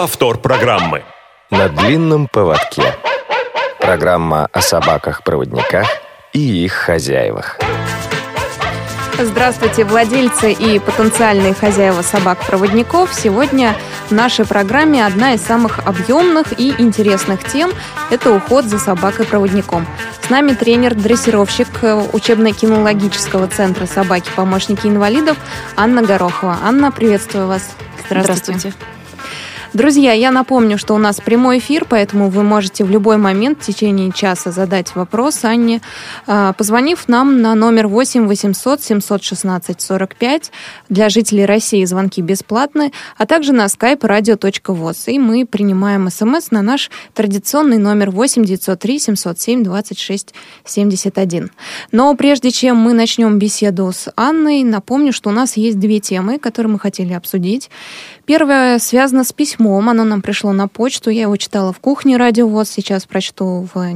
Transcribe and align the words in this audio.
Повтор 0.00 0.38
программы. 0.38 1.02
На 1.50 1.68
длинном 1.68 2.26
поводке. 2.26 2.94
Программа 3.78 4.48
о 4.50 4.62
собаках-проводниках 4.62 5.86
и 6.32 6.64
их 6.64 6.72
хозяевах. 6.72 7.58
Здравствуйте, 9.18 9.84
владельцы 9.84 10.52
и 10.52 10.78
потенциальные 10.78 11.52
хозяева 11.52 12.00
собак-проводников. 12.00 13.12
Сегодня 13.12 13.76
в 14.08 14.12
нашей 14.12 14.46
программе 14.46 15.04
одна 15.04 15.34
из 15.34 15.42
самых 15.42 15.80
объемных 15.80 16.58
и 16.58 16.74
интересных 16.78 17.44
тем– 17.44 17.70
это 18.10 18.32
уход 18.32 18.64
за 18.64 18.78
собакой-проводником. 18.78 19.86
С 20.22 20.30
нами 20.30 20.54
тренер-дрессировщик 20.54 21.68
учебно-кинологического 22.14 23.48
центра 23.48 23.84
«Собаки-помощники 23.84 24.86
инвалидов» 24.86 25.36
Анна 25.76 26.00
Горохова. 26.00 26.56
Анна, 26.62 26.90
приветствую 26.90 27.48
вас. 27.48 27.68
Здравствуйте. 28.06 28.60
Здравствуйте. 28.60 28.99
Друзья, 29.72 30.12
я 30.12 30.32
напомню, 30.32 30.78
что 30.78 30.96
у 30.96 30.98
нас 30.98 31.20
прямой 31.20 31.58
эфир, 31.58 31.86
поэтому 31.88 32.28
вы 32.28 32.42
можете 32.42 32.82
в 32.82 32.90
любой 32.90 33.18
момент 33.18 33.62
в 33.62 33.66
течение 33.66 34.10
часа 34.10 34.50
задать 34.50 34.96
вопрос 34.96 35.44
Анне, 35.44 35.80
а, 36.26 36.52
позвонив 36.54 37.06
нам 37.06 37.40
на 37.40 37.54
номер 37.54 37.86
8 37.86 38.26
800 38.26 38.82
716 38.82 39.80
45. 39.80 40.50
Для 40.88 41.08
жителей 41.08 41.46
России 41.46 41.84
звонки 41.84 42.20
бесплатны, 42.20 42.90
а 43.16 43.26
также 43.26 43.52
на 43.52 43.66
skype 43.66 44.00
radio.voz. 44.00 45.04
И 45.06 45.20
мы 45.20 45.46
принимаем 45.46 46.10
смс 46.10 46.50
на 46.50 46.62
наш 46.62 46.90
традиционный 47.14 47.78
номер 47.78 48.10
8 48.10 48.44
903 48.44 48.98
707 48.98 49.62
26 49.62 50.34
71. 50.64 51.50
Но 51.92 52.12
прежде 52.16 52.50
чем 52.50 52.76
мы 52.76 52.92
начнем 52.92 53.38
беседу 53.38 53.92
с 53.94 54.12
Анной, 54.16 54.64
напомню, 54.64 55.12
что 55.12 55.30
у 55.30 55.32
нас 55.32 55.56
есть 55.56 55.78
две 55.78 56.00
темы, 56.00 56.40
которые 56.40 56.72
мы 56.72 56.80
хотели 56.80 57.12
обсудить. 57.12 57.70
Первое 58.30 58.78
связано 58.78 59.24
с 59.24 59.32
письмом. 59.32 59.88
Оно 59.88 60.04
нам 60.04 60.22
пришло 60.22 60.52
на 60.52 60.68
почту. 60.68 61.10
Я 61.10 61.22
его 61.22 61.36
читала 61.36 61.72
в 61.72 61.80
кухне 61.80 62.16
радио 62.16 62.46
ВОЗ. 62.46 62.70
Сейчас 62.70 63.04
прочту 63.04 63.66
в 63.74 63.94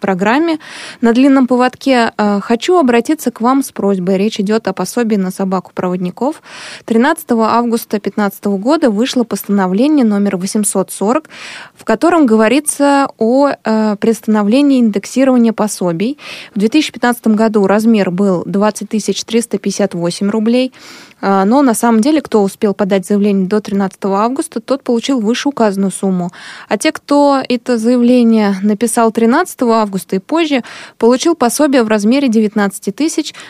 программе 0.00 0.58
на 1.00 1.12
длинном 1.12 1.46
поводке. 1.46 2.12
Э, 2.16 2.40
хочу 2.42 2.76
обратиться 2.76 3.30
к 3.30 3.40
вам 3.40 3.62
с 3.62 3.70
просьбой. 3.70 4.16
Речь 4.16 4.40
идет 4.40 4.66
о 4.66 4.72
пособии 4.72 5.14
на 5.14 5.30
собаку 5.30 5.70
проводников. 5.74 6.42
13 6.86 7.30
августа 7.30 8.00
2015 8.00 8.44
года 8.46 8.90
вышло 8.90 9.22
постановление 9.22 10.04
номер 10.04 10.38
840, 10.38 11.28
в 11.76 11.84
котором 11.84 12.26
говорится 12.26 13.08
о 13.16 13.50
э, 13.50 13.96
приостановлении 14.00 14.80
индексирования 14.80 15.52
пособий. 15.52 16.18
В 16.52 16.58
2015 16.58 17.28
году 17.28 17.66
размер 17.68 18.10
был 18.10 18.42
20 18.44 18.88
358 18.88 20.30
рублей. 20.30 20.72
Э, 21.20 21.44
но 21.44 21.62
на 21.62 21.74
самом 21.74 22.00
деле, 22.00 22.20
кто 22.20 22.42
успел 22.42 22.74
подать 22.74 23.06
заявление 23.06 23.46
до 23.48 23.60
13 23.60 23.98
августа, 24.04 24.60
тот 24.60 24.82
получил 24.82 25.20
вышеуказанную 25.20 25.90
сумму. 25.90 26.30
А 26.68 26.78
те, 26.78 26.92
кто 26.92 27.42
это 27.48 27.78
заявление 27.78 28.56
написал 28.62 29.12
13 29.12 29.62
августа, 29.62 29.98
августа 29.98 30.16
и 30.16 30.18
позже, 30.18 30.62
получил 30.98 31.34
пособие 31.34 31.82
в 31.82 31.88
размере 31.88 32.28
19 32.28 32.94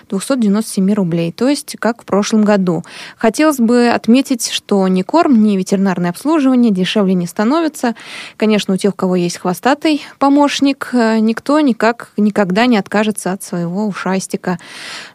297 0.09 0.93
рублей, 0.93 1.33
то 1.33 1.49
есть 1.49 1.77
как 1.79 2.03
в 2.03 2.05
прошлом 2.05 2.45
году. 2.45 2.85
Хотелось 3.17 3.59
бы 3.59 3.89
отметить, 3.89 4.49
что 4.51 4.87
ни 4.89 5.03
корм, 5.03 5.43
ни 5.43 5.57
ветеринарное 5.57 6.11
обслуживание 6.11 6.73
дешевле 6.73 7.15
не 7.15 7.27
становится. 7.27 7.95
Конечно, 8.37 8.75
у 8.75 8.77
тех, 8.77 8.95
у 8.95 8.97
кого 8.97 9.17
есть 9.17 9.39
хвостатый 9.39 10.03
помощник, 10.19 10.91
э, 10.93 11.19
никто 11.19 11.61
никак 11.61 12.11
никогда 12.17 12.67
не 12.67 12.77
откажется 12.77 13.33
от 13.33 13.43
своего 13.43 13.87
ушастика. 13.87 14.59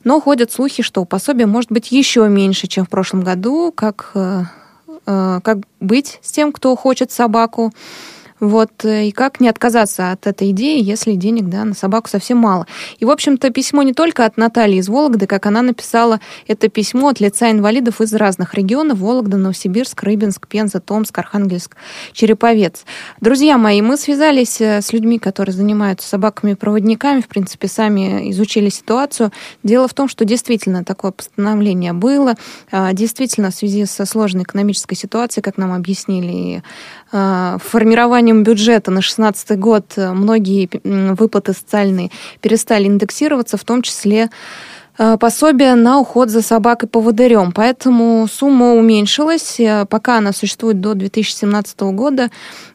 Но 0.03 0.19
ходят 0.19 0.51
слухи, 0.51 0.83
что 0.83 1.05
пособие 1.05 1.47
может 1.47 1.71
быть 1.71 1.91
еще 1.91 2.27
меньше, 2.27 2.42
чем 2.67 2.85
в 2.85 2.89
прошлом 2.89 3.23
году, 3.23 3.71
как 3.71 4.11
э, 4.15 4.43
э, 5.05 5.39
как 5.43 5.59
быть 5.79 6.19
с 6.21 6.31
тем, 6.31 6.51
кто 6.51 6.75
хочет 6.75 7.11
собаку. 7.11 7.71
Вот, 8.43 8.83
э, 8.83 9.05
и 9.05 9.11
как 9.13 9.39
не 9.39 9.47
отказаться 9.47 10.11
от 10.11 10.27
этой 10.27 10.51
идеи, 10.51 10.83
если 10.83 11.13
денег 11.13 11.47
да, 11.47 11.63
на 11.63 11.73
собаку 11.73 12.09
совсем 12.09 12.39
мало. 12.39 12.67
И, 12.99 13.05
в 13.05 13.09
общем-то, 13.09 13.49
письмо 13.51 13.83
не 13.83 13.93
только 13.93 14.25
от 14.25 14.35
Натальи 14.35 14.79
из 14.79 14.89
Вологды, 14.89 15.27
как 15.27 15.45
она 15.45 15.61
написала 15.61 16.19
это 16.45 16.67
письмо 16.67 17.07
от 17.07 17.21
лица 17.21 17.49
инвалидов 17.51 18.01
из 18.01 18.13
разных 18.13 18.53
регионов. 18.53 18.97
Вологда, 18.97 19.37
Новосибирск, 19.37 20.03
Рыбинск, 20.03 20.49
Пенза, 20.49 20.81
Томск, 20.81 21.17
Архангельск, 21.17 21.77
Череповец. 22.11 22.83
Друзья 23.21 23.57
мои, 23.57 23.81
мы 23.81 23.95
связались 23.95 24.59
э, 24.59 24.81
с 24.81 24.91
людьми, 24.91 25.19
которые 25.19 25.55
занимаются 25.55 26.09
собаками-проводниками, 26.09 27.21
в 27.21 27.29
принципе, 27.29 27.69
сами 27.69 28.29
изучили 28.31 28.67
ситуацию. 28.67 29.31
Дело 29.63 29.87
в 29.87 29.93
том, 29.93 30.09
что 30.09 30.25
действительно 30.25 30.83
такое 30.83 31.11
постановление 31.11 31.93
было. 31.93 32.35
А, 32.71 32.91
действительно, 32.91 33.51
в 33.51 33.55
связи 33.55 33.85
со 33.85 34.05
сложной 34.05 34.43
экономической 34.43 34.95
ситуацией, 34.95 35.43
как 35.43 35.57
нам 35.57 35.71
объяснили 35.71 36.61
а, 37.13 37.57
формированием 38.33 38.43
бюджета 38.43 38.91
на 38.91 39.01
2016 39.01 39.59
год 39.59 39.93
э, 39.97 40.11
многие 40.11 40.69
выплаты 41.13 41.53
социальные 41.53 42.09
перестали 42.41 42.87
индексироваться, 42.87 43.57
в 43.57 43.63
том 43.63 43.81
числе 43.81 44.29
Э, 44.99 45.17
пособие 45.17 45.73
на 45.75 45.99
уход 45.99 46.29
за 46.29 46.41
собакой 46.41 46.87
поводырем. 46.87 47.51
Поэтому 47.51 48.27
сумма 48.27 48.73
уменьшилась, 48.73 49.59
э, 49.59 49.85
пока 49.89 50.19
она 50.19 50.33
существует 50.33 50.81
до 50.81 50.93
2017 50.93 51.81
года. 51.93 52.29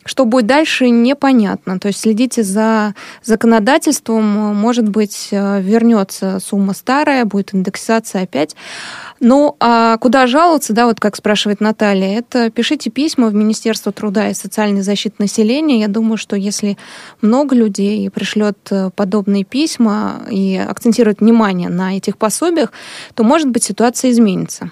Что 0.09 0.25
будет 0.25 0.47
дальше, 0.47 0.89
непонятно. 0.91 1.79
То 1.79 1.89
есть 1.89 2.01
следите 2.01 2.43
за 2.43 2.95
законодательством, 3.23 4.25
может 4.25 4.89
быть, 4.89 5.29
э, 5.31 5.61
вернется 5.61 6.41
сумма 6.41 6.75
старая, 6.75 7.25
будет 7.25 7.55
индексация 7.55 8.25
опять. 8.25 8.57
Ну, 9.21 9.57
а 9.61 9.97
куда 9.99 10.27
жаловаться, 10.27 10.73
да, 10.73 10.87
вот 10.87 10.99
как 11.01 11.15
спрашивает 11.17 11.61
Наталья, 11.61 12.19
это 12.19 12.51
пишите 12.51 12.91
письма 12.91 13.29
в 13.29 13.35
Министерство 13.35 13.93
труда 13.93 14.31
и 14.31 14.35
социальной 14.35 14.83
защиты 14.83 15.17
населения. 15.21 15.81
Я 15.81 15.89
думаю, 15.89 16.17
что 16.17 16.35
если 16.37 16.77
много 17.21 17.55
людей 17.55 18.11
пришлет 18.11 18.57
подобные 18.97 19.45
письма 19.45 20.23
и 20.31 20.57
акцентирует 20.57 21.21
внимание 21.21 21.69
на 21.69 21.97
эти 21.97 22.09
этих 22.09 22.17
пособиях, 22.17 22.73
то, 23.15 23.23
может 23.23 23.49
быть, 23.49 23.65
ситуация 23.65 24.11
изменится. 24.11 24.71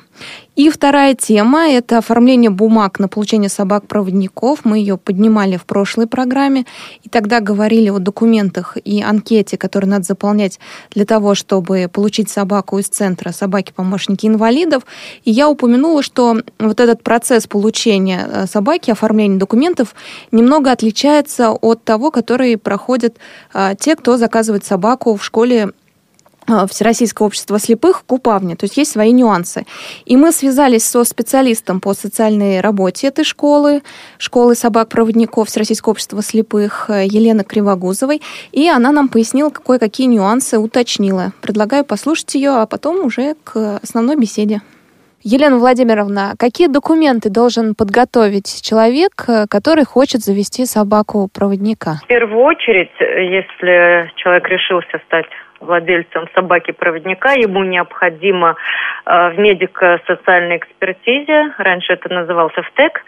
И 0.57 0.71
вторая 0.71 1.15
тема– 1.15 1.69
это 1.71 1.99
оформление 1.99 2.49
бумаг 2.49 2.99
на 2.99 3.09
получение 3.09 3.51
собак-проводников. 3.51 4.61
Мы 4.65 4.79
ее 4.79 4.97
поднимали 4.97 5.59
в 5.59 5.67
прошлой 5.67 6.07
программе, 6.07 6.65
и 7.03 7.11
тогда 7.11 7.41
говорили 7.41 7.91
о 7.91 7.99
документах 7.99 8.79
и 8.83 9.03
анкете, 9.03 9.59
которые 9.59 9.91
надо 9.91 10.05
заполнять 10.05 10.59
для 10.93 11.05
того, 11.05 11.35
чтобы 11.35 11.91
получить 11.93 12.31
собаку 12.31 12.79
из 12.79 12.89
центра 12.89 13.33
собаки-помощники 13.33 14.27
инвалидов. 14.27 14.85
И 15.25 15.31
я 15.31 15.51
упомянула, 15.51 16.03
что 16.03 16.39
вот 16.59 16.81
этот 16.81 17.03
процесс 17.03 17.47
получения 17.47 18.27
э, 18.27 18.47
собаки, 18.47 18.91
оформления 18.91 19.39
документов 19.39 19.95
немного 20.33 20.73
отличается 20.73 21.51
от 21.51 21.85
того, 21.85 22.11
который 22.11 22.57
проходят 22.57 23.19
э, 23.53 23.75
те, 23.79 23.95
кто 23.95 24.17
заказывает 24.17 24.65
собаку 24.65 25.17
в 25.17 25.23
школе 25.23 25.73
Всероссийского 26.69 27.27
общества 27.27 27.59
слепых 27.59 28.05
Купавни. 28.07 28.55
То 28.55 28.65
есть 28.65 28.77
есть 28.77 28.93
свои 28.93 29.13
нюансы. 29.13 29.67
И 30.05 30.17
мы 30.17 30.33
связались 30.33 30.85
со 30.85 31.05
специалистом 31.05 31.81
по 31.81 31.95
социальной 31.95 32.61
работе 32.61 33.09
этой 33.09 33.25
школы, 33.25 33.83
школы 34.19 34.55
собак-проводников 34.55 35.49
Всероссийского 35.49 35.93
общества 35.93 36.23
слепых 36.23 36.89
э, 36.89 37.05
Елены 37.07 37.45
Кривогузовой, 37.45 38.23
и 38.53 38.69
она 38.69 38.93
нам 38.93 39.09
пояснила, 39.09 39.51
кое-какие 39.51 40.07
нюансы 40.07 40.59
уточнила. 40.59 41.33
Предлагаю 41.41 41.85
послушать 41.85 42.35
ее, 42.35 42.51
а 42.51 42.67
потом 42.67 43.05
уже 43.05 43.35
к 43.45 43.81
основной 43.83 44.17
беседе. 44.17 44.61
Елена 45.29 45.59
Владимировна, 45.59 46.35
какие 46.39 46.69
документы 46.69 47.31
должен 47.31 47.75
подготовить 47.75 48.63
человек, 48.63 49.25
э, 49.27 49.47
который 49.51 49.85
хочет 49.85 50.21
завести 50.21 50.67
собаку-проводника? 50.67 51.99
В 52.05 52.07
первую 52.07 52.45
очередь, 52.45 52.93
если 53.01 54.13
человек 54.17 54.49
решился 54.49 55.01
стать 55.07 55.27
владельцем 55.61 56.29
собаки-проводника, 56.35 57.33
ему 57.33 57.65
необходимо 57.65 58.57
э, 59.05 59.31
в 59.31 59.39
медико-социальной 59.39 60.59
экспертизе, 60.59 61.53
раньше 61.59 61.93
это 61.93 62.13
назывался 62.13 62.63
ВТЭК, 62.63 63.03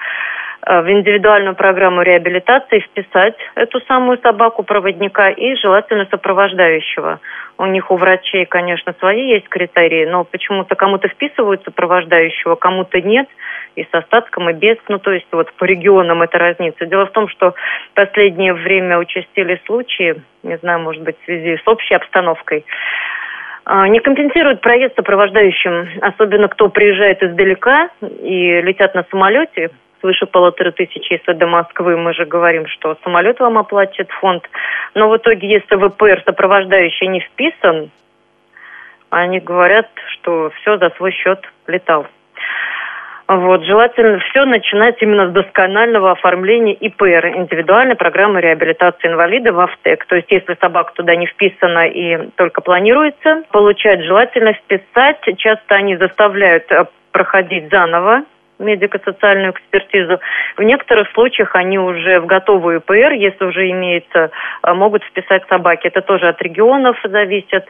в 0.68 0.90
индивидуальную 0.90 1.56
программу 1.56 2.02
реабилитации 2.02 2.80
вписать 2.80 3.36
эту 3.54 3.80
самую 3.88 4.18
собаку-проводника 4.18 5.30
и 5.30 5.54
желательно 5.56 6.06
сопровождающего. 6.10 7.20
У 7.56 7.66
них 7.66 7.90
у 7.90 7.96
врачей, 7.96 8.44
конечно, 8.44 8.94
свои 8.98 9.28
есть 9.28 9.48
критерии, 9.48 10.04
но 10.04 10.24
почему-то 10.24 10.74
кому-то 10.74 11.08
вписывают 11.08 11.64
сопровождающего, 11.64 12.54
кому-то 12.54 13.00
нет– 13.00 13.28
и 13.78 13.84
с 13.84 13.88
остатком, 13.92 14.50
и 14.50 14.52
без. 14.52 14.76
Ну, 14.88 14.98
то 14.98 15.12
есть 15.12 15.26
вот 15.32 15.52
по 15.54 15.64
регионам 15.64 16.22
это 16.22 16.38
разница. 16.38 16.86
Дело 16.86 17.06
в 17.06 17.12
том, 17.12 17.28
что 17.28 17.52
в 17.92 17.94
последнее 17.94 18.52
время 18.52 18.98
участили 18.98 19.60
случаи, 19.66 20.20
не 20.42 20.58
знаю, 20.58 20.80
может 20.80 21.02
быть, 21.02 21.16
в 21.20 21.24
связи 21.24 21.56
с 21.56 21.66
общей 21.66 21.94
обстановкой, 21.94 22.64
а, 23.64 23.86
не 23.88 24.00
компенсируют 24.00 24.60
проезд 24.62 24.96
сопровождающим, 24.96 26.00
особенно 26.00 26.48
кто 26.48 26.68
приезжает 26.68 27.22
издалека 27.22 27.90
и 28.00 28.60
летят 28.62 28.94
на 28.94 29.04
самолете, 29.10 29.70
свыше 30.00 30.26
полутора 30.26 30.70
тысяч, 30.70 31.10
если 31.10 31.32
до 31.32 31.46
Москвы, 31.46 31.96
мы 31.96 32.14
же 32.14 32.24
говорим, 32.24 32.66
что 32.66 32.96
самолет 33.02 33.40
вам 33.40 33.58
оплатит 33.58 34.10
фонд. 34.20 34.48
Но 34.94 35.08
в 35.08 35.16
итоге, 35.16 35.48
если 35.48 35.76
ВПР 35.76 36.22
сопровождающий 36.24 37.08
не 37.08 37.20
вписан, 37.20 37.90
они 39.10 39.40
говорят, 39.40 39.88
что 40.12 40.50
все 40.60 40.78
за 40.78 40.90
свой 40.90 41.12
счет 41.12 41.40
летал. 41.66 42.06
Вот, 43.28 43.62
желательно 43.64 44.20
все 44.20 44.46
начинать 44.46 45.02
именно 45.02 45.28
с 45.28 45.32
досконального 45.32 46.12
оформления 46.12 46.72
ИПР, 46.72 47.36
индивидуальной 47.36 47.94
программы 47.94 48.40
реабилитации 48.40 49.08
инвалида 49.08 49.52
в 49.52 49.60
АФТЕК. 49.60 50.06
То 50.06 50.16
есть, 50.16 50.30
если 50.30 50.56
собака 50.58 50.94
туда 50.94 51.14
не 51.14 51.26
вписана 51.26 51.86
и 51.86 52.30
только 52.36 52.62
планируется 52.62 53.42
получать, 53.50 54.02
желательно 54.02 54.54
вписать. 54.54 55.20
Часто 55.36 55.74
они 55.74 55.98
заставляют 55.98 56.72
э, 56.72 56.86
проходить 57.12 57.68
заново 57.70 58.22
медико-социальную 58.58 59.52
экспертизу. 59.52 60.20
В 60.56 60.62
некоторых 60.62 61.10
случаях 61.12 61.54
они 61.54 61.78
уже 61.78 62.20
в 62.20 62.26
готовую 62.26 62.78
ИПР, 62.78 63.12
если 63.12 63.44
уже 63.44 63.70
имеется, 63.70 64.30
э, 64.62 64.72
могут 64.72 65.04
вписать 65.04 65.46
собаки. 65.48 65.86
Это 65.86 66.02
тоже 66.02 66.28
от 66.28 66.40
регионов 66.42 66.98
зависит 67.04 67.66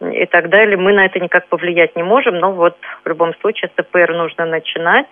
и 0.00 0.26
так 0.26 0.48
далее. 0.48 0.76
Мы 0.76 0.92
на 0.92 1.06
это 1.06 1.18
никак 1.18 1.48
повлиять 1.48 1.96
не 1.96 2.02
можем, 2.02 2.38
но 2.38 2.52
вот 2.52 2.76
в 3.04 3.08
любом 3.08 3.34
случае 3.40 3.70
с 3.76 3.80
ИПР 3.80 4.12
нужно 4.14 4.46
начинать. 4.46 5.06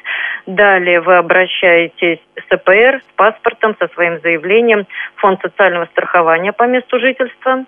Далее 0.47 1.01
вы 1.01 1.17
обращаетесь 1.17 2.21
с 2.37 2.53
ИПР, 2.53 3.01
с 3.03 3.17
паспортом, 3.17 3.77
со 3.79 3.89
своим 3.89 4.21
заявлением 4.21 4.87
в 5.17 5.21
Фонд 5.21 5.41
социального 5.43 5.87
страхования 5.87 6.53
по 6.53 6.65
месту 6.65 7.01
жительства, 7.01 7.65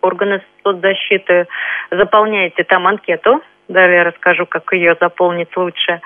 органы 0.00 0.40
соцзащиты. 0.62 1.46
Заполняете 1.90 2.64
там 2.64 2.86
анкету, 2.86 3.42
далее 3.68 4.02
расскажу, 4.02 4.46
как 4.46 4.72
ее 4.72 4.96
заполнить 5.00 5.54
лучше 5.56 6.00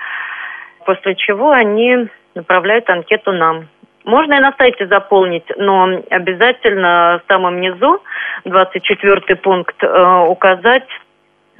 после 0.85 1.15
чего 1.15 1.51
они 1.51 2.07
направляют 2.35 2.89
анкету 2.89 3.31
нам. 3.31 3.67
Можно 4.05 4.33
и 4.33 4.39
на 4.39 4.53
сайте 4.57 4.87
заполнить, 4.87 5.45
но 5.55 6.01
обязательно 6.09 7.21
в 7.23 7.31
самом 7.31 7.61
низу, 7.61 8.01
24 8.43 9.35
пункт, 9.37 9.81
э, 9.81 10.25
указать 10.27 10.87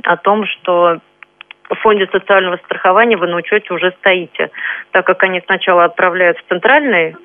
о 0.03 0.17
том, 0.17 0.45
что 0.45 0.97
в 1.69 1.75
фонде 1.75 2.07
социального 2.11 2.57
страхования 2.57 3.15
вы 3.15 3.27
на 3.27 3.37
учете 3.37 3.73
уже 3.73 3.91
стоите, 3.99 4.51
так 4.91 5.05
как 5.05 5.23
они 5.23 5.41
сначала 5.45 5.85
отправляют 5.85 6.37
в 6.37 6.49
центральный 6.49 7.15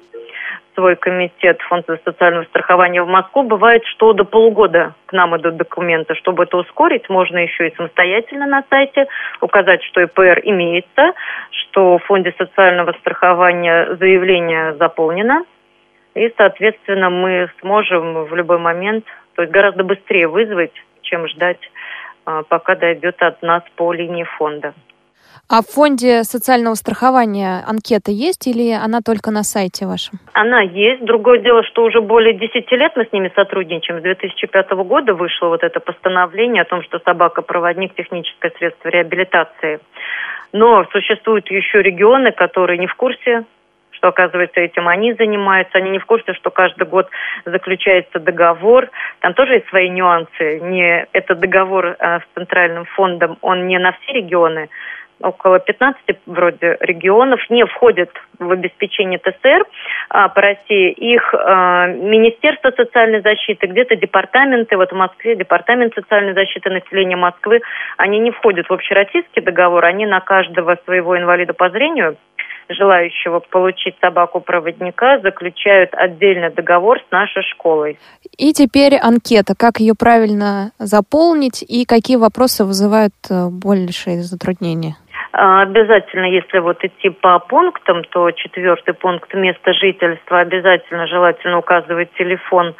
свой 0.79 0.95
комитет 0.95 1.61
Фонда 1.63 1.99
социального 2.05 2.45
страхования 2.45 3.03
в 3.03 3.09
Москву, 3.09 3.43
бывает, 3.43 3.85
что 3.85 4.13
до 4.13 4.23
полугода 4.23 4.95
к 5.07 5.13
нам 5.13 5.37
идут 5.37 5.57
документы. 5.57 6.15
Чтобы 6.15 6.45
это 6.45 6.57
ускорить, 6.57 7.09
можно 7.09 7.39
еще 7.39 7.67
и 7.67 7.75
самостоятельно 7.75 8.47
на 8.47 8.63
сайте 8.71 9.09
указать, 9.41 9.83
что 9.83 10.03
ИПР 10.03 10.41
имеется, 10.45 11.15
что 11.51 11.99
в 11.99 12.05
Фонде 12.05 12.33
социального 12.39 12.93
страхования 13.01 13.97
заявление 13.97 14.75
заполнено, 14.75 15.43
и, 16.15 16.33
соответственно, 16.37 17.11
мы 17.11 17.51
сможем 17.61 18.27
в 18.27 18.35
любой 18.37 18.59
момент, 18.59 19.05
то 19.35 19.43
есть 19.43 19.53
гораздо 19.53 19.83
быстрее 19.83 20.29
вызвать, 20.29 20.73
чем 21.03 21.27
ждать, 21.27 21.59
а, 22.25 22.45
пока 22.45 22.77
дойдет 22.77 23.21
от 23.21 23.43
нас 23.43 23.65
по 23.75 23.93
линии 23.93 24.25
фонда. 24.25 24.75
А 25.51 25.63
в 25.63 25.67
фонде 25.67 26.25
социального 26.25 26.75
страхования 26.75 27.65
анкета 27.67 28.11
есть 28.11 28.47
или 28.47 28.71
она 28.71 29.01
только 29.01 29.31
на 29.31 29.43
сайте 29.43 29.87
вашем? 29.87 30.19
Она 30.35 30.61
есть. 30.61 31.03
Другое 31.03 31.39
дело, 31.39 31.63
что 31.65 31.85
уже 31.85 32.03
более 32.03 32.35
10 32.35 32.71
лет 32.73 32.93
мы 32.97 33.07
с 33.07 33.13
ними 33.13 33.33
сотрудничаем. 33.35 34.01
С 34.01 34.03
2005 34.03 34.71
года 34.85 35.15
вышло 35.15 35.47
вот 35.47 35.63
это 35.63 35.81
постановление 35.81 36.63
о 36.63 36.67
том, 36.67 36.83
что 36.83 36.99
собака– 36.99 37.41
проводник 37.43 37.95
техническое 37.95 38.53
средство 38.59 38.91
реабилитации. 38.91 39.81
Но 40.53 40.85
существуют 40.93 41.51
еще 41.51 41.81
регионы, 41.81 42.31
которые 42.33 42.79
не 42.79 42.87
в 42.87 42.95
курсе 42.95 43.45
что, 43.99 44.09
оказывается, 44.09 44.61
этим 44.61 44.87
они 44.87 45.13
занимаются. 45.15 45.79
Они 45.79 45.91
не 45.91 45.99
в 45.99 46.07
курсе, 46.07 46.33
что 46.35 46.51
каждый 46.51 46.87
год 46.87 47.09
заключается 47.45 48.21
договор. 48.21 48.91
Там 49.19 49.35
тоже 49.35 49.55
есть 49.55 49.69
свои 49.71 49.89
нюансы. 49.89 50.61
Не, 50.61 51.09
этот 51.13 51.41
договор 51.41 51.97
э, 51.99 52.21
с 52.21 52.23
Центральным 52.37 52.85
фондом, 52.85 53.39
он 53.41 53.67
не 53.67 53.77
на 53.77 53.91
все 53.91 54.13
регионы, 54.13 54.69
около 55.23 55.59
15 55.59 56.01
вроде 56.27 56.77
регионов 56.81 57.41
не 57.51 57.65
входят 57.67 58.11
в 58.39 58.51
обеспечение 58.51 59.19
ТСР 59.19 59.65
а, 60.11 60.29
по 60.29 60.41
России. 60.41 60.93
Их 60.93 61.35
а, 61.35 61.87
Министерство 61.89 62.71
социальной 62.71 63.21
защиты, 63.21 63.67
где-то 63.67 63.97
департаменты, 63.97 64.77
вот 64.77 64.91
в 64.93 64.97
Москве 64.97 65.37
департамент 65.37 65.95
социальной 65.95 66.35
защиты 66.35 66.71
населения 66.71 67.17
Москвы, 67.17 67.61
они 67.97 68.19
не 68.19 68.31
входят 68.31 68.69
в 68.69 68.73
общероссийский 68.73 69.43
договор, 69.43 69.85
они 69.85 70.07
на 70.07 70.21
каждого 70.21 70.79
своего 70.85 71.19
инвалида 71.19 71.55
по 71.55 71.71
зрению 71.71 72.17
желающего 72.69 73.41
получить 73.41 73.95
собаку-проводника 74.01 75.21
заключают 75.21 75.91
отдельный 75.95 76.51
договор 76.51 76.99
с 76.99 77.11
нашей 77.11 77.43
школой. 77.43 77.99
И 78.37 78.53
теперь 78.53 78.97
анкета. 78.97 79.55
Как 79.57 79.81
ее 79.81 79.95
правильно 79.99 80.73
заполнить 80.79 81.63
и 81.63 81.85
какие 81.85 82.17
вопросы 82.17 82.65
вызывают 82.65 83.15
э, 83.31 83.49
большие 83.51 84.23
затруднения? 84.23 84.97
А, 85.41 85.63
обязательно, 85.63 86.25
если 86.25 86.59
вот 86.59 86.85
идти 86.85 87.11
по 87.11 87.39
пунктам, 87.39 88.03
то 88.11 88.29
четвертый 88.33 88.93
пункт 88.93 89.33
место 89.35 89.73
жительства. 89.73 90.41
Обязательно 90.41 91.07
желательно 91.07 91.59
указывать 91.59 92.13
телефон 92.15 92.75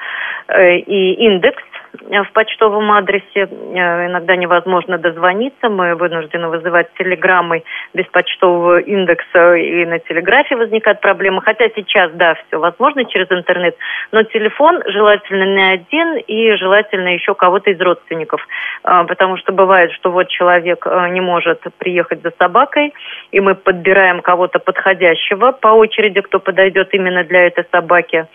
э, 0.49 0.79
и 0.79 1.13
индекс 1.25 1.63
в 1.93 2.33
почтовом 2.33 2.91
адресе. 2.93 3.25
Э, 3.35 4.07
иногда 4.07 4.37
невозможно 4.37 4.99
дозвониться. 4.99 5.69
Мы 5.69 5.95
вынуждены 5.95 6.49
вызывать 6.49 6.93
телеграммой 6.95 7.65
без 7.95 8.07
почтового 8.07 8.79
индекса, 8.79 9.55
и 9.55 9.85
на 9.85 9.99
телеграфе 9.99 10.57
возникают 10.57 11.01
проблемы. 11.01 11.43
Хотя 11.43 11.69
сейчас, 11.75 12.13
да, 12.13 12.35
все 12.35 12.59
возможно 12.59 13.05
через 13.05 13.31
интернет, 13.31 13.77
но 14.13 14.23
телефон 14.23 14.83
желательно 14.87 15.45
не 15.45 15.73
один 15.73 16.17
и 16.17 16.57
желательно 16.57 17.09
еще 17.09 17.35
кого-то 17.35 17.71
из 17.71 17.81
родственников. 17.81 18.47
Э, 18.85 19.05
потому 19.07 19.37
что 19.37 19.53
бывает, 19.53 19.93
что 19.93 20.11
вот 20.11 20.29
человек 20.29 20.87
не 21.11 21.21
может 21.21 21.63
приехать 21.79 22.23
за 22.23 22.33
собакой, 22.39 22.93
и 23.33 23.41
мы 23.41 23.55
подбираем 23.55 24.21
кого-то 24.21 24.59
подходящего 24.59 25.53
по 25.53 25.69
очереди, 25.69 26.21
кто 26.21 26.39
подойдет 26.39 26.93
именно 26.93 27.25
для 27.25 27.47
этой 27.47 27.65
собаки 27.71 28.27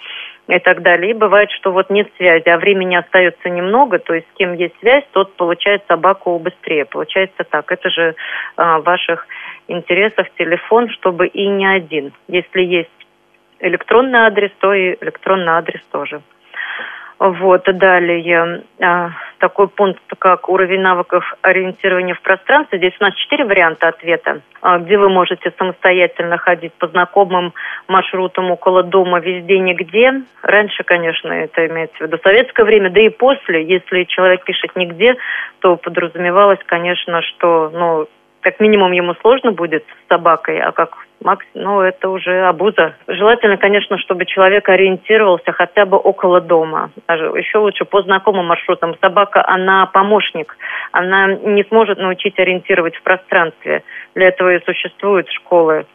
и 0.47 0.59
так 0.59 0.81
далее. 0.81 1.11
И 1.11 1.13
бывает, 1.13 1.49
что 1.51 1.71
вот 1.71 1.89
нет 1.89 2.09
связи, 2.17 2.49
а 2.49 2.57
времени 2.57 2.95
остается 2.95 3.49
немного, 3.49 3.99
то 3.99 4.13
есть 4.13 4.27
с 4.33 4.37
кем 4.37 4.53
есть 4.53 4.75
связь, 4.79 5.05
тот 5.11 5.35
получает 5.35 5.83
собаку 5.87 6.37
быстрее. 6.39 6.85
Получается 6.85 7.43
так. 7.43 7.71
Это 7.71 7.89
же 7.89 8.15
а, 8.57 8.79
в 8.79 8.83
ваших 8.83 9.27
интересах 9.67 10.27
телефон, 10.37 10.89
чтобы 10.89 11.27
и 11.27 11.47
не 11.47 11.65
один. 11.65 12.11
Если 12.27 12.61
есть 12.61 12.89
электронный 13.59 14.19
адрес, 14.19 14.51
то 14.59 14.73
и 14.73 14.97
электронный 15.01 15.53
адрес 15.53 15.81
тоже. 15.91 16.21
Вот, 17.25 17.63
далее 17.77 18.63
а, 18.81 19.11
такой 19.37 19.69
пункт, 19.69 20.03
как 20.19 20.49
уровень 20.49 20.81
навыков 20.81 21.23
ориентирования 21.41 22.15
в 22.15 22.21
пространстве. 22.21 22.79
Здесь 22.79 22.95
у 22.99 23.03
нас 23.05 23.15
четыре 23.15 23.45
варианта 23.45 23.87
ответа, 23.87 24.41
а, 24.61 24.77
где 24.79 24.97
вы 24.97 25.07
можете 25.07 25.53
самостоятельно 25.57 26.37
ходить 26.37 26.73
по 26.73 26.89
знакомым 26.89 27.53
маршрутам 27.87 28.51
около 28.51 28.83
дома, 28.83 29.21
везде, 29.21 29.57
нигде. 29.59 30.23
Раньше, 30.41 30.83
конечно, 30.83 31.31
это 31.31 31.65
имеется 31.67 31.95
в 31.99 32.01
виду 32.01 32.19
советское 32.21 32.65
время, 32.65 32.89
да 32.89 32.99
и 32.99 33.07
после, 33.07 33.63
если 33.63 34.03
человек 34.03 34.43
пишет 34.43 34.75
нигде, 34.75 35.15
то 35.59 35.77
подразумевалось, 35.77 36.59
конечно, 36.65 37.21
что, 37.21 37.71
ну, 37.73 38.07
как 38.43 38.59
минимум 38.59 38.91
ему 38.91 39.15
сложно 39.21 39.51
будет 39.51 39.83
с 39.83 40.09
собакой, 40.09 40.59
а 40.59 40.71
как 40.71 40.97
максимум, 41.23 41.65
ну, 41.65 41.81
это 41.81 42.09
уже 42.09 42.45
обуза. 42.45 42.95
Желательно, 43.07 43.57
конечно, 43.57 43.97
чтобы 43.97 44.25
человек 44.25 44.67
ориентировался 44.69 45.51
хотя 45.53 45.85
бы 45.85 45.97
около 45.97 46.41
дома. 46.41 46.91
Даже 47.07 47.25
еще 47.37 47.59
лучше 47.59 47.85
по 47.85 48.01
знакомым 48.03 48.47
маршрутам. 48.47 48.95
Собака, 49.01 49.43
она 49.47 49.85
помощник. 49.85 50.57
Она 50.91 51.27
не 51.27 51.63
сможет 51.63 51.97
научить 51.97 52.37
ориентировать 52.37 52.95
в 52.97 53.03
пространстве. 53.03 53.83
Для 54.13 54.27
этого 54.27 54.53
и 54.53 54.63
существуют 54.65 55.29
школы 55.29 55.85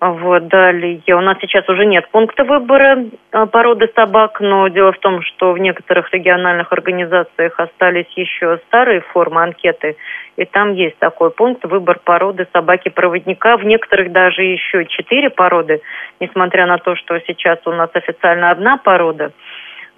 вот, 0.00 0.46
далее. 0.46 1.02
У 1.08 1.20
нас 1.20 1.38
сейчас 1.40 1.68
уже 1.68 1.84
нет 1.84 2.08
пункта 2.10 2.44
выбора 2.44 3.04
а, 3.32 3.46
породы 3.46 3.90
собак, 3.96 4.40
но 4.40 4.68
дело 4.68 4.92
в 4.92 4.98
том, 4.98 5.22
что 5.22 5.52
в 5.52 5.58
некоторых 5.58 6.12
региональных 6.12 6.72
организациях 6.72 7.58
остались 7.58 8.06
еще 8.14 8.60
старые 8.68 9.00
формы 9.00 9.42
анкеты, 9.42 9.96
и 10.36 10.44
там 10.44 10.74
есть 10.74 10.96
такой 10.98 11.32
пункт 11.32 11.64
выбор 11.64 11.98
породы 12.04 12.46
собаки-проводника. 12.52 13.56
В 13.56 13.64
некоторых 13.64 14.12
даже 14.12 14.42
еще 14.42 14.86
четыре 14.86 15.30
породы, 15.30 15.82
несмотря 16.20 16.66
на 16.66 16.78
то, 16.78 16.94
что 16.94 17.18
сейчас 17.26 17.58
у 17.66 17.72
нас 17.72 17.90
официально 17.94 18.50
одна 18.50 18.76
порода– 18.76 19.32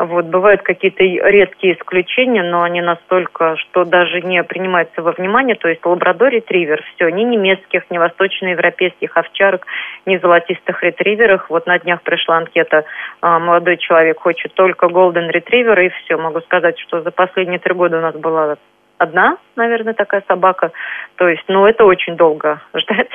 вот, 0.03 0.25
бывают 0.25 0.63
какие-то 0.63 1.05
редкие 1.05 1.75
исключения, 1.75 2.43
но 2.43 2.63
они 2.63 2.81
настолько, 2.81 3.57
что 3.57 3.85
даже 3.85 4.23
не 4.23 4.43
принимаются 4.43 5.03
во 5.03 5.13
внимание. 5.13 5.57
То 5.57 5.69
есть 5.69 5.85
лабрадор 5.85 6.31
ретривер, 6.31 6.83
все, 6.95 7.11
ни 7.11 7.23
немецких, 7.23 7.83
ни 7.91 7.99
восточноевропейских 7.99 9.15
овчарок, 9.15 9.67
ни 10.07 10.17
золотистых 10.17 10.83
ретриверах. 10.83 11.51
Вот 11.51 11.67
на 11.67 11.79
днях 11.79 12.01
пришла 12.01 12.39
анкета, 12.39 12.87
а, 13.21 13.39
молодой 13.39 13.77
человек 13.77 14.21
хочет 14.21 14.55
только 14.55 14.89
голден 14.89 15.29
ретривер, 15.29 15.79
и 15.79 15.91
все. 15.91 16.17
Могу 16.17 16.41
сказать, 16.41 16.79
что 16.79 17.03
за 17.03 17.11
последние 17.11 17.59
три 17.59 17.75
года 17.75 17.99
у 17.99 18.01
нас 18.01 18.15
была 18.15 18.57
одна, 18.97 19.37
наверное, 19.55 19.93
такая 19.93 20.25
собака. 20.27 20.73
То 21.17 21.29
есть, 21.29 21.45
ну, 21.49 21.67
это 21.67 21.85
очень 21.85 22.17
долго 22.17 22.63
ждать. 22.75 23.11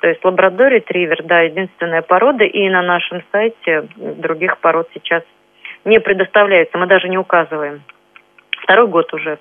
То 0.00 0.08
есть 0.08 0.24
лабрадор 0.24 0.68
ретривер, 0.68 1.22
да, 1.24 1.40
единственная 1.42 2.00
порода, 2.00 2.44
и 2.44 2.70
на 2.70 2.80
нашем 2.80 3.22
сайте 3.32 3.86
других 3.96 4.56
пород 4.58 4.88
сейчас 4.94 5.22
не 5.86 6.00
предоставляется, 6.00 6.76
мы 6.76 6.86
даже 6.86 7.08
не 7.08 7.16
указываем. 7.16 7.82
Второй 8.62 8.88
год 8.88 9.12
уже, 9.14 9.38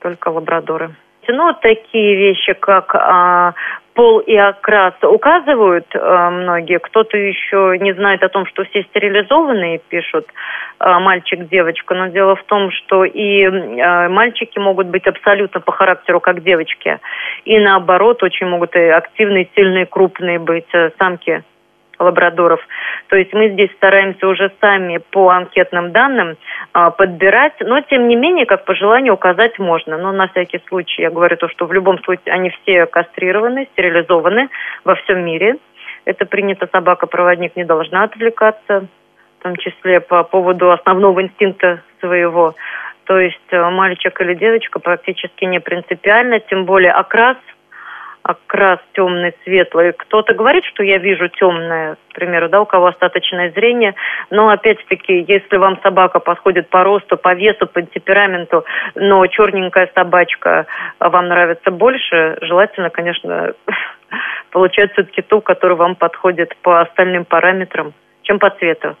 только 0.00 0.28
лабрадоры. 0.28 0.94
Ну, 1.28 1.54
такие 1.62 2.16
вещи, 2.16 2.54
как 2.54 2.92
а, 2.92 3.54
пол 3.94 4.18
и 4.18 4.34
окрас 4.34 4.94
указывают 5.02 5.86
э, 5.94 6.30
многие. 6.30 6.78
Кто-то 6.78 7.16
еще 7.16 7.76
не 7.78 7.92
знает 7.92 8.22
о 8.22 8.28
том, 8.28 8.46
что 8.46 8.64
все 8.64 8.82
стерилизованные 8.84 9.78
пишут 9.78 10.26
э, 10.80 10.98
мальчик, 10.98 11.48
девочка. 11.48 11.94
Но 11.94 12.08
дело 12.08 12.34
в 12.34 12.42
том, 12.44 12.70
что 12.72 13.04
и 13.04 13.42
э, 13.42 14.08
мальчики 14.08 14.58
могут 14.58 14.88
быть 14.88 15.06
абсолютно 15.06 15.60
по 15.60 15.70
характеру 15.70 16.18
как 16.18 16.42
девочки. 16.42 16.98
И 17.44 17.58
наоборот, 17.58 18.22
очень 18.22 18.46
могут 18.46 18.74
и 18.74 18.80
активные, 18.80 19.48
сильные, 19.54 19.86
крупные 19.86 20.38
быть 20.38 20.72
э, 20.72 20.90
самки 20.98 21.44
лабрадоров. 22.00 22.60
То 23.08 23.16
есть 23.16 23.32
мы 23.32 23.50
здесь 23.50 23.70
стараемся 23.72 24.26
уже 24.26 24.50
сами 24.60 24.98
по 25.10 25.30
анкетным 25.30 25.92
данным 25.92 26.36
а, 26.72 26.90
подбирать, 26.90 27.54
но 27.60 27.80
тем 27.82 28.08
не 28.08 28.16
менее, 28.16 28.46
как 28.46 28.64
по 28.64 28.74
желанию 28.74 29.14
указать 29.14 29.58
можно. 29.58 29.98
Но 29.98 30.12
на 30.12 30.28
всякий 30.28 30.60
случай 30.68 31.02
я 31.02 31.10
говорю 31.10 31.36
то, 31.36 31.48
что 31.48 31.66
в 31.66 31.72
любом 31.72 31.98
случае 32.02 32.32
они 32.32 32.50
все 32.50 32.86
кастрированы, 32.86 33.68
стерилизованы 33.72 34.48
во 34.84 34.94
всем 34.96 35.24
мире. 35.24 35.56
Это 36.04 36.24
принято, 36.26 36.68
собака-проводник 36.72 37.56
не 37.56 37.64
должна 37.64 38.04
отвлекаться, 38.04 38.86
в 39.38 39.42
том 39.42 39.56
числе 39.56 40.00
по 40.00 40.22
поводу 40.24 40.70
основного 40.70 41.22
инстинкта 41.22 41.82
своего. 42.00 42.54
То 43.04 43.18
есть 43.18 43.38
э, 43.50 43.70
мальчик 43.70 44.18
или 44.20 44.34
девочка 44.34 44.78
практически 44.78 45.44
не 45.44 45.60
принципиально, 45.60 46.40
тем 46.40 46.64
более 46.64 46.92
окрас– 46.92 47.36
окрас 48.22 48.78
темный, 48.92 49.34
светлый. 49.44 49.92
Кто-то 49.92 50.34
говорит, 50.34 50.64
что 50.64 50.82
я 50.82 50.98
вижу 50.98 51.28
темное, 51.28 51.96
к 52.10 52.14
примеру, 52.14 52.48
да, 52.48 52.60
у 52.60 52.66
кого 52.66 52.86
остаточное 52.86 53.50
зрение, 53.52 53.94
но 54.30 54.48
опять-таки, 54.48 55.24
если 55.26 55.56
вам 55.56 55.80
собака 55.82 56.20
подходит 56.20 56.68
по 56.68 56.84
росту, 56.84 57.16
по 57.16 57.34
весу, 57.34 57.66
по 57.66 57.82
темпераменту, 57.82 58.64
но 58.94 59.26
черненькая 59.26 59.90
собачка 59.94 60.66
вам 60.98 61.28
нравится 61.28 61.70
больше, 61.70 62.36
желательно, 62.42 62.90
конечно, 62.90 63.54
получать 64.50 64.92
все-таки 64.92 65.22
ту, 65.22 65.40
которая 65.40 65.76
вам 65.76 65.94
подходит 65.94 66.56
по 66.62 66.80
остальным 66.80 67.24
параметрам, 67.24 67.92
чем 68.22 68.38
по 68.38 68.50
цвету. 68.50 68.96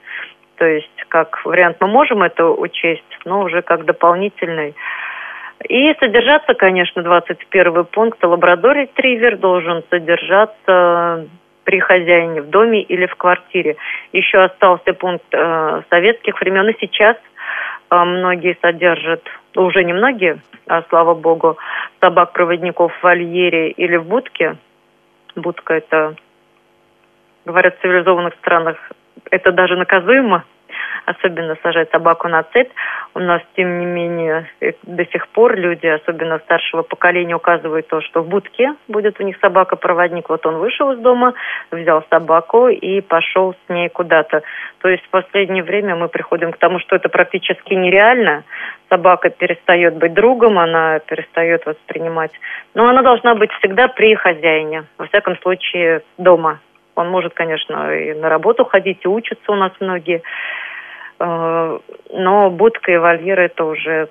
То 0.56 0.66
есть, 0.66 1.04
как 1.08 1.44
вариант, 1.46 1.78
мы 1.80 1.88
можем 1.88 2.22
это 2.22 2.46
учесть, 2.46 3.02
но 3.24 3.42
уже 3.42 3.62
как 3.62 3.86
дополнительный. 3.86 4.74
И 5.68 5.94
содержаться, 6.00 6.54
конечно, 6.54 7.02
21 7.02 7.84
пункт, 7.84 8.22
лабрадор-ретривер 8.24 9.36
должен 9.36 9.84
содержаться 9.90 11.26
при 11.64 11.80
хозяине 11.80 12.42
в 12.42 12.48
доме 12.48 12.82
или 12.82 13.06
в 13.06 13.14
квартире. 13.16 13.76
Еще 14.12 14.38
остался 14.38 14.94
пункт 14.94 15.26
э, 15.32 15.82
советских 15.90 16.40
времен, 16.40 16.68
и 16.68 16.76
сейчас 16.80 17.16
э, 17.90 17.96
многие 18.04 18.56
содержат, 18.62 19.22
ну, 19.54 19.66
уже 19.66 19.84
не 19.84 19.92
многие, 19.92 20.40
а 20.66 20.82
слава 20.88 21.14
богу, 21.14 21.58
собак-проводников 22.00 22.92
в 22.94 23.02
вольере 23.02 23.70
или 23.70 23.96
в 23.96 24.06
будке. 24.06 24.56
Будка 25.36 25.74
это, 25.74 26.16
говорят, 27.44 27.76
в 27.76 27.82
цивилизованных 27.82 28.34
странах 28.36 28.76
это 29.30 29.52
даже 29.52 29.76
наказуемо, 29.76 30.44
особенно 31.04 31.56
сажать 31.62 31.90
собаку 31.90 32.28
на 32.28 32.42
цепь. 32.42 32.70
У 33.14 33.18
нас, 33.18 33.42
тем 33.56 33.78
не 33.78 33.86
менее, 33.86 34.48
э, 34.60 34.72
до 34.82 35.04
сих 35.06 35.28
пор 35.28 35.56
люди, 35.56 35.86
особенно 35.86 36.38
старшего 36.38 36.82
поколения, 36.82 37.34
указывают 37.34 37.88
то, 37.88 38.00
что 38.00 38.22
в 38.22 38.28
будке 38.28 38.74
будет 38.88 39.20
у 39.20 39.24
них 39.24 39.36
собака-проводник. 39.40 40.28
Вот 40.28 40.46
он 40.46 40.56
вышел 40.58 40.92
из 40.92 40.98
дома, 40.98 41.34
взял 41.70 42.04
собаку 42.10 42.68
и 42.68 43.00
пошел 43.00 43.54
с 43.54 43.68
ней 43.68 43.88
куда-то. 43.88 44.42
То 44.80 44.88
есть 44.88 45.04
в 45.04 45.10
последнее 45.10 45.62
время 45.62 45.96
мы 45.96 46.08
приходим 46.08 46.52
к 46.52 46.58
тому, 46.58 46.78
что 46.78 46.96
это 46.96 47.08
практически 47.08 47.74
нереально. 47.74 48.44
Собака 48.88 49.30
перестает 49.30 49.96
быть 49.96 50.14
другом, 50.14 50.58
она 50.58 50.98
перестает 51.00 51.64
воспринимать. 51.66 52.32
Но 52.74 52.88
она 52.88 53.02
должна 53.02 53.34
быть 53.34 53.52
всегда 53.52 53.88
при 53.88 54.14
хозяине, 54.14 54.84
во 54.98 55.06
всяком 55.06 55.36
случае 55.38 56.02
дома. 56.18 56.60
Он 56.96 57.08
может, 57.08 57.34
конечно, 57.34 57.94
и 57.94 58.12
на 58.14 58.28
работу 58.28 58.64
ходить, 58.64 58.98
и 59.04 59.08
учатся 59.08 59.52
у 59.52 59.54
нас 59.54 59.72
многие. 59.80 60.22
Э, 61.20 61.78
но 62.12 62.50
будка 62.50 62.92
и 62.92 62.96
вольер 62.96 63.38
это 63.38 63.64
уже 63.64 64.08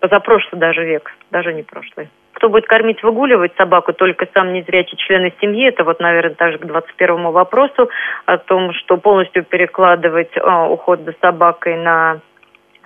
позапрошлый 0.00 0.60
даже 0.60 0.84
век, 0.84 1.12
даже 1.30 1.54
не 1.54 1.62
прошлый. 1.62 2.08
Кто 2.32 2.50
будет 2.50 2.66
кормить, 2.66 3.02
выгуливать 3.02 3.56
собаку, 3.56 3.94
только 3.94 4.28
сам 4.34 4.52
незрячий 4.52 4.98
члены 4.98 5.32
семьи, 5.40 5.68
это 5.68 5.84
вот, 5.84 6.00
наверное, 6.00 6.34
также 6.34 6.58
к 6.58 6.66
21 6.66 7.30
вопросу 7.30 7.88
о 8.26 8.36
том, 8.36 8.72
что 8.74 8.98
полностью 8.98 9.44
перекладывать 9.44 10.36
э, 10.36 10.66
уход 10.68 11.00
за 11.00 11.14
собакой 11.22 11.76
на 11.76 12.20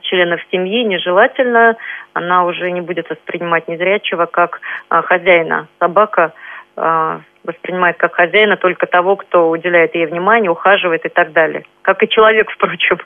членов 0.03 0.41
семьи 0.53 0.85
нежелательно, 0.85 1.77
она 2.13 2.45
уже 2.45 2.71
не 2.71 2.81
будет 2.81 3.09
воспринимать 3.11 3.69
незрячего 3.69 4.27
как 4.27 4.61
э, 4.91 5.03
хозяина. 5.03 5.67
Собака 5.79 6.33
воспринимает 6.77 7.97
как 7.97 8.15
хозяина 8.15 8.57
только 8.57 8.87
того, 8.87 9.17
кто 9.17 9.50
уделяет 9.50 9.95
ей 9.95 10.07
внимание, 10.07 10.50
ухаживает 10.50 11.05
и 11.05 11.09
так 11.09 11.33
далее. 11.33 11.65
Как 11.83 12.03
и 12.03 12.09
человек, 12.09 12.50
впрочем. 12.55 12.99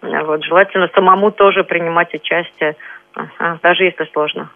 Вот, 0.00 0.44
желательно 0.44 0.88
самому 0.94 1.30
тоже 1.30 1.64
принимать 1.64 2.14
участие, 2.14 2.76
даже 3.62 3.84
если 3.84 4.04
сложно. 4.12 4.50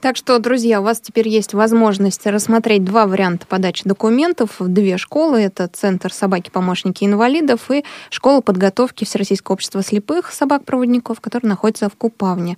Так 0.00 0.16
что, 0.16 0.38
друзья, 0.38 0.80
у 0.80 0.84
вас 0.84 1.00
теперь 1.00 1.26
есть 1.28 1.54
возможность 1.54 2.24
рассмотреть 2.24 2.84
два 2.84 3.08
варианта 3.08 3.48
подачи 3.48 3.82
документов 3.84 4.60
в 4.60 4.68
две 4.68 4.96
школы. 4.96 5.40
Это 5.40 5.66
Центр 5.66 6.12
собаки-помощники 6.12 7.02
инвалидов 7.02 7.68
и 7.72 7.84
Школа 8.08 8.40
подготовки 8.40 9.04
Всероссийского 9.04 9.54
общества 9.54 9.82
слепых 9.82 10.30
собак-проводников, 10.30 11.20
который 11.20 11.46
находится 11.46 11.88
в 11.88 11.96
Купавне. 11.96 12.56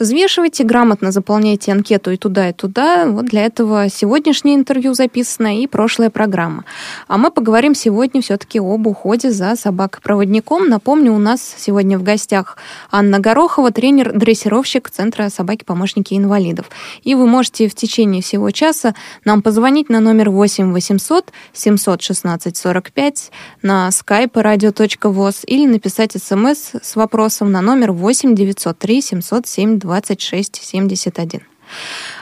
Взвешивайте, 0.00 0.64
грамотно 0.64 1.12
заполняйте 1.12 1.70
анкету 1.70 2.10
и 2.10 2.16
туда, 2.16 2.48
и 2.48 2.52
туда. 2.52 3.06
Вот 3.06 3.26
для 3.26 3.46
этого 3.46 3.88
сегодняшнее 3.88 4.56
интервью 4.56 4.92
записано 4.92 5.60
и 5.60 5.68
прошлая 5.68 6.10
программа. 6.10 6.64
А 7.06 7.18
мы 7.18 7.30
поговорим 7.30 7.76
сегодня 7.76 8.20
все-таки 8.20 8.58
об 8.58 8.88
уходе 8.88 9.30
за 9.30 9.54
собакой-проводником. 9.54 10.68
Напомню, 10.68 11.12
у 11.12 11.18
нас 11.18 11.54
сегодня 11.56 12.00
в 12.00 12.02
гостях 12.02 12.56
Анна 12.90 13.20
Горохова, 13.20 13.70
тренер-дрессировщик 13.70 14.90
Центра 14.90 15.28
собаки-помощники 15.28 16.14
инвалидов. 16.14 16.68
И 17.02 17.14
вы 17.14 17.26
можете 17.26 17.68
в 17.68 17.74
течение 17.74 18.22
всего 18.22 18.50
часа 18.50 18.94
нам 19.24 19.42
позвонить 19.42 19.88
на 19.88 20.00
номер 20.00 20.30
8 20.30 20.72
800 20.72 21.32
716 21.52 22.56
45 22.56 23.32
на 23.62 23.88
skype 23.88 24.32
radio.voz 24.32 25.44
или 25.46 25.66
написать 25.66 26.12
смс 26.12 26.72
с 26.82 26.96
вопросом 26.96 27.52
на 27.52 27.60
номер 27.60 27.92
8 27.92 28.34
903 28.34 29.02
707 29.02 29.78
26 29.78 30.56
71. 30.62 31.40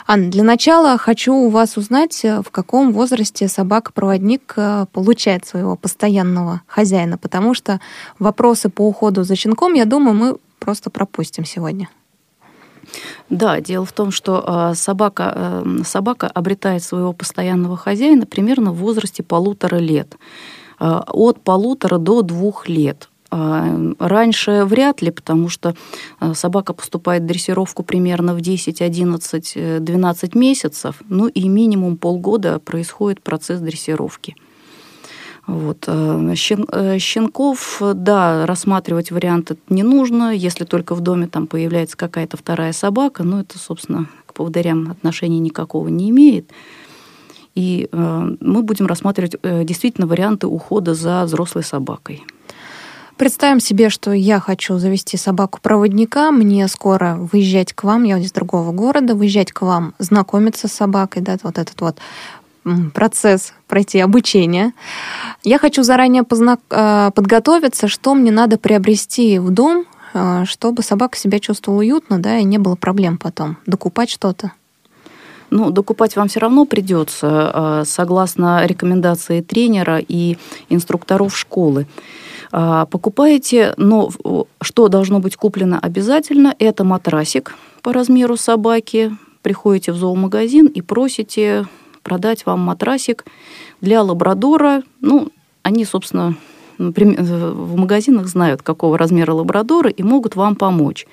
Анна, 0.07 0.31
для 0.31 0.45
начала 0.45 0.97
хочу 0.99 1.35
у 1.35 1.49
вас 1.49 1.77
узнать, 1.77 2.23
в 2.23 2.51
каком 2.51 2.93
возрасте 2.93 3.49
собака-проводник 3.49 4.55
э, 4.57 4.87
получает 4.93 5.47
своего 5.47 5.77
постоянного 5.77 6.63
хозяина, 6.67 7.19
потому 7.19 7.55
что 7.55 7.81
вопросы 8.19 8.69
по 8.69 8.87
уходу 8.87 9.25
за 9.25 9.37
щенком, 9.37 9.75
я 9.75 9.85
думаю, 9.85 10.15
мы 10.15 10.37
просто 10.59 10.91
пропустим 10.91 11.45
сегодня. 11.45 11.89
Да, 13.31 13.61
дело 13.61 13.85
в 13.85 13.93
том, 13.93 14.11
что 14.11 14.43
а, 14.47 14.75
собака, 14.75 15.63
э, 15.65 15.83
собака 15.85 16.27
обретает 16.29 16.83
своего 16.83 17.13
постоянного 17.13 17.77
хозяина 17.77 18.27
примерно 18.27 18.73
в 18.73 18.77
возрасте 18.77 19.23
полутора 19.23 19.77
лет. 19.77 20.17
А, 20.79 21.05
от 21.09 21.41
полутора 21.41 21.99
до 21.99 22.23
двух 22.23 22.69
лет. 22.69 23.09
А, 23.31 23.93
раньше 23.99 24.65
вряд 24.65 25.03
ли, 25.03 25.11
потому 25.11 25.49
что 25.49 25.75
собака 26.33 26.73
поступает 26.73 27.25
в 27.25 27.27
дрессировку 27.27 27.83
примерно 27.83 28.35
в 28.35 28.41
10, 28.41 28.81
11, 28.81 29.85
12 29.85 30.35
месяцев, 30.35 31.03
ну 31.09 31.27
и 31.29 31.49
минимум 31.49 31.99
полгода 31.99 32.59
происходит 32.59 33.23
процесс 33.23 33.61
дрессировки. 33.61 34.35
Вот. 35.49 35.85
Э, 35.87 36.35
э, 36.35 36.99
щенков, 36.99 37.81
да, 37.95 38.45
рассматривать 38.45 39.11
варианты 39.11 39.57
не 39.71 39.83
нужно, 39.83 40.35
если 40.35 40.67
только 40.67 40.95
в 40.95 41.01
доме 41.01 41.27
там 41.27 41.47
появляется 41.47 41.97
какая-то 41.97 42.37
вторая 42.37 42.75
собака, 42.75 43.23
но 43.23 43.41
это, 43.41 43.59
собственно, 43.59 44.09
к 44.27 44.35
поводырям 44.35 44.91
отношения 44.91 45.39
никакого 45.39 45.89
не 45.89 46.11
имеет. 46.11 46.51
И 47.55 47.89
э, 47.91 48.37
мы 48.41 48.63
будем 48.63 48.87
рассматривать 48.87 49.37
действительно 49.43 50.07
варианты 50.07 50.47
ухода 50.47 50.95
за 50.95 51.25
взрослой 51.25 51.65
собакой. 51.65 52.23
Представим 53.17 53.59
себе, 53.59 53.89
что 53.89 54.13
я 54.13 54.39
хочу 54.39 54.79
завести 54.79 55.17
собаку-проводника, 55.17 56.31
мне 56.31 56.69
скоро 56.69 57.17
выезжать 57.17 57.73
к 57.73 57.83
вам, 57.83 58.05
я 58.05 58.19
из 58.19 58.31
другого 58.31 58.71
города, 58.71 59.17
выезжать 59.17 59.51
к 59.51 59.63
вам, 59.63 59.95
знакомиться 59.99 60.69
с 60.69 60.73
собакой, 60.73 61.23
да, 61.23 61.37
вот 61.43 61.59
этот 61.59 61.81
вот 61.81 61.97
процесс 62.95 63.53
пройти 63.67 64.01
обучение. 64.01 64.73
Я 65.45 65.59
хочу 65.59 65.83
заранее 65.83 66.23
познак... 66.23 66.61
Э, 66.71 67.11
подготовиться, 67.15 67.89
что 67.89 68.15
мне 68.15 68.31
надо 68.31 68.59
приобрести 68.59 69.39
в 69.39 69.51
дом, 69.51 69.85
э, 70.15 70.45
чтобы 70.47 70.83
собака 70.83 71.17
себя 71.17 71.39
чувствовала 71.39 71.81
уютно, 71.81 72.19
да, 72.19 72.39
и 72.39 72.45
не 72.45 72.59
было 72.59 72.77
проблем 72.77 73.19
потом. 73.19 73.57
Докупать 73.67 74.11
что-то. 74.11 74.53
Ну, 75.51 75.71
докупать 75.71 76.17
вам 76.17 76.29
все 76.29 76.41
равно 76.41 76.65
придется, 76.67 77.53
э, 77.55 77.83
согласно 77.87 78.67
рекомендации 78.67 79.41
тренера 79.41 79.99
и 79.99 80.39
инструкторов 80.69 81.37
школы. 81.37 81.87
Покупаете, 82.51 83.75
но 83.77 84.11
что 84.63 84.89
должно 84.89 85.21
быть 85.21 85.37
куплено 85.37 85.79
обязательно, 85.79 86.55
это 86.59 86.83
матрасик 86.83 87.55
по 87.83 87.93
размеру 87.93 88.39
собаки. 88.39 89.15
Приходите 89.43 89.93
в 89.93 89.97
зоомагазин 89.97 90.67
и 90.67 90.81
просите 90.81 91.67
продать 92.09 92.47
вам 92.47 92.61
матрасик 92.61 93.27
для 93.83 94.03
лабрадора. 94.03 94.83
Ну, 95.03 95.29
они, 95.63 95.85
собственно, 95.85 96.35
в 96.79 97.77
магазинах 97.77 98.29
знают, 98.29 98.63
какого 98.63 98.97
размера 98.97 99.33
лабрадора 99.33 99.91
и 99.91 100.03
могут 100.03 100.35
вам 100.35 100.57
помочь. 100.57 101.07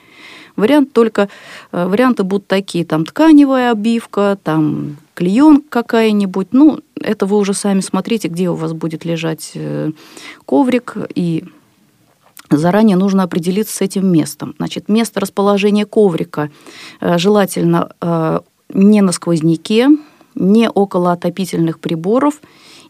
Вариант 0.56 0.94
только, 0.94 1.28
э, 1.74 1.86
варианты 1.86 2.24
будут 2.24 2.48
такие, 2.48 2.86
там 2.86 3.06
тканевая 3.06 3.72
обивка, 3.72 4.38
там 4.42 4.96
клеенка 5.16 5.66
какая-нибудь. 5.70 6.48
Ну, 6.54 6.80
это 7.02 7.26
вы 7.26 7.38
уже 7.40 7.54
сами 7.54 7.82
смотрите, 7.82 8.30
где 8.30 8.50
у 8.50 8.56
вас 8.56 8.72
будет 8.72 9.04
лежать 9.04 9.52
э, 9.56 9.92
коврик, 10.46 10.96
и 11.14 11.44
заранее 12.50 12.96
нужно 12.96 13.24
определиться 13.24 13.76
с 13.76 13.82
этим 13.82 14.10
местом. 14.10 14.54
Значит, 14.58 14.88
место 14.88 15.20
расположения 15.20 15.86
коврика 15.86 16.50
э, 17.02 17.18
желательно 17.18 17.90
не 18.74 19.02
на 19.02 19.12
сквозняке, 19.12 19.90
не 20.36 20.70
около 20.70 21.12
отопительных 21.12 21.80
приборов 21.80 22.42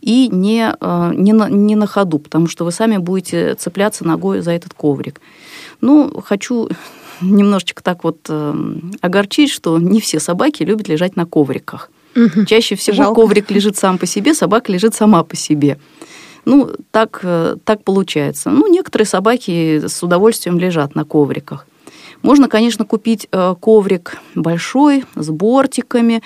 и 0.02 0.28
не, 0.28 0.74
не, 1.16 1.34
на, 1.34 1.50
не 1.50 1.76
на 1.76 1.88
ходу, 1.88 2.20
потому 2.20 2.48
что 2.48 2.66
вы 2.66 2.72
сами 2.72 2.98
будете 2.98 3.56
цепляться 3.56 4.06
ногой 4.06 4.42
за 4.42 4.52
этот 4.52 4.74
коврик. 4.74 5.22
Ну, 5.82 6.22
хочу 6.22 6.70
немножечко 7.22 7.84
так 7.84 8.04
вот 8.04 8.20
э, 8.30 8.54
огорчить, 9.02 9.52
что 9.52 9.78
не 9.80 10.00
все 10.00 10.20
собаки 10.20 10.64
любят 10.64 10.88
лежать 10.88 11.16
на 11.16 11.26
ковриках. 11.26 11.90
Угу. 12.16 12.46
Чаще 12.46 12.76
всего 12.76 12.98
Жалко. 12.98 13.22
коврик 13.22 13.52
лежит 13.52 13.78
сам 13.78 13.98
по 13.98 14.06
себе, 14.06 14.34
собака 14.34 14.72
лежит 14.72 14.96
сама 14.96 15.24
по 15.24 15.36
себе. 15.36 15.78
Ну, 16.46 16.72
так, 16.92 17.20
э, 17.24 17.56
так 17.64 17.84
получается. 17.84 18.52
Ну, 18.52 18.68
некоторые 18.68 19.08
собаки 19.08 19.88
с 19.88 20.04
удовольствием 20.04 20.60
лежат 20.60 20.96
на 20.96 21.04
ковриках. 21.04 21.68
Можно, 22.22 22.48
конечно, 22.48 22.86
купить 22.86 23.28
э, 23.32 23.56
коврик 23.60 24.18
большой, 24.34 25.06
с 25.16 25.30
бортиками, 25.30 26.24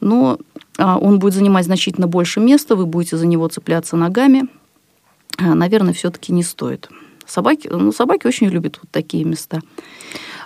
но 0.00 0.38
он 0.78 1.18
будет 1.18 1.34
занимать 1.34 1.64
значительно 1.64 2.06
больше 2.06 2.40
места, 2.40 2.76
вы 2.76 2.86
будете 2.86 3.16
за 3.16 3.26
него 3.26 3.48
цепляться 3.48 3.96
ногами. 3.96 4.48
А, 5.36 5.54
наверное, 5.54 5.92
все-таки 5.92 6.32
не 6.32 6.42
стоит. 6.42 6.88
Собаки, 7.26 7.68
ну, 7.70 7.92
собаки 7.92 8.26
очень 8.26 8.48
любят 8.48 8.78
вот 8.80 8.90
такие 8.90 9.24
места. 9.24 9.60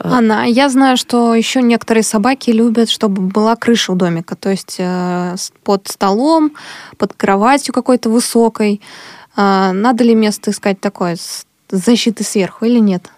Анна, 0.01 0.47
я 0.49 0.69
знаю, 0.69 0.97
что 0.97 1.35
еще 1.35 1.63
некоторые 1.63 2.03
собаки 2.03 2.51
любят, 2.51 2.91
чтобы 2.91 3.23
была 3.23 3.55
крыша 3.55 3.93
у 3.93 3.95
домика, 3.95 4.35
то 4.35 4.51
есть 4.51 4.77
э, 4.79 5.37
под 5.63 5.87
столом, 5.87 6.53
под 6.99 7.13
кроватью 7.13 7.73
какой-то 7.73 8.11
высокой. 8.11 8.81
А, 9.37 9.73
надо 9.73 10.03
ли 10.03 10.15
место 10.15 10.51
искать 10.51 10.81
такое 10.81 11.17
с 11.17 11.47
защитой 11.71 12.25
сверху 12.25 12.65
или 12.65 12.81
нет? 12.81 13.11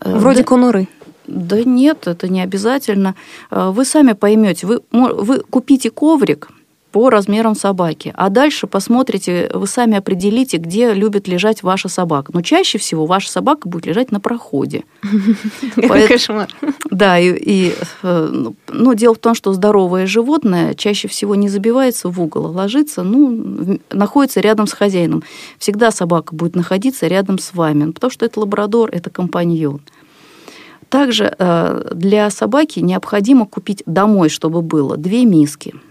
Э, 0.00 0.18
Вроде 0.18 0.40
да, 0.40 0.44
конуры. 0.44 0.88
Да 1.28 1.62
нет, 1.62 2.06
это 2.06 2.28
не 2.28 2.40
обязательно. 2.40 3.14
Э, 3.50 3.70
вы 3.70 3.84
сами 3.84 4.12
поймете. 4.12 4.66
Вы, 4.66 4.80
вы 4.90 5.40
купите 5.40 5.90
коврик, 5.90 6.48
по 6.90 7.10
размерам 7.10 7.54
собаки. 7.54 8.12
А 8.16 8.30
дальше 8.30 8.66
посмотрите, 8.66 9.50
вы 9.52 9.66
сами 9.66 9.96
определите, 9.96 10.56
где 10.56 10.94
любит 10.94 11.28
лежать 11.28 11.62
ваша 11.62 11.88
собака. 11.88 12.32
Но 12.34 12.42
чаще 12.42 12.78
всего 12.78 13.06
ваша 13.06 13.30
собака 13.30 13.68
будет 13.68 13.86
лежать 13.86 14.10
на 14.10 14.20
проходе. 14.20 14.84
Кошмар. 16.08 16.48
Да, 16.90 17.18
и, 17.18 17.74
э, 18.02 18.28
ну, 18.32 18.54
но 18.68 18.94
дело 18.94 19.14
в 19.14 19.18
том, 19.18 19.34
что 19.34 19.52
здоровое 19.52 20.06
животное 20.06 20.74
чаще 20.74 21.08
всего 21.08 21.34
не 21.34 21.48
забивается 21.48 22.08
в 22.08 22.20
угол, 22.20 22.46
а 22.46 22.50
ложится, 22.50 23.02
ну, 23.02 23.78
находится 23.90 24.40
рядом 24.40 24.66
с 24.66 24.72
хозяином. 24.72 25.22
Всегда 25.58 25.90
собака 25.90 26.34
будет 26.34 26.56
находиться 26.56 27.06
рядом 27.06 27.38
с 27.38 27.52
вами, 27.52 27.92
потому 27.92 28.10
что 28.10 28.24
это 28.24 28.40
лабрадор, 28.40 28.88
это 28.90 29.10
компаньон. 29.10 29.82
Также 30.88 31.34
э, 31.38 31.90
для 31.94 32.30
собаки 32.30 32.80
необходимо 32.80 33.46
купить 33.46 33.82
домой, 33.86 34.28
чтобы 34.28 34.62
было 34.62 34.96
две 34.96 35.24
миски– 35.24 35.74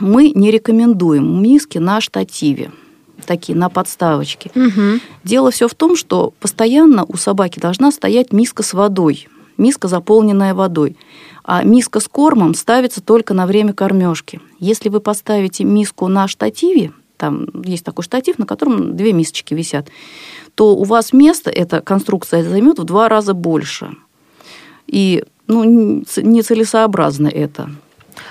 мы 0.00 0.32
не 0.34 0.50
рекомендуем 0.50 1.42
миски 1.42 1.78
на 1.78 2.00
штативе 2.00 2.70
такие 3.26 3.56
на 3.56 3.70
подставочке. 3.70 4.50
Угу. 4.54 5.00
Дело 5.22 5.50
все 5.50 5.66
в 5.66 5.74
том, 5.74 5.96
что 5.96 6.34
постоянно 6.40 7.04
у 7.04 7.16
собаки 7.16 7.58
должна 7.58 7.90
стоять 7.90 8.32
миска 8.32 8.62
с 8.62 8.74
водой, 8.74 9.28
миска, 9.56 9.88
заполненная 9.88 10.52
водой. 10.52 10.96
А 11.42 11.62
миска 11.62 12.00
с 12.00 12.08
кормом 12.08 12.54
ставится 12.54 13.00
только 13.00 13.32
на 13.32 13.46
время 13.46 13.72
кормежки. 13.72 14.40
Если 14.58 14.90
вы 14.90 15.00
поставите 15.00 15.64
миску 15.64 16.08
на 16.08 16.28
штативе, 16.28 16.92
там 17.16 17.46
есть 17.64 17.84
такой 17.84 18.04
штатив, 18.04 18.38
на 18.38 18.44
котором 18.44 18.94
две 18.94 19.14
мисочки 19.14 19.54
висят, 19.54 19.88
то 20.54 20.76
у 20.76 20.84
вас 20.84 21.14
место, 21.14 21.50
эта 21.50 21.80
конструкция 21.80 22.42
займет 22.42 22.78
в 22.78 22.84
два 22.84 23.08
раза 23.08 23.32
больше. 23.32 23.96
И 24.94 25.24
ну, 25.48 25.64
нецелесообразно 25.64 27.26
это. 27.26 27.68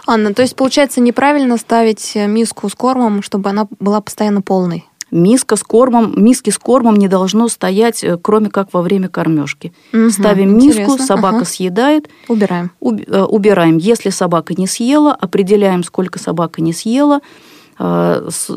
Анна, 0.08 0.34
то 0.34 0.42
есть, 0.42 0.56
получается, 0.56 1.02
неправильно 1.02 1.58
ставить 1.58 2.14
э, 2.16 2.26
миску 2.26 2.70
с 2.70 2.74
кормом, 2.74 3.22
чтобы 3.22 3.50
она 3.50 3.68
была 3.82 4.00
постоянно 4.00 4.42
полной? 4.42 4.86
Миска 5.12 5.58
с 5.58 5.64
кормом, 5.64 6.14
миски 6.16 6.52
с 6.52 6.58
кормом 6.58 6.96
не 6.96 7.10
должно 7.10 7.50
стоять, 7.50 8.02
э, 8.02 8.18
кроме 8.18 8.50
как 8.50 8.74
во 8.74 8.82
время 8.82 9.10
кормежки. 9.10 9.74
Угу, 9.92 10.10
Ставим 10.12 10.58
миску, 10.58 10.98
собака 10.98 11.38
ага. 11.38 11.46
съедает. 11.46 12.10
Убираем. 12.30 12.72
Уб, 12.80 13.02
э, 13.06 13.24
убираем. 13.24 13.76
Если 13.76 14.10
собака 14.10 14.54
не 14.54 14.66
съела, 14.66 15.14
определяем, 15.14 15.84
сколько 15.84 16.18
собака 16.18 16.62
не 16.62 16.72
съела, 16.72 17.20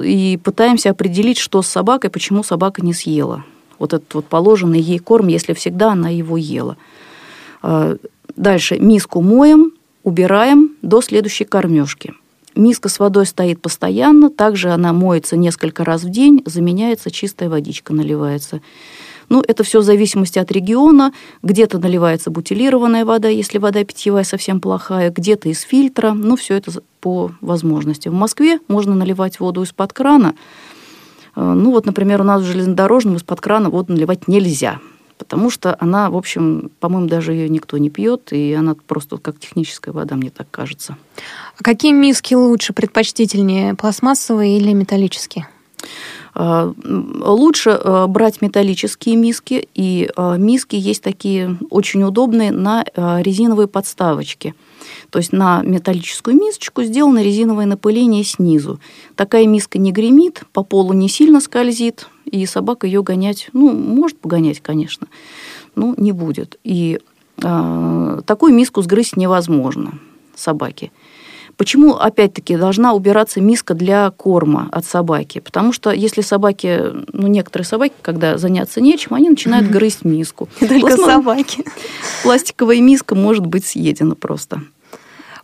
и 0.05 0.39
пытаемся 0.45 0.91
определить, 0.91 1.39
что 1.39 1.63
с 1.63 1.67
собакой, 1.67 2.11
почему 2.11 2.45
собака 2.45 2.85
не 2.85 2.93
съела. 2.93 3.45
Вот 3.79 3.95
этот 3.95 4.13
вот 4.15 4.27
положенный 4.27 4.79
ей 4.79 4.99
корм, 4.99 5.29
если 5.29 5.55
всегда 5.55 5.93
она 5.93 6.11
его 6.11 6.37
ела. 6.37 6.77
Дальше 8.37 8.79
миску 8.79 9.23
моем, 9.23 9.73
убираем 10.03 10.77
до 10.83 11.01
следующей 11.01 11.45
кормежки. 11.45 12.15
Миска 12.55 12.89
с 12.89 12.99
водой 12.99 13.27
стоит 13.27 13.61
постоянно, 13.61 14.31
также 14.31 14.71
она 14.71 14.93
моется 14.93 15.37
несколько 15.37 15.85
раз 15.85 16.05
в 16.05 16.11
день, 16.11 16.43
заменяется 16.47 17.11
чистая 17.11 17.51
водичка, 17.51 17.93
наливается. 17.93 18.63
Ну, 19.29 19.43
это 19.47 19.65
все 19.65 19.81
в 19.81 19.83
зависимости 19.83 20.39
от 20.39 20.53
региона. 20.53 21.13
Где-то 21.43 21.79
наливается 21.79 22.31
бутилированная 22.31 23.05
вода, 23.05 23.29
если 23.29 23.59
вода 23.59 23.83
питьевая 23.83 24.23
совсем 24.23 24.61
плохая, 24.61 25.11
где-то 25.11 25.49
из 25.49 25.63
фильтра. 25.63 26.13
Ну, 26.13 26.37
все 26.37 26.55
это 26.55 26.71
по 27.01 27.33
возможности. 27.41 28.09
В 28.09 28.15
Москве 28.15 28.61
можно 28.69 28.95
наливать 28.95 29.41
воду 29.41 29.65
из-под 29.65 29.93
крана. 29.93 30.37
Э, 31.35 31.43
ну, 31.43 31.73
вот, 31.73 31.87
например, 31.87 32.21
у 32.21 32.25
нас 32.25 32.43
в 32.43 32.47
железнодорожном 32.47 33.17
из-под 33.17 33.41
крана 33.41 33.69
воду 33.69 33.93
наливать 33.93 34.29
нельзя 34.29 34.81
потому 35.19 35.51
что 35.51 35.77
она, 35.81 36.11
в 36.11 36.17
общем, 36.17 36.71
по-моему, 36.81 37.09
даже 37.09 37.33
ее 37.33 37.49
никто 37.49 37.79
не 37.79 37.91
пьет, 37.91 38.33
и 38.33 38.53
она 38.53 38.75
просто 38.75 39.17
как 39.19 39.39
техническая 39.39 39.93
вода, 39.93 40.17
мне 40.17 40.31
так 40.31 40.51
кажется. 40.51 40.97
А 41.59 41.63
какие 41.63 41.93
миски 41.93 42.35
лучше, 42.35 42.73
предпочтительнее, 42.73 43.75
пластмассовые 43.75 44.59
или 44.59 44.73
металлические? 44.73 45.49
А, 46.35 46.73
лучше 46.85 47.71
а, 47.71 48.07
брать 48.07 48.43
металлические 48.43 49.17
миски, 49.17 49.69
и 49.75 50.11
а, 50.17 50.37
миски 50.37 50.77
есть 50.77 51.03
такие 51.03 51.59
очень 51.71 52.03
удобные 52.03 52.53
на 52.53 52.85
резиновые 52.95 53.69
подставочки– 53.69 54.55
то 55.17 55.19
есть 55.19 55.33
на 55.33 55.63
металлическую 55.63 56.37
мисочку 56.37 56.83
сделано 56.83 57.23
резиновое 57.23 57.65
напыление 57.65 58.23
снизу. 58.23 58.81
Такая 59.15 59.47
миска 59.47 59.79
не 59.79 59.91
гремит, 59.91 60.43
по 60.53 60.63
полу 60.63 60.93
не 60.93 61.09
сильно 61.09 61.41
скользит, 61.41 62.07
и 62.27 62.45
собака 62.45 62.87
ее 62.87 63.03
гонять, 63.03 63.49
ну, 63.55 63.73
может 63.73 64.19
погонять, 64.19 64.61
конечно, 64.61 65.07
но 65.75 65.95
не 65.97 66.13
будет. 66.13 66.59
И 66.65 67.01
э, 67.43 68.21
такую 68.27 68.53
миску 68.53 68.83
сгрызть 68.83 69.17
невозможно 69.17 69.99
собаке. 70.35 70.93
Почему, 71.57 71.95
опять-таки, 71.95 72.59
должна 72.59 72.93
убираться 72.93 73.41
миска 73.41 73.73
для 73.73 74.11
корма 74.11 74.69
от 74.71 74.85
собаки? 74.85 75.39
Потому 75.39 75.73
что 75.73 75.93
если 75.93 76.21
собаки, 76.21 76.93
ну, 77.15 77.27
некоторые 77.27 77.65
собаки, 77.65 77.95
когда 78.03 78.37
заняться 78.37 78.83
нечем, 78.83 79.15
они 79.15 79.31
начинают 79.31 79.67
грызть 79.71 80.05
миску. 80.05 80.51
Только 80.61 80.95
собаки. 80.99 81.65
Пластиковая 82.23 82.83
миска 82.83 83.15
может 83.15 83.47
быть 83.47 83.65
съедена 83.65 84.15
просто. 84.15 84.61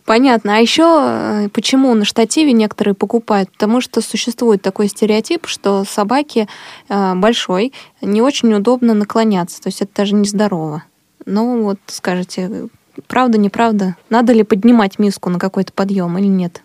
Понятно. 0.05 0.57
А 0.57 0.59
еще 0.59 0.83
э, 0.83 1.49
почему 1.49 1.93
на 1.93 2.03
штативе 2.03 2.51
некоторые 2.51 2.93
покупают? 2.93 3.51
Потому 3.51 3.79
что 3.79 4.01
существует 4.01 4.61
такой 4.61 4.89
стереотип, 4.89 5.47
что 5.47 5.85
собаке 5.85 6.47
э, 6.89 7.15
большой 7.15 7.73
не 8.01 8.21
очень 8.21 8.53
удобно 8.53 8.93
наклоняться. 8.93 9.61
То 9.61 9.67
есть 9.67 9.81
это 9.81 9.91
даже 9.95 10.15
нездорово. 10.15 10.83
Ну 11.25 11.63
вот 11.63 11.79
скажите, 11.87 12.67
правда, 13.07 13.37
неправда? 13.37 13.95
Надо 14.09 14.33
ли 14.33 14.43
поднимать 14.43 14.99
миску 14.99 15.29
на 15.29 15.39
какой-то 15.39 15.71
подъем 15.71 16.17
или 16.17 16.27
нет? 16.27 16.61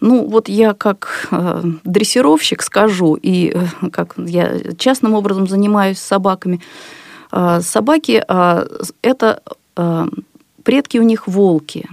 Ну, 0.00 0.28
вот 0.28 0.48
я 0.48 0.74
как 0.74 1.28
э, 1.30 1.62
дрессировщик 1.84 2.62
скажу, 2.62 3.14
и 3.14 3.52
э, 3.54 3.88
как 3.90 4.14
я 4.16 4.74
частным 4.76 5.14
образом 5.14 5.46
занимаюсь 5.46 5.98
собаками. 5.98 6.60
Э, 7.32 7.60
собаки 7.62 8.24
э, 8.26 8.66
это 9.02 9.42
предки 10.62 10.98
у 10.98 11.02
них 11.02 11.26
волки. 11.26 11.88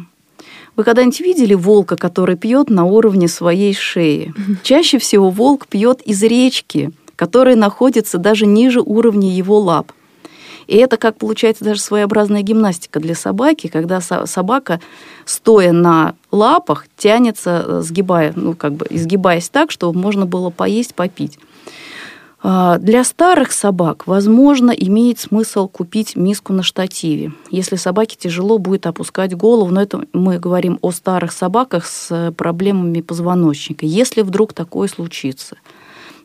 Вы 0.76 0.84
когда-нибудь 0.84 1.20
видели 1.20 1.54
волка, 1.54 1.96
который 1.96 2.38
пьет 2.38 2.70
на 2.70 2.86
уровне 2.86 3.28
своей 3.28 3.74
шеи? 3.74 4.34
Чаще 4.64 4.98
всего 5.00 5.30
волк 5.30 5.68
пьет 5.68 6.02
из 6.02 6.24
речки, 6.24 6.92
которая 7.16 7.56
находится 7.56 8.18
даже 8.18 8.46
ниже 8.46 8.82
уровня 8.82 9.30
его 9.30 9.60
лап. 9.60 9.92
И 10.68 10.78
это, 10.78 10.96
как 10.96 11.18
получается, 11.18 11.66
даже 11.66 11.82
своеобразная 11.82 12.44
гимнастика 12.44 13.02
для 13.02 13.14
собаки, 13.14 13.68
когда 13.68 14.00
собака, 14.00 14.80
стоя 15.26 15.74
на 15.74 16.16
лапах, 16.32 16.86
тянется, 16.98 17.66
э, 17.68 17.82
сгибая, 17.82 18.32
ну, 18.36 18.54
как 18.54 18.74
бы 18.74 18.86
изгибаясь 18.90 19.50
так, 19.50 19.72
чтобы 19.72 20.00
можно 20.00 20.26
было 20.26 20.50
поесть, 20.50 20.96
попить. 20.96 21.38
А, 22.44 22.80
для 22.80 23.04
старых 23.04 23.52
собак, 23.52 24.08
возможно, 24.08 24.72
имеет 24.72 25.20
смысл 25.20 25.68
купить 25.68 26.16
миску 26.16 26.54
на 26.54 26.64
штативе. 26.64 27.34
Если 27.52 27.76
собаке 27.76 28.18
тяжело 28.20 28.58
будет 28.58 28.88
опускать 28.88 29.36
голову, 29.36 29.72
но 29.72 29.82
это 29.82 30.06
мы 30.12 30.40
говорим 30.40 30.80
о 30.82 30.92
старых 30.92 31.34
собаках 31.34 31.86
с 31.86 32.34
проблемами 32.36 33.02
позвоночника. 33.02 33.86
Если 33.86 34.24
вдруг 34.24 34.54
такое 34.54 34.88
случится, 34.88 35.58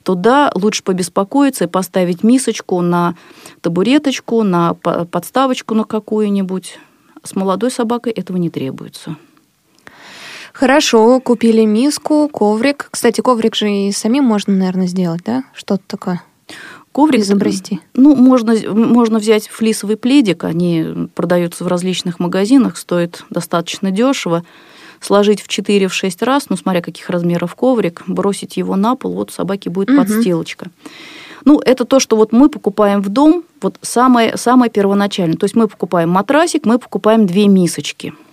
то 0.05 0.15
да, 0.15 0.51
лучше 0.55 0.83
побеспокоиться 0.85 1.65
и 1.65 1.69
поставить 1.69 2.23
мисочку 2.23 2.81
на 2.81 3.15
табуреточку, 3.61 4.43
на 4.43 4.75
подставочку 4.75 5.75
на 5.75 5.85
какую-нибудь. 5.85 6.79
С 7.23 7.35
молодой 7.35 7.71
собакой 7.71 8.13
этого 8.13 8.37
не 8.37 8.49
требуется. 8.49 9.17
Хорошо, 10.57 11.21
купили 11.21 11.67
миску, 11.67 12.31
коврик. 12.33 12.89
Кстати, 12.91 13.21
коврик 13.21 13.55
же 13.55 13.71
и 13.71 13.93
самим 13.93 14.25
можно, 14.25 14.55
наверное, 14.55 14.87
сделать, 14.87 15.21
да? 15.23 15.45
Что-то 15.53 15.83
такое. 15.87 16.23
Коврик 16.93 17.21
изобрести? 17.21 17.81
Ну, 17.93 18.17
можно, 18.17 18.55
можно 18.73 19.19
взять 19.19 19.49
флисовый 19.49 19.99
пледик, 19.99 20.45
они 20.45 21.09
продаются 21.15 21.63
в 21.63 21.67
различных 21.67 22.21
магазинах, 22.21 22.79
стоят 22.79 23.25
достаточно 23.29 23.91
дешево. 23.91 24.45
Сложить 25.03 25.43
в 25.43 25.49
4-6 25.49 26.25
раз, 26.25 26.49
ну, 26.49 26.57
смотря 26.57 26.81
каких 26.81 27.11
размеров 27.11 27.55
коврик, 27.55 28.05
бросить 28.07 28.57
его 28.57 28.77
на 28.77 28.97
пол, 28.97 29.13
вот 29.13 29.31
собаке 29.31 29.69
будет 29.69 29.91
угу. 29.91 29.99
подстилочка. 29.99 30.71
Ну, 31.45 31.61
это 31.61 31.85
то, 31.85 32.01
что 32.01 32.17
вот 32.17 32.33
мы 32.33 32.49
покупаем 32.49 33.03
в 33.03 33.11
дом, 33.11 33.45
вот 33.61 33.77
самое, 33.83 34.39
самое 34.39 34.71
первоначальное. 34.71 35.37
То 35.37 35.45
есть 35.45 35.55
мы 35.55 35.69
покупаем 35.69 36.09
матрасик, 36.09 36.65
мы 36.65 36.79
покупаем 36.79 37.27
две 37.27 37.47
мисочки– 37.47 38.15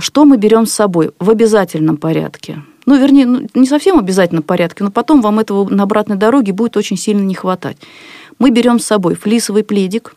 что 0.00 0.24
мы 0.24 0.36
берем 0.36 0.66
с 0.66 0.72
собой 0.72 1.12
в 1.18 1.30
обязательном 1.30 1.96
порядке? 1.96 2.62
Ну, 2.86 2.96
вернее, 2.96 3.26
ну, 3.26 3.46
не 3.54 3.66
совсем 3.66 3.96
в 3.96 4.00
обязательном 4.00 4.42
порядке, 4.42 4.82
но 4.82 4.90
потом 4.90 5.20
вам 5.20 5.38
этого 5.38 5.68
на 5.68 5.84
обратной 5.84 6.16
дороге 6.16 6.52
будет 6.52 6.76
очень 6.76 6.96
сильно 6.96 7.22
не 7.22 7.34
хватать. 7.34 7.76
Мы 8.38 8.50
берем 8.50 8.78
с 8.78 8.86
собой 8.86 9.14
флисовый 9.14 9.62
пледик, 9.62 10.16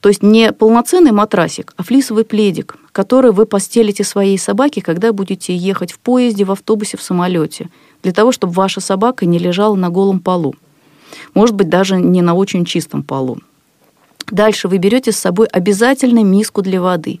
то 0.00 0.08
есть 0.08 0.22
не 0.22 0.52
полноценный 0.52 1.12
матрасик, 1.12 1.74
а 1.76 1.82
флисовый 1.82 2.24
пледик, 2.24 2.76
который 2.92 3.32
вы 3.32 3.44
постелите 3.44 4.02
своей 4.02 4.38
собаке, 4.38 4.80
когда 4.80 5.12
будете 5.12 5.54
ехать 5.54 5.92
в 5.92 5.98
поезде, 5.98 6.44
в 6.44 6.52
автобусе, 6.52 6.96
в 6.96 7.02
самолете, 7.02 7.68
для 8.02 8.12
того, 8.12 8.32
чтобы 8.32 8.54
ваша 8.54 8.80
собака 8.80 9.26
не 9.26 9.38
лежала 9.38 9.74
на 9.74 9.90
голом 9.90 10.20
полу. 10.20 10.54
Может 11.34 11.54
быть, 11.54 11.68
даже 11.68 11.96
не 11.96 12.22
на 12.22 12.34
очень 12.34 12.64
чистом 12.64 13.02
полу. 13.02 13.38
Дальше 14.30 14.68
вы 14.68 14.78
берете 14.78 15.12
с 15.12 15.18
собой 15.18 15.48
обязательно 15.48 16.22
миску 16.22 16.62
для 16.62 16.80
воды. 16.80 17.20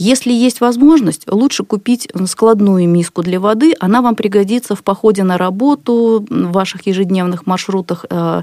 Если 0.00 0.32
есть 0.32 0.60
возможность, 0.60 1.24
лучше 1.28 1.64
купить 1.64 2.08
складную 2.26 2.88
миску 2.88 3.22
для 3.22 3.40
воды. 3.40 3.74
Она 3.80 4.00
вам 4.00 4.14
пригодится 4.14 4.76
в 4.76 4.84
походе 4.84 5.24
на 5.24 5.36
работу, 5.36 6.24
в 6.30 6.52
ваших 6.52 6.86
ежедневных 6.86 7.46
маршрутах 7.46 8.06
э, 8.08 8.42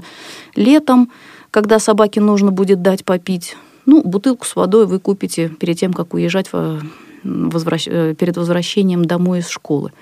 летом, 0.54 1.10
когда 1.50 1.78
собаке 1.78 2.20
нужно 2.20 2.52
будет 2.52 2.82
дать 2.82 3.06
попить. 3.06 3.56
Ну, 3.86 4.02
бутылку 4.02 4.44
с 4.44 4.54
водой 4.54 4.86
вы 4.86 4.98
купите 4.98 5.48
перед 5.48 5.78
тем, 5.78 5.94
как 5.94 6.12
уезжать 6.12 6.52
в, 6.52 6.82
возвращ... 7.24 7.88
Э, 7.88 8.14
перед 8.14 8.36
возвращением 8.36 9.06
домой 9.06 9.38
из 9.38 9.48
школы. 9.48 9.92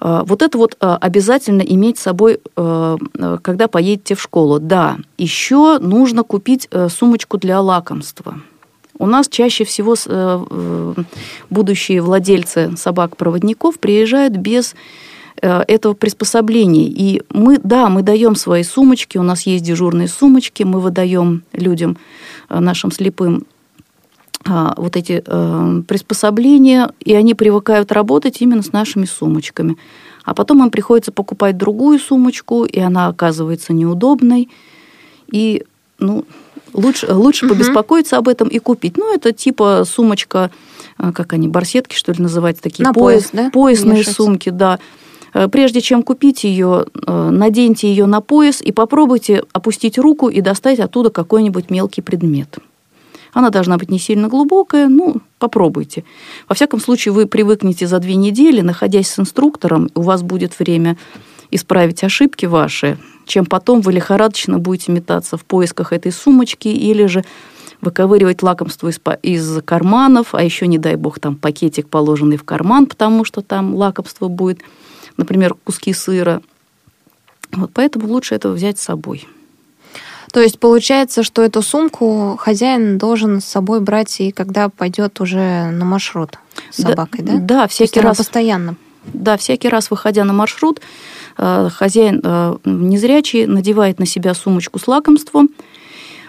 А, 0.00 0.24
вот 0.24 0.42
это 0.42 0.58
вот 0.58 0.76
а, 0.80 0.96
обязательно 0.96 1.62
иметь 1.62 1.98
с 1.98 2.02
собой, 2.02 2.40
когда 2.54 3.68
поедете 3.68 4.16
в 4.16 4.20
школу. 4.20 4.58
Да, 4.58 4.98
еще 5.18 5.78
нужно 5.78 6.24
купить 6.24 6.66
э, 6.72 6.88
сумочку 6.88 7.38
для 7.38 7.60
лакомства. 7.60 8.40
У 8.98 9.06
нас 9.06 9.28
чаще 9.28 9.64
всего 9.64 9.94
э, 10.06 10.94
будущие 11.50 12.02
владельцы 12.02 12.76
собак-проводников 12.76 13.78
приезжают 13.78 14.36
без 14.36 14.74
э, 15.40 15.62
этого 15.68 15.94
приспособления. 15.94 16.88
И 16.88 17.22
мы, 17.30 17.58
да, 17.62 17.88
мы 17.88 18.02
даем 18.02 18.34
свои 18.34 18.62
сумочки, 18.62 19.18
у 19.18 19.22
нас 19.22 19.42
есть 19.42 19.64
дежурные 19.64 20.08
сумочки, 20.08 20.64
мы 20.64 20.80
выдаем 20.80 21.42
людям, 21.52 21.96
нашим 22.48 22.90
слепым, 22.90 23.44
а, 24.50 24.72
вот 24.76 24.96
эти 24.96 25.22
э, 25.24 25.82
приспособления, 25.86 26.90
и 27.00 27.14
они 27.14 27.34
привыкают 27.34 27.92
работать 27.92 28.40
именно 28.40 28.62
с 28.62 28.72
нашими 28.72 29.04
сумочками. 29.04 29.76
А 30.24 30.32
потом 30.34 30.62
им 30.62 30.70
приходится 30.70 31.12
покупать 31.12 31.56
другую 31.56 31.98
сумочку, 31.98 32.64
и 32.64 32.78
она 32.78 33.08
оказывается 33.08 33.72
неудобной. 33.72 34.48
И 35.30 35.64
ну, 35.98 36.24
лучше, 36.72 37.12
лучше 37.12 37.46
угу. 37.46 37.54
побеспокоиться 37.54 38.16
об 38.16 38.28
этом 38.28 38.48
и 38.48 38.58
купить. 38.58 38.96
Ну, 38.96 39.14
это 39.14 39.32
типа 39.32 39.84
сумочка, 39.84 40.50
э, 40.98 41.12
как 41.12 41.32
они, 41.32 41.48
барсетки, 41.48 41.94
что 41.96 42.12
ли, 42.12 42.22
называются, 42.22 42.62
такие 42.62 42.84
На 42.84 42.92
пояс, 42.92 43.30
да? 43.32 43.50
поясные 43.50 43.98
Вешать. 43.98 44.14
сумки, 44.14 44.50
да. 44.50 44.78
Э, 45.34 45.48
прежде 45.48 45.80
чем 45.80 46.02
купить 46.02 46.44
ее, 46.44 46.86
наденьте 47.06 47.88
ее 47.88 48.06
на 48.06 48.20
пояс 48.20 48.60
и 48.60 48.72
попробуйте 48.72 49.44
опустить 49.52 49.98
руку 49.98 50.28
и 50.28 50.40
достать 50.40 50.80
оттуда 50.80 51.10
какой-нибудь 51.10 51.70
мелкий 51.70 52.02
предмет. 52.02 52.58
Она 53.32 53.50
должна 53.50 53.76
быть 53.76 53.90
не 53.90 53.98
сильно 53.98 54.28
глубокая, 54.28 54.88
ну, 54.88 55.16
попробуйте. 55.38 56.04
Во 56.48 56.54
всяком 56.54 56.80
случае, 56.80 57.12
вы 57.12 57.26
привыкнете 57.26 57.86
за 57.86 57.98
две 57.98 58.16
недели, 58.16 58.60
находясь 58.60 59.08
с 59.10 59.18
инструктором, 59.18 59.90
у 59.94 60.02
вас 60.02 60.22
будет 60.22 60.58
время 60.58 60.96
исправить 61.50 62.02
ошибки 62.04 62.46
ваши, 62.46 62.98
чем 63.28 63.46
потом 63.46 63.80
вы 63.80 63.92
лихорадочно 63.92 64.58
будете 64.58 64.90
метаться 64.90 65.36
в 65.36 65.44
поисках 65.44 65.92
этой 65.92 66.10
сумочки 66.10 66.68
или 66.68 67.06
же 67.06 67.24
выковыривать 67.80 68.42
лакомство 68.42 68.88
из, 68.88 69.00
из 69.22 69.62
карманов, 69.62 70.34
а 70.34 70.42
еще, 70.42 70.66
не 70.66 70.78
дай 70.78 70.96
бог, 70.96 71.20
там 71.20 71.36
пакетик, 71.36 71.88
положенный 71.88 72.36
в 72.36 72.44
карман, 72.44 72.86
потому 72.86 73.24
что 73.24 73.40
там 73.40 73.74
лакомство 73.74 74.26
будет, 74.26 74.60
например, 75.16 75.54
куски 75.54 75.92
сыра. 75.92 76.42
Вот 77.52 77.70
поэтому 77.72 78.08
лучше 78.08 78.34
это 78.34 78.48
взять 78.48 78.78
с 78.78 78.82
собой. 78.82 79.28
То 80.32 80.40
есть 80.40 80.58
получается, 80.58 81.22
что 81.22 81.42
эту 81.42 81.62
сумку 81.62 82.36
хозяин 82.38 82.98
должен 82.98 83.40
с 83.40 83.44
собой 83.44 83.80
брать 83.80 84.20
и 84.20 84.32
когда 84.32 84.68
пойдет 84.68 85.20
уже 85.20 85.70
на 85.70 85.84
маршрут 85.84 86.38
с 86.70 86.82
собакой, 86.82 87.24
да? 87.24 87.34
Да, 87.34 87.38
да 87.38 87.68
всякий 87.68 88.00
раз. 88.00 88.18
Постоянно. 88.18 88.76
Да, 89.14 89.38
всякий 89.38 89.68
раз, 89.68 89.90
выходя 89.90 90.24
на 90.24 90.34
маршрут, 90.34 90.82
хозяин 91.38 92.20
э, 92.22 92.56
незрячий 92.64 93.46
надевает 93.46 93.98
на 93.98 94.06
себя 94.06 94.34
сумочку 94.34 94.78
с 94.78 94.88
лакомством. 94.88 95.50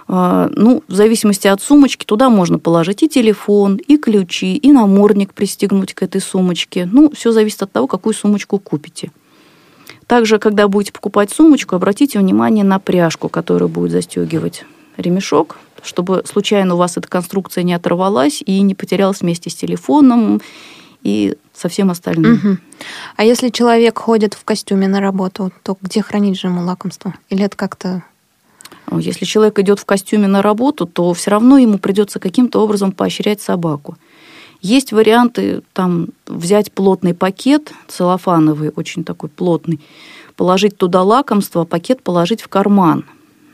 Э, 0.07 0.49
ну, 0.55 0.83
в 0.87 0.93
зависимости 0.93 1.47
от 1.47 1.61
сумочки, 1.61 2.05
туда 2.05 2.29
можно 2.29 2.59
положить 2.59 3.03
и 3.03 3.09
телефон, 3.09 3.77
и 3.77 3.97
ключи, 3.97 4.55
и 4.55 4.71
намордник 4.71 5.33
пристегнуть 5.33 5.93
к 5.93 6.03
этой 6.03 6.21
сумочке. 6.21 6.87
Ну, 6.91 7.11
все 7.11 7.31
зависит 7.31 7.63
от 7.63 7.71
того, 7.71 7.87
какую 7.87 8.13
сумочку 8.13 8.59
купите. 8.59 9.11
Также, 10.05 10.39
когда 10.39 10.67
будете 10.67 10.91
покупать 10.91 11.31
сумочку, 11.31 11.75
обратите 11.75 12.19
внимание 12.19 12.63
на 12.63 12.79
пряжку, 12.79 13.29
которая 13.29 13.69
будет 13.69 13.91
застегивать 13.91 14.65
ремешок, 14.97 15.57
чтобы 15.83 16.23
случайно 16.25 16.75
у 16.75 16.77
вас 16.77 16.97
эта 16.97 17.07
конструкция 17.07 17.63
не 17.63 17.73
оторвалась 17.73 18.41
и 18.45 18.61
не 18.61 18.75
потерялась 18.75 19.21
вместе 19.21 19.49
с 19.49 19.55
телефоном 19.55 20.41
и 21.03 21.37
со 21.53 21.69
всем 21.69 21.89
остальным. 21.89 22.33
Угу. 22.33 22.57
А 23.17 23.23
если 23.23 23.49
человек 23.49 23.97
ходит 23.97 24.33
в 24.33 24.43
костюме 24.43 24.87
на 24.87 25.01
работу, 25.01 25.51
то 25.63 25.77
где 25.81 26.01
хранить 26.01 26.39
же 26.39 26.47
ему 26.47 26.63
лакомство? 26.63 27.13
Или 27.29 27.43
это 27.43 27.57
как-то 27.57 28.03
если 28.91 29.25
человек 29.25 29.59
идет 29.59 29.79
в 29.79 29.85
костюме 29.85 30.27
на 30.27 30.41
работу, 30.41 30.87
то 30.87 31.13
все 31.13 31.31
равно 31.31 31.57
ему 31.59 31.77
придется 31.77 32.19
каким-то 32.19 32.59
образом 32.63 32.91
поощрять 32.91 33.41
собаку. 33.41 33.97
Есть 34.61 34.91
варианты 34.91 35.61
там 35.73 36.07
взять 36.25 36.71
плотный 36.71 37.13
пакет, 37.13 37.71
целлофановый, 37.87 38.71
очень 38.75 39.03
такой 39.03 39.29
плотный, 39.29 39.79
положить 40.35 40.75
туда 40.75 41.03
лакомство, 41.03 41.61
а 41.61 41.65
пакет 41.65 42.01
положить 42.01 42.41
в 42.41 42.47
карман. 42.47 43.05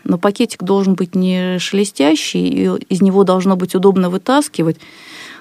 Но 0.04 0.18
пакетик 0.18 0.64
должен 0.64 0.94
быть 0.94 1.16
не 1.16 1.60
шелестящий, 1.60 2.48
и 2.48 2.86
из 2.90 3.02
него 3.02 3.24
должно 3.24 3.56
быть 3.56 3.76
удобно 3.76 4.10
вытаскивать, 4.10 4.78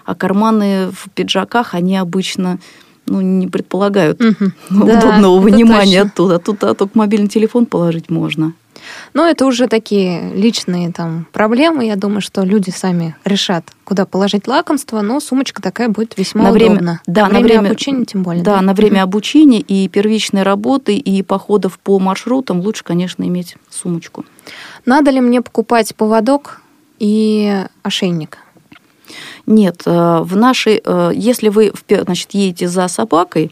а 0.04 0.14
карманы 0.14 0.90
в 0.90 1.10
пиджаках, 1.14 1.74
они 1.74 1.96
обычно 1.96 2.58
ну, 3.06 3.20
не 3.20 3.48
предполагают 3.48 4.20
угу. 4.20 4.52
удобного 4.70 5.20
да, 5.20 5.30
вынимания 5.30 6.02
оттуда. 6.02 6.38
Тут 6.38 6.64
а, 6.64 6.74
только 6.74 6.96
мобильный 6.96 7.28
телефон 7.28 7.66
положить 7.66 8.10
можно. 8.10 8.54
Но 9.12 9.26
это 9.26 9.46
уже 9.46 9.66
такие 9.66 10.32
личные 10.34 10.92
там 10.92 11.26
проблемы. 11.32 11.86
Я 11.86 11.96
думаю, 11.96 12.20
что 12.20 12.42
люди 12.42 12.70
сами 12.70 13.16
решат, 13.24 13.64
куда 13.84 14.04
положить 14.04 14.46
лакомство, 14.46 15.00
но 15.00 15.20
сумочка 15.20 15.62
такая 15.62 15.88
будет 15.88 16.18
весьма 16.18 16.44
на 16.44 16.52
время, 16.52 16.72
удобна. 16.72 17.00
Да, 17.06 17.22
на 17.22 17.28
время, 17.40 17.44
время 17.44 17.68
обучения 17.68 18.04
тем 18.04 18.22
более. 18.22 18.42
Да, 18.42 18.56
да? 18.56 18.62
на 18.62 18.74
время 18.74 19.02
обучения 19.02 19.60
и 19.60 19.88
первичной 19.88 20.42
работы, 20.42 20.96
и 20.96 21.22
походов 21.22 21.78
по 21.78 21.98
маршрутам 21.98 22.60
лучше, 22.60 22.84
конечно, 22.84 23.22
иметь 23.24 23.56
сумочку. 23.70 24.24
Надо 24.84 25.10
ли 25.10 25.20
мне 25.20 25.40
покупать 25.40 25.94
поводок 25.94 26.60
и 26.98 27.64
ошейник? 27.82 28.38
Нет, 29.46 29.82
э, 29.86 30.18
в 30.22 30.36
нашей, 30.36 30.80
э, 30.84 31.12
если 31.14 31.48
вы 31.48 31.72
значит, 31.88 32.30
едете 32.32 32.68
за 32.68 32.88
собакой, 32.88 33.50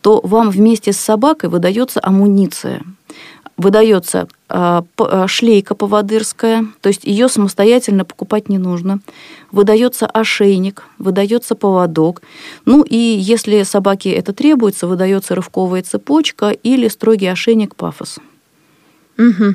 то 0.00 0.20
вам 0.22 0.50
вместе 0.50 0.92
с 0.92 0.98
собакой 0.98 1.48
выдается 1.48 2.00
амуниция. 2.02 2.82
выдается 3.56 4.28
шлейка 5.26 5.74
поводырская, 5.74 6.66
то 6.80 6.88
есть 6.88 7.04
ее 7.04 7.28
самостоятельно 7.28 8.04
покупать 8.04 8.48
не 8.48 8.58
нужно. 8.58 8.98
Выдается 9.52 10.06
ошейник, 10.06 10.84
выдается 10.98 11.54
поводок. 11.54 12.22
Ну 12.66 12.82
и 12.82 12.96
если 12.96 13.62
собаке 13.62 14.10
это 14.10 14.32
требуется, 14.32 14.86
выдается 14.86 15.34
рывковая 15.34 15.82
цепочка 15.82 16.50
или 16.50 16.88
строгий 16.88 17.26
ошейник 17.26 17.76
пафос. 17.76 18.18
Угу. 19.18 19.54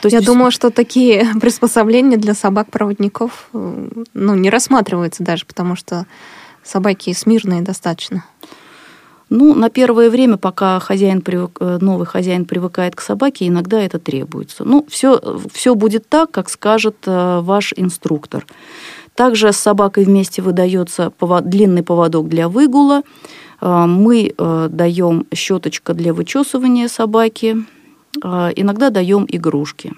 То 0.00 0.06
есть 0.06 0.14
Я 0.14 0.20
думаю, 0.20 0.50
что 0.50 0.70
такие 0.70 1.26
приспособления 1.40 2.16
для 2.16 2.34
собак-проводников 2.34 3.48
ну, 3.52 4.34
не 4.34 4.50
рассматриваются 4.50 5.22
даже, 5.22 5.46
потому 5.46 5.76
что 5.76 6.06
собаки 6.62 7.12
смирные 7.12 7.62
достаточно. 7.62 8.24
Ну, 9.30 9.54
на 9.54 9.70
первое 9.70 10.10
время, 10.10 10.36
пока 10.36 10.78
хозяин 10.78 11.22
привык, 11.22 11.56
э, 11.60 11.78
новый 11.80 12.06
хозяин 12.06 12.44
привыкает 12.44 12.94
к 12.94 13.00
собаке, 13.00 13.48
иногда 13.48 13.80
это 13.80 13.98
требуется. 13.98 14.64
Ну, 14.64 14.86
все, 14.88 15.20
все 15.52 15.74
будет 15.74 16.08
так, 16.08 16.30
как 16.30 16.50
скажет 16.50 16.96
э, 17.06 17.40
ваш 17.40 17.72
инструктор. 17.76 18.46
Также 19.14 19.52
с 19.52 19.56
собакой 19.56 20.04
вместе 20.04 20.42
выдается 20.42 21.10
повод, 21.10 21.48
длинный 21.48 21.82
поводок 21.82 22.28
для 22.28 22.48
выгула. 22.48 23.02
Э, 23.60 23.86
мы 23.86 24.34
даем 24.36 25.26
щеточка 25.34 25.94
для 25.94 26.12
вычесывания 26.12 26.88
собаки. 26.88 27.64
Иногда 28.22 28.90
даем 28.90 29.26
игрушки. 29.28 29.92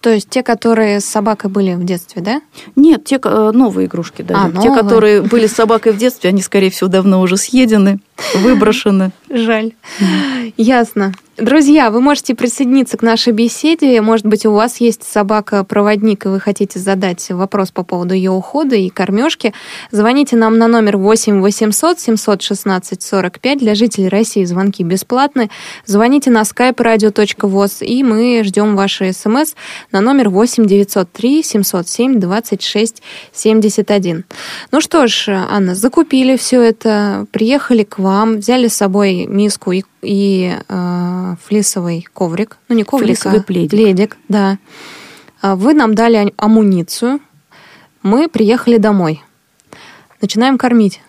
То 0.00 0.10
есть 0.10 0.28
те, 0.28 0.42
которые 0.42 1.00
с 1.00 1.04
собакой 1.04 1.50
были 1.50 1.74
в 1.74 1.84
детстве, 1.84 2.22
да? 2.22 2.40
Нет, 2.76 3.04
те 3.04 3.18
новые 3.18 3.86
игрушки 3.86 4.22
даем. 4.22 4.40
А, 4.40 4.48
новые. 4.48 4.62
Те, 4.62 4.82
которые 4.82 5.22
были 5.22 5.46
с 5.46 5.52
собакой 5.52 5.92
в 5.92 5.96
детстве, 5.96 6.30
они, 6.30 6.42
скорее 6.42 6.70
всего, 6.70 6.88
давно 6.88 7.20
уже 7.20 7.36
съедены 7.36 8.00
выброшены. 8.34 9.12
Жаль. 9.30 9.72
Ясно. 10.56 11.12
Друзья, 11.38 11.90
вы 11.90 12.00
можете 12.00 12.34
присоединиться 12.34 12.96
к 12.96 13.02
нашей 13.02 13.34
беседе. 13.34 14.00
Может 14.00 14.24
быть, 14.24 14.46
у 14.46 14.52
вас 14.52 14.80
есть 14.80 15.02
собака-проводник, 15.02 16.24
и 16.24 16.28
вы 16.28 16.40
хотите 16.40 16.78
задать 16.78 17.30
вопрос 17.30 17.70
по 17.70 17.82
поводу 17.82 18.14
ее 18.14 18.30
ухода 18.30 18.74
и 18.74 18.88
кормежки. 18.88 19.52
Звоните 19.90 20.34
нам 20.36 20.56
на 20.56 20.66
номер 20.66 20.96
8 20.96 21.42
800 21.42 22.00
716 22.00 23.02
45. 23.02 23.58
Для 23.58 23.74
жителей 23.74 24.08
России 24.08 24.44
звонки 24.44 24.82
бесплатны. 24.82 25.50
Звоните 25.84 26.30
на 26.30 26.40
skype 26.40 26.76
radio.voz, 26.76 27.84
и 27.84 28.02
мы 28.02 28.42
ждем 28.42 28.74
ваши 28.74 29.12
смс 29.12 29.56
на 29.92 30.00
номер 30.00 30.30
8 30.30 30.64
903 30.64 31.42
707 31.42 32.18
26 32.18 33.02
71. 33.34 34.24
Ну 34.72 34.80
что 34.80 35.06
ж, 35.06 35.28
Анна, 35.28 35.74
закупили 35.74 36.38
все 36.38 36.62
это, 36.62 37.26
приехали 37.30 37.82
к 37.82 37.98
вам, 37.98 38.05
взяли 38.38 38.68
с 38.68 38.74
собой 38.74 39.26
миску 39.26 39.72
и, 39.72 39.84
и 40.02 40.56
э, 40.68 41.34
флисовый 41.44 42.06
коврик. 42.12 42.58
Ну, 42.68 42.76
не 42.76 42.84
коврик, 42.84 43.08
Флисовый 43.08 43.40
а 43.40 43.42
пледик. 43.42 43.70
пледик. 43.70 44.16
Да. 44.28 44.58
А 45.40 45.56
вы 45.56 45.74
нам 45.74 45.94
дали 45.94 46.32
амуницию. 46.36 47.20
Мы 48.02 48.28
приехали 48.28 48.78
домой. 48.78 49.22
Начинаем 50.20 50.58
кормить. 50.58 51.00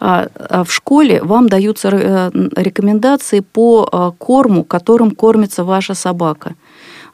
А, 0.00 0.28
а 0.34 0.64
в 0.64 0.72
школе 0.72 1.22
вам 1.22 1.48
даются 1.48 1.88
э, 1.88 2.30
рекомендации 2.56 3.40
по 3.40 3.88
э, 3.90 4.10
корму, 4.18 4.64
которым 4.64 5.12
кормится 5.12 5.64
ваша 5.64 5.94
собака. 5.94 6.54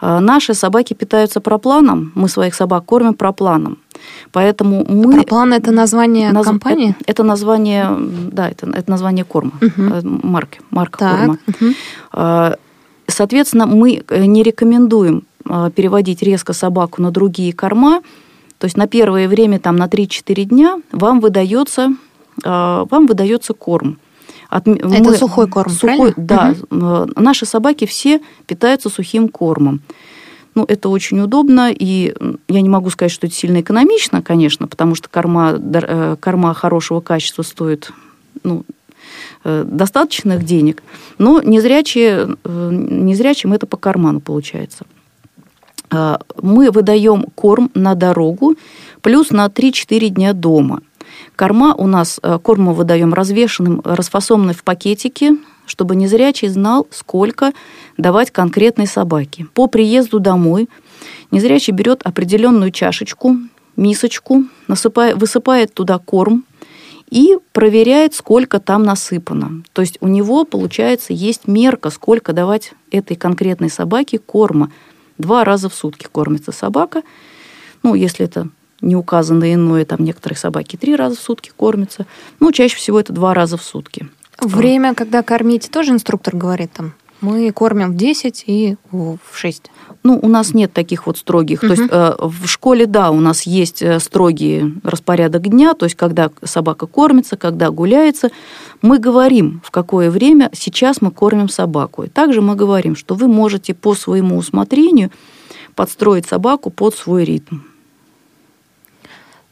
Наши 0.00 0.54
собаки 0.54 0.94
питаются 0.94 1.40
пропланом, 1.40 2.12
мы 2.14 2.28
своих 2.28 2.54
собак 2.54 2.84
кормим 2.84 3.14
пропланом. 3.14 3.78
Поэтому 4.32 4.84
мы... 4.88 5.14
Проплан– 5.14 5.52
это 5.54 5.72
название 5.72 6.32
наз... 6.32 6.46
компании? 6.46 6.94
Это, 7.00 7.10
это 7.10 7.24
название, 7.24 7.88
да, 8.32 8.48
это, 8.48 8.70
это 8.70 8.90
название 8.90 9.24
корма, 9.24 9.52
угу. 9.60 10.08
марки, 10.22 10.60
марка 10.70 10.98
так. 10.98 11.18
корма. 11.18 11.38
Угу. 11.48 12.56
Соответственно, 13.10 13.66
мы 13.66 14.02
э, 14.08 14.26
не 14.26 14.42
рекомендуем 14.42 15.22
э, 15.48 15.70
переводить 15.74 16.22
резко 16.22 16.52
собаку 16.52 17.02
на 17.02 17.10
другие 17.10 17.52
корма. 17.52 18.02
То 18.58 18.66
есть 18.66 18.76
на 18.76 18.86
первое 18.86 19.28
время, 19.28 19.58
там, 19.58 19.76
на 19.76 19.86
3-4 19.86 20.44
дня 20.44 20.76
вам 20.92 21.20
выдается, 21.20 21.94
вам 22.44 23.06
выдается 23.06 23.54
корм. 23.54 23.98
От, 24.48 24.66
Это 24.66 24.86
мы, 24.86 25.16
сухой 25.16 25.46
корм, 25.46 25.70
сухой, 25.70 26.14
Да. 26.16 26.54
Угу. 26.70 27.10
Наши 27.16 27.44
собаки 27.44 27.86
все 27.86 28.20
питаются 28.46 28.88
сухим 28.88 29.28
кормом. 29.28 29.80
Ну, 30.54 30.64
это 30.66 30.88
очень 30.88 31.20
удобно, 31.20 31.70
и 31.70 32.14
я 32.48 32.60
не 32.60 32.68
могу 32.68 32.90
сказать, 32.90 33.12
что 33.12 33.26
это 33.26 33.36
сильно 33.36 33.60
экономично, 33.60 34.22
конечно, 34.22 34.66
потому 34.66 34.94
что 34.94 35.08
корма, 35.08 35.52
э, 35.56 36.16
корма 36.18 36.54
хорошего 36.54 37.00
качества 37.00 37.42
стоит 37.42 37.92
ну, 38.42 38.64
э, 39.44 39.64
достаточных 39.64 40.44
денег, 40.44 40.82
но 41.18 41.40
незрячие, 41.42 42.36
э, 42.42 42.70
незрячим 42.72 43.52
это 43.52 43.66
по 43.66 43.76
карману 43.76 44.20
получается. 44.20 44.84
Мы 46.42 46.70
выдаем 46.70 47.24
корм 47.34 47.70
на 47.74 47.94
дорогу, 47.94 48.56
плюс 49.00 49.30
на 49.30 49.46
3-4 49.46 50.08
дня 50.08 50.34
дома. 50.34 50.82
Корма 51.38 51.72
у 51.76 51.86
нас, 51.86 52.18
корм 52.42 52.64
мы 52.64 52.74
выдаем 52.74 53.14
развешенным, 53.14 53.80
расфасованный 53.84 54.54
в 54.54 54.64
пакетике, 54.64 55.36
чтобы 55.66 55.94
незрячий 55.94 56.48
знал, 56.48 56.88
сколько 56.90 57.52
давать 57.96 58.32
конкретной 58.32 58.88
собаке. 58.88 59.46
По 59.54 59.68
приезду 59.68 60.18
домой 60.18 60.68
незрячий 61.30 61.72
берет 61.72 62.02
определенную 62.02 62.72
чашечку, 62.72 63.36
мисочку, 63.76 64.46
насыпает, 64.66 65.16
высыпает 65.16 65.72
туда 65.72 65.98
корм 65.98 66.44
и 67.08 67.38
проверяет, 67.52 68.16
сколько 68.16 68.58
там 68.58 68.82
насыпано. 68.82 69.62
То 69.72 69.82
есть 69.82 69.98
у 70.00 70.08
него, 70.08 70.44
получается, 70.44 71.12
есть 71.12 71.46
мерка, 71.46 71.90
сколько 71.90 72.32
давать 72.32 72.72
этой 72.90 73.16
конкретной 73.16 73.70
собаке 73.70 74.18
корма. 74.18 74.72
Два 75.18 75.44
раза 75.44 75.68
в 75.68 75.74
сутки 75.74 76.08
кормится 76.10 76.50
собака. 76.50 77.02
Ну, 77.84 77.94
если 77.94 78.24
это 78.24 78.48
не 78.80 78.96
указано 78.96 79.52
иное, 79.52 79.84
там 79.84 80.04
некоторые 80.04 80.38
собаки 80.38 80.76
три 80.76 80.94
раза 80.96 81.16
в 81.16 81.20
сутки 81.20 81.52
кормятся. 81.56 82.06
Ну, 82.40 82.52
чаще 82.52 82.76
всего 82.76 83.00
это 83.00 83.12
два 83.12 83.34
раза 83.34 83.56
в 83.56 83.62
сутки. 83.62 84.08
Время, 84.40 84.94
когда 84.94 85.22
кормить, 85.22 85.68
тоже 85.70 85.92
инструктор 85.92 86.36
говорит 86.36 86.72
там? 86.72 86.94
Мы 87.20 87.50
кормим 87.50 87.92
в 87.92 87.96
10 87.96 88.44
и 88.46 88.76
в 88.92 89.18
6. 89.32 89.70
Ну, 90.04 90.18
у 90.22 90.28
нас 90.28 90.54
нет 90.54 90.72
таких 90.72 91.06
вот 91.06 91.18
строгих. 91.18 91.62
Угу. 91.62 91.66
То 91.66 91.80
есть 91.80 91.92
э, 91.92 92.14
в 92.20 92.46
школе, 92.46 92.86
да, 92.86 93.10
у 93.10 93.18
нас 93.18 93.42
есть 93.42 93.82
э, 93.82 93.98
строгий 93.98 94.74
распорядок 94.84 95.48
дня, 95.48 95.74
то 95.74 95.86
есть 95.86 95.96
когда 95.96 96.30
собака 96.44 96.86
кормится, 96.86 97.36
когда 97.36 97.70
гуляется. 97.70 98.30
Мы 98.82 99.00
говорим, 99.00 99.60
в 99.64 99.72
какое 99.72 100.10
время 100.10 100.50
сейчас 100.52 101.02
мы 101.02 101.10
кормим 101.10 101.48
собаку. 101.48 102.04
И 102.04 102.08
также 102.08 102.40
мы 102.40 102.54
говорим, 102.54 102.94
что 102.94 103.16
вы 103.16 103.26
можете 103.26 103.74
по 103.74 103.94
своему 103.94 104.36
усмотрению 104.36 105.10
подстроить 105.74 106.26
собаку 106.26 106.70
под 106.70 106.94
свой 106.94 107.24
ритм. 107.24 107.58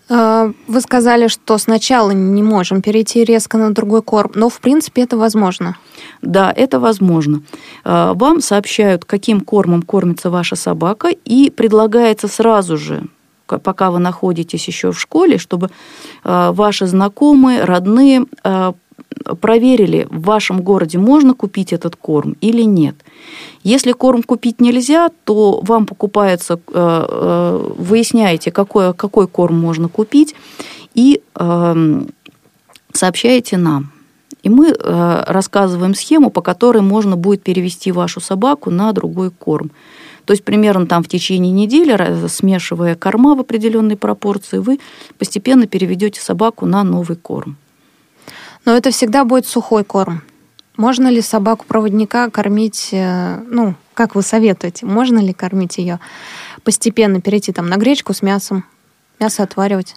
А, 0.09 0.53
вы 0.69 0.81
сказали, 0.81 1.29
что 1.29 1.59
сначала 1.59 2.12
не 2.12 2.42
можем 2.42 2.83
перейти 2.83 3.25
резко 3.25 3.59
на 3.59 3.75
другой 3.75 4.03
корм, 4.03 4.31
но 4.35 4.49
в 4.49 4.61
принципе 4.61 5.03
это 5.03 5.16
возможно. 5.16 5.77
Да, 6.23 6.53
это 6.55 6.79
возможно. 6.79 7.42
А, 7.85 8.14
вам 8.14 8.40
сообщают, 8.40 9.05
каким 9.05 9.40
кормом 9.40 9.83
кормится 9.83 10.31
ваша 10.31 10.57
собака, 10.57 11.09
и 11.09 11.51
предлагается 11.51 12.29
сразу 12.29 12.77
же 12.77 13.05
пока 13.47 13.92
вы 13.92 14.01
находитесь 14.01 14.66
еще 14.66 14.90
в 14.90 14.99
школе, 14.99 15.38
чтобы 15.38 15.71
а, 16.25 16.51
ваши 16.53 16.87
знакомые, 16.87 17.64
родные 17.64 18.27
проверили, 19.40 20.06
в 20.11 20.22
вашем 20.22 20.62
городе 20.62 20.98
можно 20.98 21.35
купить 21.35 21.72
этот 21.72 21.96
корм 21.96 22.37
или 22.40 22.62
нет. 22.62 22.96
Если 23.62 23.92
корм 23.92 24.22
купить 24.22 24.61
нельзя, 24.61 25.11
то 25.24 25.61
вам 25.62 25.87
покупается, 25.87 26.54
э, 26.54 26.59
э, 26.74 27.72
выясняете, 27.78 28.50
какой, 28.50 28.94
какой 28.94 29.26
корм 29.26 29.59
можно 29.59 29.88
купить, 29.88 30.35
и 30.94 31.20
эм, 31.35 32.09
сообщаете 32.92 33.56
нам. 33.56 33.92
И 34.42 34.48
мы 34.48 34.68
э, 34.68 35.24
рассказываем 35.26 35.94
схему, 35.94 36.30
по 36.30 36.40
которой 36.40 36.82
можно 36.82 37.16
будет 37.16 37.42
перевести 37.42 37.92
вашу 37.92 38.20
собаку 38.20 38.70
на 38.70 38.92
другой 38.92 39.30
корм. 39.30 39.70
То 40.24 40.32
есть 40.32 40.44
примерно 40.44 40.87
там 40.87 41.02
в 41.02 41.09
течение 41.09 41.52
недели, 41.52 42.26
смешивая 42.28 42.94
корма 42.94 43.35
в 43.35 43.40
определенной 43.40 43.96
пропорции, 43.96 44.59
вы 44.59 44.78
постепенно 45.18 45.66
переведете 45.66 46.20
собаку 46.20 46.66
на 46.66 46.82
новый 46.85 47.16
корм. 47.16 47.56
Но 48.66 48.76
это 48.76 48.90
всегда 48.90 49.24
будет 49.24 49.46
сухой 49.46 49.85
корм. 49.85 50.22
Можно 50.76 51.09
ли 51.09 51.22
собаку-проводника 51.22 52.29
кормить, 52.31 52.88
э, 52.92 53.38
ну, 53.48 53.76
как 53.94 54.14
вы 54.14 54.22
советуете, 54.22 54.85
можно 54.85 55.20
ли 55.20 55.33
кормить 55.33 55.79
ее 55.79 56.00
постепенно, 56.64 57.20
перейти 57.20 57.52
там 57.52 57.68
на 57.68 57.76
гречку 57.76 58.12
с 58.12 58.22
мясом, 58.22 58.64
мясо 59.20 59.44
отваривать? 59.44 59.94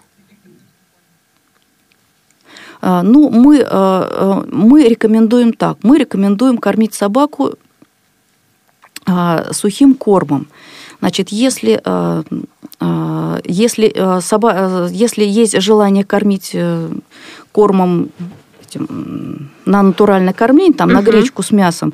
А, 2.81 3.01
ну, 3.01 3.29
мы, 3.29 3.57
э, 3.57 3.65
э, 3.65 4.43
мы 4.51 4.87
рекомендуем 4.87 5.51
так. 5.51 5.79
Мы 5.81 5.97
рекомендуем 5.97 6.59
кормить 6.59 6.93
собаку 6.93 7.55
а, 9.05 9.51
сухим 9.51 9.95
кормом. 9.95 10.47
Значит, 10.99 11.29
если, 11.29 11.81
если, 13.45 14.93
если 14.93 15.23
есть 15.23 15.61
желание 15.61 16.03
кормить 16.03 16.55
кормом 17.51 18.11
допустим, 18.69 19.49
на 19.65 19.81
натуральное 19.83 20.33
кормление, 20.33 20.73
там, 20.73 20.89
угу. 20.89 20.97
на 20.97 21.01
гречку 21.01 21.43
с 21.43 21.51
мясом, 21.51 21.93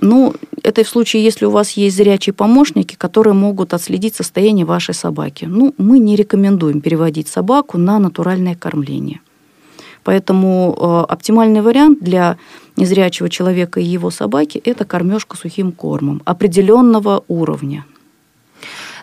ну, 0.00 0.34
это 0.62 0.84
в 0.84 0.88
случае, 0.88 1.24
если 1.24 1.46
у 1.46 1.50
вас 1.50 1.72
есть 1.72 1.96
зрячие 1.96 2.32
помощники, 2.32 2.94
которые 2.94 3.34
могут 3.34 3.74
отследить 3.74 4.14
состояние 4.14 4.64
вашей 4.64 4.94
собаки. 4.94 5.46
Ну, 5.46 5.74
мы 5.76 5.98
не 5.98 6.14
рекомендуем 6.14 6.80
переводить 6.80 7.26
собаку 7.26 7.78
на 7.78 7.98
натуральное 7.98 8.54
кормление. 8.54 9.20
Поэтому 10.04 10.76
э, 10.78 11.12
оптимальный 11.12 11.62
вариант 11.62 11.98
для 12.00 12.36
незрячего 12.76 13.28
человека 13.28 13.80
и 13.80 13.84
его 13.84 14.10
собаки– 14.10 14.58
это 14.64 14.84
кормежка 14.84 15.36
сухим 15.36 15.72
кормом 15.72 16.22
определенного 16.24 17.24
уровня. 17.26 17.84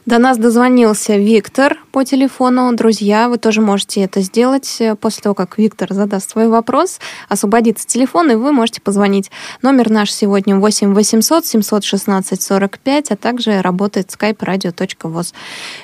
До 0.05 0.19
нас 0.19 0.37
дозвонился 0.37 1.17
Виктор 1.17 1.77
по 1.91 2.03
телефону. 2.03 2.71
Друзья, 2.75 3.27
вы 3.27 3.39
тоже 3.39 3.61
можете 3.61 4.01
это 4.01 4.21
сделать 4.21 4.79
после 5.01 5.23
того, 5.23 5.33
как 5.33 5.57
Виктор 5.57 5.91
задаст 5.93 6.29
свой 6.29 6.47
вопрос. 6.47 6.99
Освободится 7.27 7.87
телефон, 7.87 8.29
и 8.29 8.35
вы 8.35 8.51
можете 8.51 8.81
позвонить. 8.81 9.31
Номер 9.63 9.89
наш 9.89 10.11
сегодня 10.11 10.57
8 10.57 10.93
800 10.93 11.47
716 11.47 12.39
45, 12.39 13.11
а 13.11 13.15
также 13.15 13.61
работает 13.63 14.09
skype 14.09 14.37
radio.voz. 14.37 15.33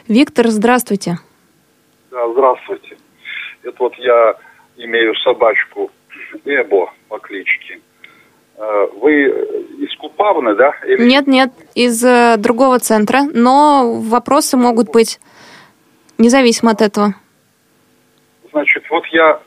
Виктор, 0.07 0.49
здравствуйте. 0.49 1.17
Да, 2.11 2.31
здравствуйте. 2.31 2.97
Это 3.63 3.75
вот 3.79 3.95
я 3.95 4.35
имею 4.77 5.15
собачку 5.15 5.89
Эбо 6.45 6.93
по 7.09 7.17
кличке. 7.17 7.79
Э, 8.61 8.87
вы 8.97 9.23
из 9.79 9.95
Купавны, 9.95 10.53
да? 10.53 10.75
Или... 10.85 11.07
Нет, 11.07 11.25
нет, 11.25 11.49
из 11.73 12.03
э, 12.05 12.35
другого 12.37 12.77
центра, 12.77 13.21
но 13.33 13.99
вопросы 13.99 14.55
могут 14.55 14.91
быть 14.91 15.19
независимо 16.19 16.71
от 16.71 16.81
этого. 16.81 17.15
Значит, 18.51 18.83
вот 18.91 19.03
я 19.07 19.39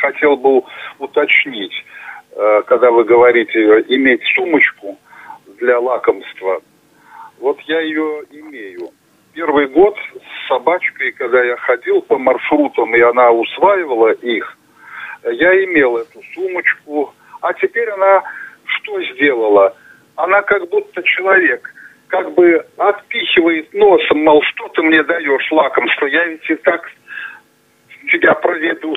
хотел 0.00 0.38
бы 0.38 0.62
уточнить, 0.98 1.74
э, 2.32 2.62
когда 2.66 2.90
вы 2.90 3.04
говорите 3.04 3.58
иметь 3.88 4.22
сумочку 4.34 4.96
для 5.60 5.78
лакомства. 5.78 6.62
Вот 7.38 7.60
я 7.66 7.80
ее 7.80 8.22
имею. 8.30 8.92
Первый 9.34 9.68
год 9.68 9.94
с 10.14 10.48
собачкой, 10.48 11.12
когда 11.12 11.44
я 11.44 11.58
ходил 11.58 12.00
по 12.00 12.16
маршрутам, 12.16 12.94
и 12.96 13.00
она 13.00 13.30
усваивала 13.30 14.12
их, 14.12 14.56
я 15.22 15.64
имел 15.64 15.98
эту 15.98 16.22
сумочку, 16.34 17.12
а 17.46 17.54
теперь 17.54 17.88
она 17.90 18.22
что 18.64 19.00
сделала? 19.12 19.76
Она 20.16 20.42
как 20.42 20.68
будто 20.68 21.02
человек, 21.02 21.72
как 22.08 22.32
бы 22.34 22.66
отпихивает 22.76 23.72
носом, 23.72 24.24
мол, 24.24 24.42
что 24.42 24.68
ты 24.68 24.82
мне 24.82 25.02
даешь 25.04 25.52
лакомство, 25.52 26.06
я 26.06 26.24
ведь 26.26 26.50
и 26.50 26.56
так 26.56 26.90
тебя 28.10 28.34
проведу. 28.34 28.96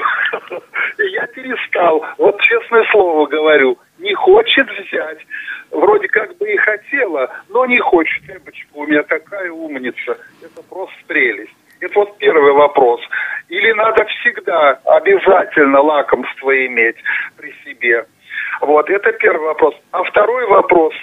И 0.97 1.03
я 1.09 1.27
перестал. 1.27 2.05
Вот 2.17 2.41
честное 2.41 2.85
слово 2.91 3.27
говорю, 3.27 3.77
не 3.99 4.13
хочет 4.13 4.67
взять. 4.79 5.19
Вроде 5.71 6.07
как 6.07 6.35
бы 6.37 6.51
и 6.51 6.57
хотела, 6.57 7.29
но 7.49 7.65
не 7.65 7.79
хочет. 7.79 8.23
Эбочка, 8.29 8.69
у 8.73 8.87
меня 8.87 9.03
такая 9.03 9.51
умница. 9.51 10.17
Это 10.41 10.63
просто 10.69 10.95
прелесть. 11.07 11.53
Это 11.81 11.93
вот 11.99 12.17
первый 12.17 12.53
вопрос. 12.53 13.01
Или 13.47 13.71
надо 13.71 14.05
всегда 14.05 14.79
обязательно 14.85 15.81
лакомство 15.81 16.65
иметь 16.65 16.97
при 17.37 17.53
себе? 17.63 18.05
Вот, 18.61 18.89
это 18.89 19.11
первый 19.13 19.47
вопрос. 19.47 19.75
А 19.91 20.03
второй 20.03 20.45
вопрос. 20.47 20.93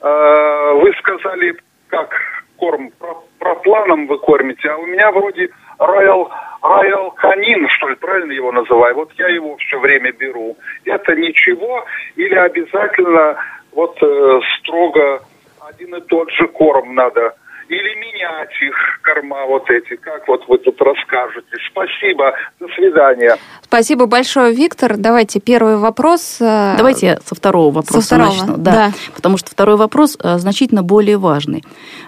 Э, 0.00 0.72
вы 0.74 0.92
сказали, 0.98 1.56
как 1.88 2.14
корм, 2.56 2.90
про, 2.98 3.22
про 3.38 3.54
планом 3.56 4.06
вы 4.06 4.18
кормите, 4.18 4.68
а 4.68 4.76
у 4.76 4.86
меня 4.86 5.10
вроде 5.10 5.50
Роял, 5.78 6.30
Роял 6.62 7.10
Канин, 7.12 7.68
что 7.70 7.88
ли, 7.88 7.96
правильно 7.96 8.32
его 8.32 8.52
называю? 8.52 8.94
Вот 8.94 9.12
я 9.14 9.28
его 9.28 9.56
все 9.56 9.78
время 9.78 10.12
беру. 10.12 10.56
Это 10.84 11.14
ничего 11.14 11.84
или 12.16 12.34
обязательно 12.34 13.36
вот 13.72 13.96
э, 14.02 14.40
строго 14.58 15.22
один 15.68 15.94
и 15.94 16.00
тот 16.00 16.30
же 16.32 16.48
корм 16.48 16.94
надо 16.94 17.34
или 17.70 17.94
менять 17.94 18.50
их, 18.60 18.74
корма 19.02 19.46
вот 19.46 19.70
эти, 19.70 19.94
как 19.96 20.26
вот 20.26 20.42
вы 20.48 20.58
тут 20.58 20.80
расскажете. 20.80 21.56
Спасибо, 21.70 22.34
до 22.58 22.66
свидания. 22.74 23.36
Спасибо 23.62 24.06
большое, 24.06 24.52
Виктор. 24.52 24.96
Давайте 24.96 25.38
первый 25.38 25.76
вопрос. 25.76 26.38
Э, 26.40 26.74
Давайте 26.76 27.06
я 27.06 27.18
со 27.24 27.36
второго 27.36 27.72
вопроса 27.72 28.00
со 28.00 28.16
второго, 28.16 28.32
начну. 28.32 28.56
Да, 28.56 28.72
да. 28.72 28.92
Потому 29.14 29.36
что 29.36 29.50
второй 29.50 29.76
вопрос 29.76 30.18
э, 30.20 30.38
значительно 30.38 30.82
более 30.82 31.16
важный. 31.16 31.62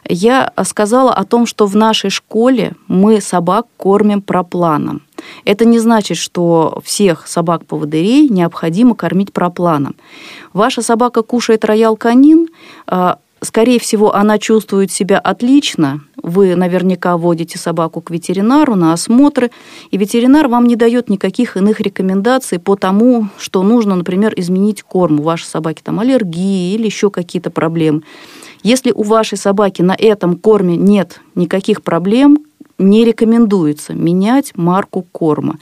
Я 0.09 0.53
сказала 0.65 1.15
о 1.15 1.25
том, 1.25 1.47
что 1.47 1.67
в 1.67 1.77
нашей 1.77 2.11
школе 2.11 2.73
мы 2.89 3.21
собак 3.21 3.67
кормим 3.77 4.21
пропланом. 4.21 5.03
Это 5.45 5.65
не 5.65 5.79
значит, 5.79 6.17
что 6.17 6.81
всех 6.85 7.29
собак-поводырей 7.29 8.29
необходимо 8.29 8.97
кормить 8.97 9.33
пропланом. 9.33 9.95
Ваша 10.53 10.83
собака 10.83 11.23
кушает 11.23 11.65
роял 11.65 11.97
канин, 11.97 12.49
э, 12.89 13.15
Скорее 13.43 13.81
всего, 13.81 14.15
она 14.15 14.39
чувствует 14.39 14.93
себя 14.93 15.19
отлично. 15.19 16.01
Вы 16.23 16.55
наверняка 16.55 17.17
водите 17.17 17.59
собаку 17.59 18.01
к 18.01 18.13
ветеринару 18.13 18.77
на 18.77 18.93
осмотры, 18.93 19.51
и 19.91 19.97
ветеринар 19.97 20.47
вам 20.47 20.67
не 20.67 20.77
дает 20.77 21.11
никаких 21.11 21.57
иных 21.57 21.81
рекомендаций 21.81 22.61
по 22.61 22.77
тому, 22.77 23.27
что 23.39 23.65
нужно, 23.65 23.97
например, 23.97 24.33
изменить 24.37 24.83
корм. 24.83 25.19
У 25.19 25.25
вашей 25.25 25.47
собаки 25.47 25.83
там 25.83 25.99
аллергии 25.99 26.75
или 26.75 26.87
еще 26.87 27.11
какие-то 27.11 27.51
проблемы. 27.51 28.03
Если 28.63 28.93
у 28.93 29.03
вашей 29.03 29.37
собаки 29.37 29.83
на 29.83 29.97
этом 29.99 30.37
корме 30.37 30.77
нет 30.77 31.21
никаких 31.35 31.83
проблем, 31.83 32.39
не 32.79 33.05
рекомендуется 33.05 33.93
менять 33.93 34.53
марку 34.57 35.05
корма. 35.11 35.59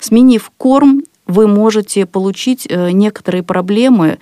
Сменив 0.00 0.50
корм, 0.56 1.02
вы 1.26 1.46
можете 1.46 2.06
получить 2.06 2.66
э, 2.70 2.90
некоторые 2.90 3.42
проблемы, 3.42 4.18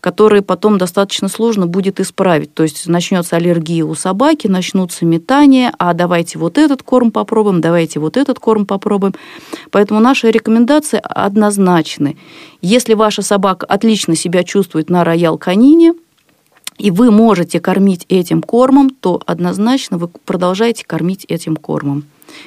которые 0.00 0.42
потом 0.42 0.78
достаточно 0.78 1.28
сложно 1.28 1.66
будет 1.66 2.00
исправить. 2.00 2.54
То 2.54 2.62
есть 2.62 2.86
начнется 2.86 3.36
аллергия 3.36 3.84
у 3.84 3.94
собаки, 3.94 4.46
начнутся 4.46 5.04
метания, 5.04 5.72
а 5.78 5.94
давайте 5.94 6.38
вот 6.38 6.58
этот 6.58 6.82
корм 6.82 7.10
попробуем, 7.10 7.60
давайте 7.60 7.98
вот 7.98 8.16
этот 8.16 8.38
корм 8.38 8.66
попробуем. 8.66 9.14
Поэтому 9.70 10.00
наши 10.00 10.30
рекомендации 10.30 11.00
однозначны. 11.02 12.16
Если 12.62 12.94
ваша 12.94 13.22
собака 13.22 13.66
отлично 13.66 14.14
себя 14.14 14.44
чувствует 14.44 14.90
на 14.90 15.04
роял 15.04 15.38
канине, 15.38 15.94
и 16.76 16.92
вы 16.92 17.10
можете 17.10 17.58
кормить 17.58 18.06
этим 18.08 18.40
кормом, 18.40 18.90
то 18.90 19.20
однозначно 19.26 19.98
вы 19.98 20.08
продолжаете 20.08 20.84
кормить 20.86 21.24
этим 21.28 21.56
кормом. 21.56 22.04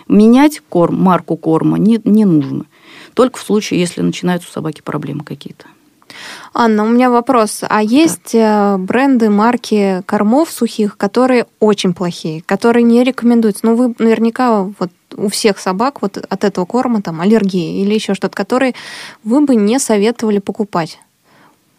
Менять 0.08 0.62
корм, 0.70 1.02
марку 1.02 1.36
корма 1.36 1.78
не, 1.78 2.00
не 2.06 2.24
нужно. 2.24 2.66
Только 3.14 3.40
в 3.40 3.42
случае, 3.42 3.82
если 3.82 4.02
начинаются 4.02 4.48
у 4.50 4.54
собаки 4.54 4.82
проблемы 4.82 5.26
какие-то. 5.26 5.66
Анна, 6.54 6.84
у 6.84 6.88
меня 6.88 7.10
вопрос. 7.10 7.64
А 7.68 7.82
есть 7.82 8.32
так. 8.32 8.34
Э, 8.34 8.78
бренды, 8.78 9.30
марки 9.30 10.02
кормов 10.06 10.52
сухих, 10.52 10.98
которые 10.98 11.46
очень 11.60 11.94
плохие, 11.94 12.42
которые 12.46 12.84
не 12.84 13.04
рекомендуются? 13.04 13.66
Ну, 13.66 13.76
вы 13.76 13.96
наверняка 14.00 14.64
вот 14.64 14.92
у 15.16 15.30
всех 15.30 15.60
собак 15.60 16.02
вот 16.02 16.18
от 16.18 16.44
этого 16.44 16.66
корма 16.66 17.02
там 17.02 17.22
аллергия 17.22 17.84
или 17.84 17.94
еще 17.94 18.14
что-то, 18.14 18.36
которые 18.36 18.74
вы 19.24 19.42
бы 19.42 19.56
не 19.56 19.80
советовали 19.80 20.40
покупать? 20.40 21.00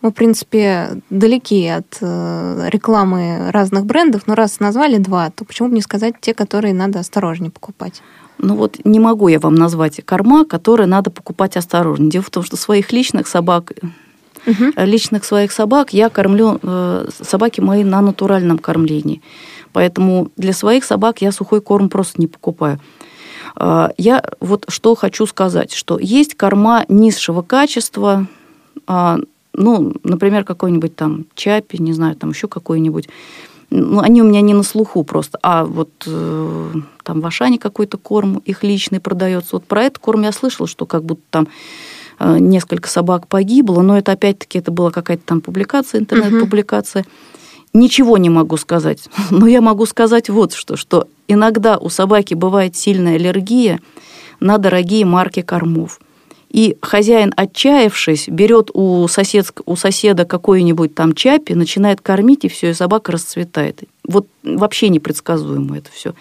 Мы, 0.02 0.10
в 0.10 0.14
принципе, 0.14 1.00
далеки 1.10 1.64
от 1.68 1.98
э, 2.00 2.68
рекламы 2.70 3.50
разных 3.52 3.86
брендов, 3.86 4.22
но 4.26 4.34
раз 4.34 4.58
назвали 4.58 4.98
два, 4.98 5.30
то 5.30 5.44
почему 5.44 5.68
бы 5.68 5.76
не 5.76 5.80
сказать 5.80 6.14
те, 6.20 6.34
которые 6.34 6.74
надо 6.74 6.98
осторожнее 6.98 7.52
покупать? 7.52 8.02
Ну 8.38 8.56
вот 8.56 8.80
не 8.84 8.98
могу 8.98 9.28
я 9.28 9.38
вам 9.38 9.54
назвать 9.54 10.04
корма, 10.04 10.44
которые 10.44 10.88
надо 10.88 11.10
покупать 11.10 11.56
осторожно. 11.56 12.10
Дело 12.10 12.24
в 12.24 12.30
том, 12.30 12.42
что 12.42 12.56
своих 12.56 12.92
личных 12.92 13.28
собак 13.28 13.72
угу. 14.46 14.72
личных 14.76 15.24
своих 15.24 15.52
собак 15.52 15.92
я 15.92 16.08
кормлю 16.08 16.58
э, 16.62 17.08
собаки 17.20 17.60
мои 17.60 17.84
на 17.84 18.00
натуральном 18.00 18.58
кормлении. 18.58 19.22
Поэтому 19.72 20.30
для 20.36 20.52
своих 20.52 20.84
собак 20.84 21.22
я 21.22 21.32
сухой 21.32 21.60
корм 21.60 21.88
просто 21.88 22.20
не 22.20 22.26
покупаю. 22.26 22.78
Э, 23.56 23.88
я 23.96 24.22
вот 24.40 24.66
что 24.68 24.94
хочу 24.94 25.26
сказать, 25.26 25.72
что 25.72 25.98
есть 25.98 26.36
корма 26.36 26.84
низшего 26.88 27.42
качества, 27.42 28.26
э, 28.86 29.16
ну, 29.54 29.92
например, 30.02 30.44
какой-нибудь 30.44 30.96
там 30.96 31.26
чапи, 31.34 31.76
не 31.78 31.92
знаю, 31.92 32.16
там 32.16 32.30
еще 32.30 32.48
какой-нибудь. 32.48 33.08
Ну, 33.70 34.00
они 34.00 34.20
у 34.20 34.26
меня 34.26 34.42
не 34.42 34.54
на 34.54 34.62
слуху 34.62 35.02
просто. 35.02 35.38
А 35.42 35.64
вот 35.64 35.90
э, 36.06 36.72
там 37.02 37.20
в 37.20 37.26
Ашане 37.26 37.58
какой-то 37.58 37.96
корм 37.96 38.38
их 38.44 38.62
личный 38.62 39.00
продается. 39.00 39.56
Вот 39.56 39.64
про 39.64 39.84
этот 39.84 39.98
корм 39.98 40.22
я 40.22 40.32
слышала, 40.32 40.68
что 40.68 40.84
как 40.84 41.04
будто 41.04 41.22
там 41.30 41.48
несколько 42.38 42.88
собак 42.88 43.26
погибло, 43.26 43.82
но 43.82 43.98
это 43.98 44.12
опять-таки 44.12 44.58
это 44.58 44.70
была 44.70 44.90
какая-то 44.90 45.22
там 45.24 45.40
публикация, 45.40 46.00
интернет-публикация. 46.00 47.04
Ничего 47.74 48.18
не 48.18 48.28
могу 48.28 48.56
сказать, 48.56 49.08
но 49.30 49.46
я 49.46 49.60
могу 49.60 49.86
сказать 49.86 50.28
вот 50.28 50.52
что, 50.52 50.76
что 50.76 51.08
иногда 51.28 51.78
у 51.78 51.88
собаки 51.88 52.34
бывает 52.34 52.76
сильная 52.76 53.16
аллергия 53.16 53.80
на 54.40 54.58
дорогие 54.58 55.04
марки 55.04 55.42
кормов. 55.42 56.00
И 56.50 56.76
хозяин, 56.82 57.32
отчаявшись, 57.34 58.28
берет 58.28 58.70
у, 58.74 59.08
сосед, 59.08 59.50
у 59.64 59.74
соседа 59.74 60.26
какой-нибудь 60.26 60.94
там 60.94 61.14
чапи, 61.14 61.54
начинает 61.54 62.02
кормить, 62.02 62.44
и 62.44 62.48
все, 62.48 62.70
и 62.70 62.74
собака 62.74 63.12
расцветает. 63.12 63.84
Вот 64.06 64.26
вообще 64.42 64.90
непредсказуемо 64.90 65.78
это 65.78 65.90
все. 65.90 66.12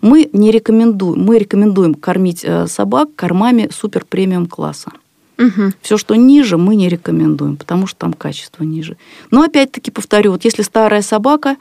Мы 0.00 0.30
не 0.32 0.52
рекомендуем, 0.52 1.24
мы 1.24 1.38
рекомендуем 1.38 1.94
кормить 1.94 2.44
э, 2.44 2.68
собак 2.68 3.08
кормами 3.16 3.68
супер 3.74 4.04
премиум 4.04 4.46
класса. 4.46 4.92
Угу. 5.38 5.72
Все, 5.82 5.98
что 5.98 6.14
ниже, 6.14 6.56
мы 6.56 6.76
не 6.76 6.88
рекомендуем, 6.88 7.56
потому 7.56 7.86
что 7.86 7.98
там 7.98 8.12
качество 8.12 8.62
ниже. 8.62 8.96
Но 9.30 9.42
опять-таки 9.42 9.90
повторю, 9.90 10.32
вот 10.32 10.44
если 10.44 10.62
старая 10.62 11.02
собака, 11.02 11.56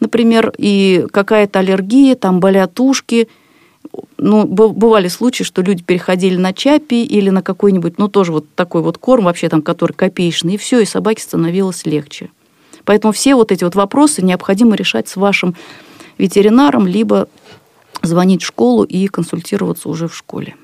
например, 0.00 0.52
и 0.58 1.06
какая-то 1.12 1.60
аллергия, 1.60 2.16
там 2.16 2.40
болят 2.40 2.78
ушки, 2.80 3.28
ну, 4.16 4.44
бывали 4.46 5.08
случаи, 5.08 5.44
что 5.44 5.62
люди 5.62 5.84
переходили 5.84 6.36
на 6.36 6.52
чапи 6.52 7.04
или 7.04 7.30
на 7.30 7.42
какой-нибудь, 7.42 7.98
ну, 7.98 8.08
тоже 8.08 8.32
вот 8.32 8.46
такой 8.54 8.82
вот 8.82 8.98
корм 8.98 9.26
вообще 9.26 9.48
там, 9.48 9.62
который 9.62 9.92
копеечный, 9.92 10.54
и 10.54 10.58
все, 10.58 10.80
и 10.80 10.84
собаке 10.84 11.22
становилось 11.22 11.86
легче. 11.86 12.30
Поэтому 12.84 13.12
все 13.12 13.34
вот 13.34 13.52
эти 13.52 13.62
вот 13.64 13.74
вопросы 13.74 14.22
необходимо 14.22 14.74
решать 14.74 15.08
с 15.08 15.16
вашим 15.16 15.54
ветеринаром, 16.18 16.86
либо 16.86 17.28
звонить 18.02 18.42
в 18.42 18.46
школу 18.46 18.84
и 18.84 19.06
консультироваться 19.06 19.88
уже 19.88 20.08
в 20.08 20.16
школе. 20.16 20.56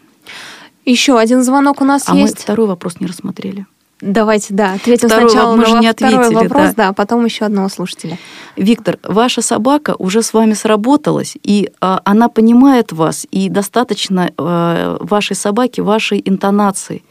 Еще 0.84 1.18
один 1.18 1.42
звонок 1.42 1.80
у 1.80 1.84
нас 1.84 2.04
а 2.06 2.16
есть. 2.16 2.34
мы 2.36 2.42
второй 2.42 2.66
вопрос 2.66 3.00
не 3.00 3.06
рассмотрели. 3.06 3.66
Давайте, 4.00 4.54
да, 4.54 4.72
ответим 4.74 5.08
Второй, 5.08 5.28
сначала 5.28 5.56
мы 5.56 5.66
же 5.66 5.78
не 5.78 5.86
ответили, 5.86 6.16
второй 6.16 6.34
вопрос, 6.34 6.74
да. 6.74 6.86
да, 6.86 6.92
потом 6.94 7.24
еще 7.26 7.44
одного 7.44 7.68
слушателя. 7.68 8.18
Виктор, 8.56 8.98
ваша 9.02 9.42
собака 9.42 9.94
уже 9.98 10.22
с 10.22 10.32
вами 10.32 10.54
сработалась, 10.54 11.36
и 11.42 11.70
а, 11.82 12.00
она 12.04 12.30
понимает 12.30 12.92
вас, 12.92 13.26
и 13.30 13.50
достаточно 13.50 14.32
а, 14.38 14.96
вашей 15.00 15.36
собаке 15.36 15.82
вашей 15.82 16.22
интонации. 16.24 17.02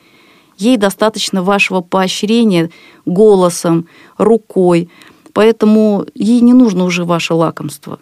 Ей 0.57 0.77
достаточно 0.77 1.43
вашего 1.43 1.81
поощрения 1.81 2.71
голосом, 3.05 3.87
рукой. 4.17 4.89
Поэтому 5.33 6.05
ей 6.15 6.41
не 6.41 6.53
нужно 6.53 6.85
уже 6.85 7.05
ваше 7.05 7.35
лакомство. 7.35 7.99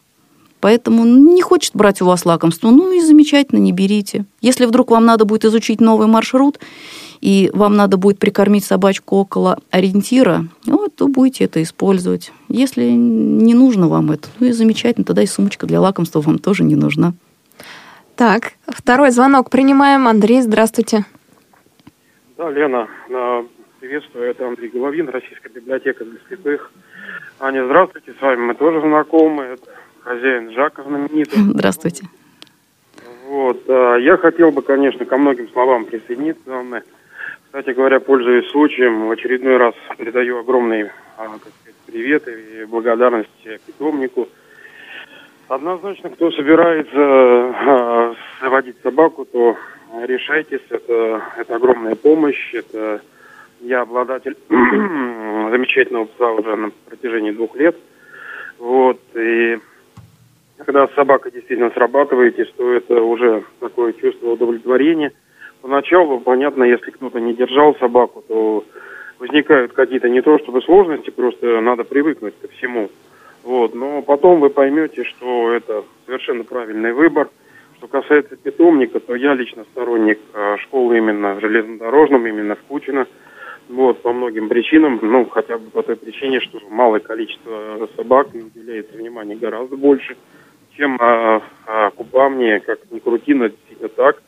Поэтому 0.59 1.05
не 1.05 1.41
хочет 1.41 1.75
брать 1.75 2.01
у 2.01 2.05
вас 2.05 2.25
лакомство, 2.25 2.69
ну 2.69 2.91
и 2.91 3.01
замечательно, 3.01 3.59
не 3.59 3.71
берите. 3.71 4.25
Если 4.41 4.65
вдруг 4.65 4.91
вам 4.91 5.05
надо 5.05 5.25
будет 5.25 5.45
изучить 5.45 5.79
новый 5.79 6.07
маршрут, 6.07 6.59
и 7.21 7.49
вам 7.53 7.75
надо 7.75 7.97
будет 7.97 8.19
прикормить 8.19 8.63
собачку 8.63 9.17
около 9.17 9.59
ориентира, 9.71 10.45
ну, 10.65 10.87
то 10.87 11.07
будете 11.07 11.45
это 11.45 11.61
использовать. 11.61 12.31
Если 12.49 12.85
не 12.89 13.53
нужно 13.53 13.87
вам 13.87 14.11
это, 14.11 14.27
ну 14.39 14.47
и 14.47 14.51
замечательно, 14.51 15.05
тогда 15.05 15.21
и 15.21 15.27
сумочка 15.27 15.65
для 15.67 15.79
лакомства 15.79 16.21
вам 16.21 16.39
тоже 16.39 16.63
не 16.63 16.75
нужна. 16.75 17.13
Так, 18.15 18.53
второй 18.67 19.11
звонок 19.11 19.49
принимаем. 19.51 20.07
Андрей, 20.07 20.41
здравствуйте. 20.41 21.05
Да, 22.35 22.49
Лена, 22.49 22.87
приветствую. 23.79 24.29
Это 24.29 24.47
Андрей 24.47 24.69
Головин, 24.69 25.09
Российская 25.09 25.49
библиотека 25.49 26.03
для 26.03 26.19
слепых. 26.27 26.71
Аня, 27.39 27.65
здравствуйте, 27.65 28.13
с 28.17 28.21
вами 28.21 28.41
мы 28.41 28.55
тоже 28.55 28.81
знакомы. 28.81 29.43
Это 29.43 29.69
хозяин 30.07 30.51
Жака 30.53 30.83
знаменитый. 30.83 31.39
Здравствуйте. 31.53 32.05
Вот. 33.27 33.61
А, 33.67 33.97
я 33.97 34.17
хотел 34.17 34.51
бы, 34.51 34.61
конечно, 34.61 35.05
ко 35.05 35.17
многим 35.17 35.49
словам 35.49 35.85
присоединиться. 35.85 36.83
Кстати 37.45 37.71
говоря, 37.71 37.99
пользуясь 37.99 38.49
случаем, 38.51 39.07
в 39.07 39.11
очередной 39.11 39.57
раз 39.57 39.73
передаю 39.97 40.39
огромный 40.39 40.89
а, 41.17 41.27
как 41.27 41.51
сказать, 41.61 41.75
привет 41.85 42.27
и 42.27 42.65
благодарность 42.65 43.29
питомнику. 43.65 44.29
Однозначно, 45.47 46.09
кто 46.09 46.29
собирается 46.31 46.91
э, 46.93 48.13
заводить 48.41 48.75
собаку, 48.83 49.23
то 49.23 49.57
решайтесь. 50.05 50.59
Это, 50.69 51.21
это 51.37 51.55
огромная 51.55 51.95
помощь. 51.95 52.53
Это 52.53 53.01
я 53.61 53.81
обладатель 53.81 54.35
замечательного 54.49 56.05
пса 56.05 56.31
уже 56.31 56.55
на 56.57 56.71
протяжении 56.89 57.31
двух 57.31 57.55
лет. 57.55 57.77
Вот. 58.59 58.99
И 59.15 59.57
когда 60.57 60.87
собака 60.89 61.31
действительно 61.31 61.69
срабатываетесь, 61.71 62.51
то 62.57 62.71
это 62.71 63.01
уже 63.01 63.43
такое 63.59 63.93
чувство 63.93 64.31
удовлетворения. 64.31 65.13
Поначалу, 65.61 66.19
понятно, 66.19 66.63
если 66.63 66.91
кто-то 66.91 67.19
не 67.19 67.33
держал 67.33 67.75
собаку, 67.75 68.23
то 68.27 68.63
возникают 69.19 69.73
какие-то 69.73 70.09
не 70.09 70.21
то 70.21 70.37
чтобы 70.39 70.61
сложности, 70.61 71.09
просто 71.09 71.61
надо 71.61 71.83
привыкнуть 71.83 72.33
ко 72.41 72.47
всему. 72.49 72.89
Вот. 73.43 73.73
Но 73.75 74.01
потом 74.01 74.39
вы 74.39 74.49
поймете, 74.49 75.03
что 75.03 75.51
это 75.51 75.83
совершенно 76.05 76.43
правильный 76.43 76.93
выбор. 76.93 77.29
Что 77.77 77.87
касается 77.87 78.35
питомника, 78.35 78.99
то 78.99 79.15
я 79.15 79.35
лично 79.35 79.63
сторонник 79.71 80.19
э, 80.33 80.57
школы 80.61 80.97
именно 80.97 81.35
в 81.35 81.41
железнодорожном, 81.41 82.25
именно 82.25 82.55
в 82.55 82.61
Кучино. 82.63 83.05
Вот, 83.69 84.01
по 84.01 84.13
многим 84.13 84.47
причинам, 84.47 84.97
ну, 85.01 85.25
хотя 85.25 85.57
бы 85.57 85.69
по 85.69 85.83
той 85.83 85.97
причине, 85.97 86.39
что 86.39 86.59
малое 86.69 87.01
количество 87.01 87.87
собак 87.97 88.29
уделяется 88.33 88.97
внимания 88.97 89.35
гораздо 89.35 89.75
больше 89.75 90.15
чем 90.77 90.97
а, 91.01 91.41
а, 91.65 91.89
купание, 91.91 92.59
как 92.59 92.79
ни 92.91 92.99
крути, 92.99 93.33
но 93.33 93.47
действительно 93.47 93.89
так. 93.89 94.21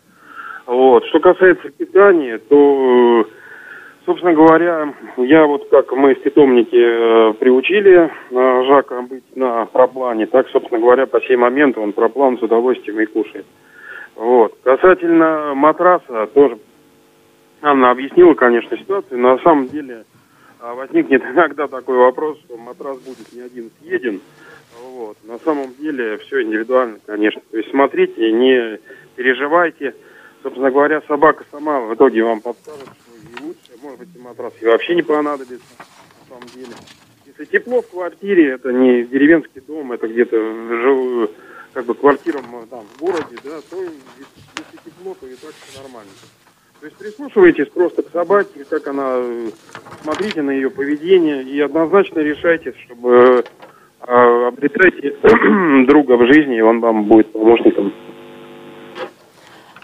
Вот. 0.66 1.06
Что 1.06 1.20
касается 1.20 1.70
питания, 1.70 2.38
то, 2.38 3.26
собственно 4.06 4.34
говоря, 4.34 4.94
я 5.18 5.46
вот 5.46 5.70
как 5.70 5.92
мы 5.94 6.16
в 6.16 6.22
питомнике 6.22 6.78
э, 6.78 7.34
приучили 7.40 8.10
э, 8.32 8.64
Жака 8.68 9.02
быть 9.02 9.36
на 9.36 9.66
проплане, 9.66 10.28
так, 10.28 10.48
собственно 10.50 10.80
говоря, 10.80 11.08
по 11.08 11.22
сей 11.22 11.38
момент 11.38 11.78
он 11.78 11.94
проплан 11.94 12.38
с 12.38 12.44
удовольствием 12.44 13.00
и 13.00 13.06
кушает. 13.06 13.46
Вот. 14.16 14.54
Касательно 14.64 15.54
матраса, 15.56 16.28
тоже 16.34 16.60
Анна 17.62 17.92
объяснила, 17.92 18.34
конечно, 18.34 18.78
ситуацию. 18.78 19.20
На 19.20 19.38
самом 19.40 19.68
деле 19.68 20.04
а, 20.60 20.76
возникнет 20.76 21.24
иногда 21.34 21.68
такой 21.68 21.98
вопрос, 21.98 22.38
что 22.46 22.58
матрас 22.58 22.98
будет 23.00 23.32
не 23.34 23.42
один 23.42 23.72
съеден, 23.82 24.22
вот. 25.00 25.18
На 25.24 25.40
самом 25.40 25.74
деле 25.76 26.18
все 26.18 26.42
индивидуально, 26.42 27.00
конечно. 27.06 27.42
То 27.52 27.58
есть 27.58 27.70
смотрите, 27.70 28.34
не 28.34 28.78
переживайте. 29.16 29.96
Собственно 30.44 30.72
говоря, 30.72 31.02
собака 31.08 31.46
сама 31.52 31.80
в 31.80 31.96
итоге 31.96 32.22
вам 32.22 32.42
подскажет, 32.42 32.82
что 32.84 33.16
ей 33.16 33.48
лучше. 33.48 33.82
Может 33.82 34.00
быть, 34.00 34.10
и 34.14 34.20
матрас 34.20 34.54
ей 34.60 34.68
вообще 34.68 34.96
не 34.96 35.02
понадобится, 35.02 35.74
на 35.80 36.36
самом 36.36 36.48
деле. 36.54 36.76
Если 37.26 37.46
тепло 37.46 37.82
в 37.82 37.90
квартире, 37.90 38.50
это 38.52 38.74
не 38.74 39.04
деревенский 39.04 39.62
дом, 39.62 39.94
это 39.94 40.06
где-то 40.06 40.36
живую, 40.36 41.32
как 41.72 41.86
бы 41.86 41.94
квартира 41.94 42.42
там, 42.70 42.84
в 42.94 43.00
городе, 43.00 43.38
да, 43.46 43.62
то 43.70 43.82
если 43.82 44.78
тепло, 44.84 45.16
то 45.18 45.28
и 45.28 45.36
так 45.36 45.54
все 45.62 45.82
нормально. 45.82 46.12
То 46.82 46.86
есть 46.88 46.98
прислушивайтесь 46.98 47.70
просто 47.70 48.04
к 48.04 48.12
собаке, 48.12 48.66
как 48.70 48.86
она, 48.88 49.24
смотрите 50.02 50.42
на 50.42 50.52
ее 50.52 50.70
поведение 50.70 51.44
и 51.44 51.58
однозначно 51.62 52.20
решайте, 52.20 52.74
чтобы 52.84 53.46
обретайте 54.02 55.16
друга 55.88 56.18
в 56.18 56.26
жизни, 56.28 56.58
и 56.58 56.62
он 56.62 56.80
вам 56.80 57.06
будет 57.06 57.32
помощником. 57.32 57.94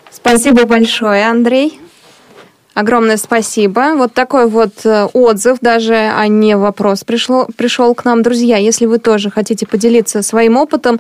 Спасибо 0.10 0.66
большое, 0.66 1.26
Андрей. 1.26 1.80
Огромное 2.76 3.16
спасибо. 3.16 3.94
Вот 3.96 4.14
такой 4.14 4.50
вот 4.50 4.86
э, 4.86 5.06
отзыв, 5.14 5.60
даже, 5.62 5.96
а 5.96 6.28
не 6.28 6.58
вопрос, 6.58 7.06
пришло, 7.06 7.48
пришел 7.56 7.96
к 7.96 8.04
нам. 8.04 8.22
Друзья, 8.22 8.58
если 8.58 8.86
вы 8.86 8.98
тоже 8.98 9.30
хотите 9.30 9.66
поделиться 9.66 10.22
своим 10.22 10.58
опытом, 10.58 11.00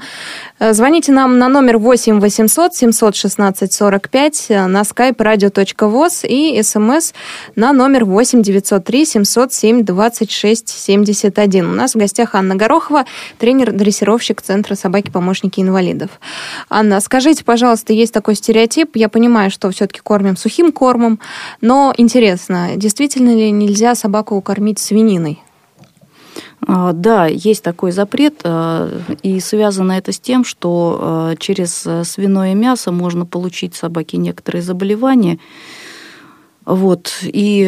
э, 0.59 0.73
звоните 0.73 1.11
нам 1.11 1.37
на 1.37 1.49
номер 1.49 1.77
8 1.77 2.21
800 2.21 2.73
716 2.73 3.73
45 3.73 4.49
на 4.69 4.83
skype 4.83 5.17
radio.voz 5.17 6.25
и 6.25 6.63
смс 6.63 7.11
на 7.57 7.73
номер 7.73 8.05
8 8.05 8.41
903 8.41 9.05
707 9.05 9.83
26 9.83 10.69
71. 10.69 11.69
У 11.69 11.73
нас 11.73 11.93
в 11.93 11.97
гостях 11.97 12.35
Анна 12.35 12.55
Горохова, 12.55 13.03
тренер-дрессировщик 13.37 14.41
Центра 14.41 14.75
собаки-помощники 14.75 15.59
инвалидов. 15.59 16.09
Анна, 16.69 17.01
скажите, 17.01 17.43
пожалуйста, 17.43 17.91
есть 17.91 18.13
такой 18.13 18.35
стереотип, 18.35 18.95
я 18.95 19.09
понимаю, 19.09 19.51
что 19.51 19.69
все-таки 19.71 19.99
кормим 19.99 20.37
сухим 20.37 20.71
кормом, 20.71 21.19
но 21.65 21.91
интересно, 21.97 22.73
действительно 22.75 23.35
ли 23.35 23.49
нельзя 23.49 23.95
собаку 23.95 24.39
кормить 24.39 24.77
свининой? 24.77 25.41
А, 26.67 26.93
да, 26.93 27.25
есть 27.25 27.63
такой 27.63 27.91
запрет, 27.91 28.41
а, 28.43 28.87
и 29.23 29.39
связано 29.39 29.93
это 29.93 30.11
с 30.11 30.19
тем, 30.19 30.45
что 30.45 30.99
а, 31.01 31.35
через 31.37 31.87
свиное 32.07 32.53
мясо 32.53 32.91
можно 32.91 33.25
получить 33.25 33.73
собаке 33.73 34.17
некоторые 34.17 34.61
заболевания. 34.61 35.39
Вот. 36.65 37.13
И 37.23 37.65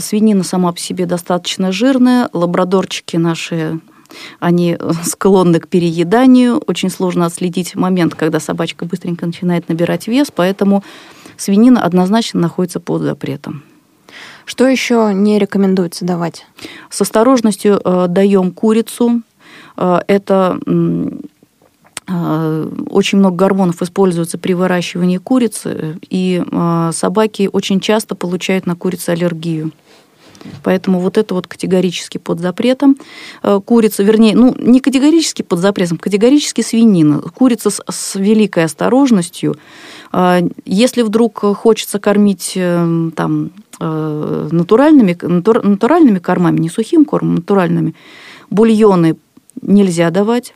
свинина 0.00 0.42
сама 0.42 0.72
по 0.72 0.80
себе 0.80 1.06
достаточно 1.06 1.70
жирная, 1.70 2.28
лабрадорчики 2.32 3.16
наши 3.16 3.78
они 4.40 4.76
склонны 5.04 5.60
к 5.60 5.68
перееданию. 5.68 6.58
Очень 6.66 6.90
сложно 6.90 7.26
отследить 7.26 7.76
момент, 7.76 8.16
когда 8.16 8.40
собачка 8.40 8.84
быстренько 8.84 9.24
начинает 9.24 9.68
набирать 9.68 10.08
вес, 10.08 10.32
поэтому 10.34 10.82
свинина 11.36 11.82
однозначно 11.82 12.40
находится 12.40 12.80
под 12.80 13.02
запретом. 13.02 13.62
Что 14.44 14.66
еще 14.66 15.12
не 15.14 15.38
рекомендуется 15.38 16.04
давать? 16.04 16.46
С 16.90 17.00
осторожностью 17.00 17.80
э, 17.82 18.06
даем 18.08 18.52
курицу. 18.52 19.22
Э, 19.76 20.00
это 20.06 20.58
э, 22.06 22.70
очень 22.90 23.18
много 23.18 23.36
гормонов 23.36 23.80
используется 23.80 24.36
при 24.36 24.52
выращивании 24.52 25.18
курицы, 25.18 25.98
и 26.10 26.44
э, 26.44 26.90
собаки 26.92 27.48
очень 27.50 27.80
часто 27.80 28.14
получают 28.14 28.66
на 28.66 28.76
курицу 28.76 29.12
аллергию. 29.12 29.72
Поэтому 30.62 31.00
вот 31.00 31.18
это 31.18 31.34
вот 31.34 31.46
категорически 31.46 32.18
под 32.18 32.40
запретом. 32.40 32.96
Э, 33.42 33.60
курица, 33.64 34.02
вернее, 34.02 34.36
ну, 34.36 34.54
не 34.58 34.80
категорически 34.80 35.42
под 35.42 35.58
запретом, 35.60 35.98
категорически 35.98 36.62
свинина. 36.62 37.20
Курица 37.20 37.70
с, 37.70 37.82
с 37.88 38.14
великой 38.16 38.64
осторожностью. 38.64 39.56
Э, 40.12 40.40
если 40.64 41.02
вдруг 41.02 41.38
хочется 41.38 41.98
кормить 41.98 42.52
э, 42.56 43.10
там 43.16 43.50
натуральными, 43.80 45.18
натуральными 45.20 46.20
кормами, 46.20 46.60
не 46.60 46.70
сухим 46.70 47.04
кормом, 47.04 47.34
натуральными, 47.34 47.96
бульоны 48.48 49.16
нельзя 49.60 50.10
давать. 50.10 50.54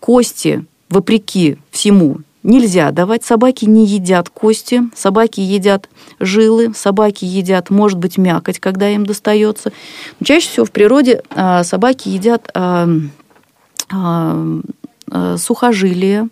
Кости, 0.00 0.64
вопреки 0.88 1.58
всему, 1.70 2.20
нельзя 2.46 2.90
давать. 2.92 3.24
Собаки 3.24 3.64
не 3.66 3.84
едят 3.84 4.30
кости, 4.30 4.82
собаки 4.94 5.40
едят 5.40 5.88
жилы, 6.20 6.72
собаки 6.74 7.24
едят, 7.24 7.70
может 7.70 7.98
быть, 7.98 8.16
мякоть, 8.16 8.58
когда 8.58 8.88
им 8.88 9.04
достается. 9.04 9.72
Но 10.20 10.26
чаще 10.26 10.48
всего 10.48 10.64
в 10.64 10.70
природе 10.70 11.22
а, 11.30 11.64
собаки 11.64 12.08
едят 12.08 12.50
а, 12.54 12.88
а, 13.90 15.36
сухожилия, 15.36 16.28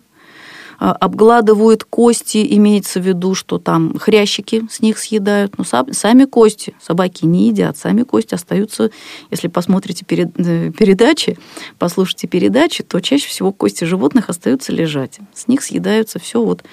обгладывают 0.79 1.83
кости, 1.83 2.45
имеется 2.55 2.99
в 2.99 3.03
виду, 3.07 3.35
что 3.35 3.57
там 3.57 3.97
хрящики 3.97 4.67
с 4.69 4.81
них 4.81 4.97
съедают, 4.97 5.57
но 5.57 5.63
сами 5.63 6.25
кости 6.25 6.75
собаки 6.81 7.25
не 7.25 7.47
едят, 7.47 7.77
сами 7.77 8.03
кости 8.03 8.35
остаются, 8.35 8.91
если 9.31 9.47
посмотрите 9.47 10.05
перед, 10.05 10.37
э, 10.39 10.71
передачи, 10.71 11.37
послушайте 11.79 12.27
передачи, 12.27 12.83
то 12.83 12.99
чаще 12.99 13.27
всего 13.27 13.51
кости 13.51 13.83
животных 13.83 14.29
остаются 14.29 14.71
лежать. 14.71 15.19
С 15.33 15.47
них 15.47 15.63
съедаются 15.63 16.19
все 16.19 16.43
вот 16.43 16.63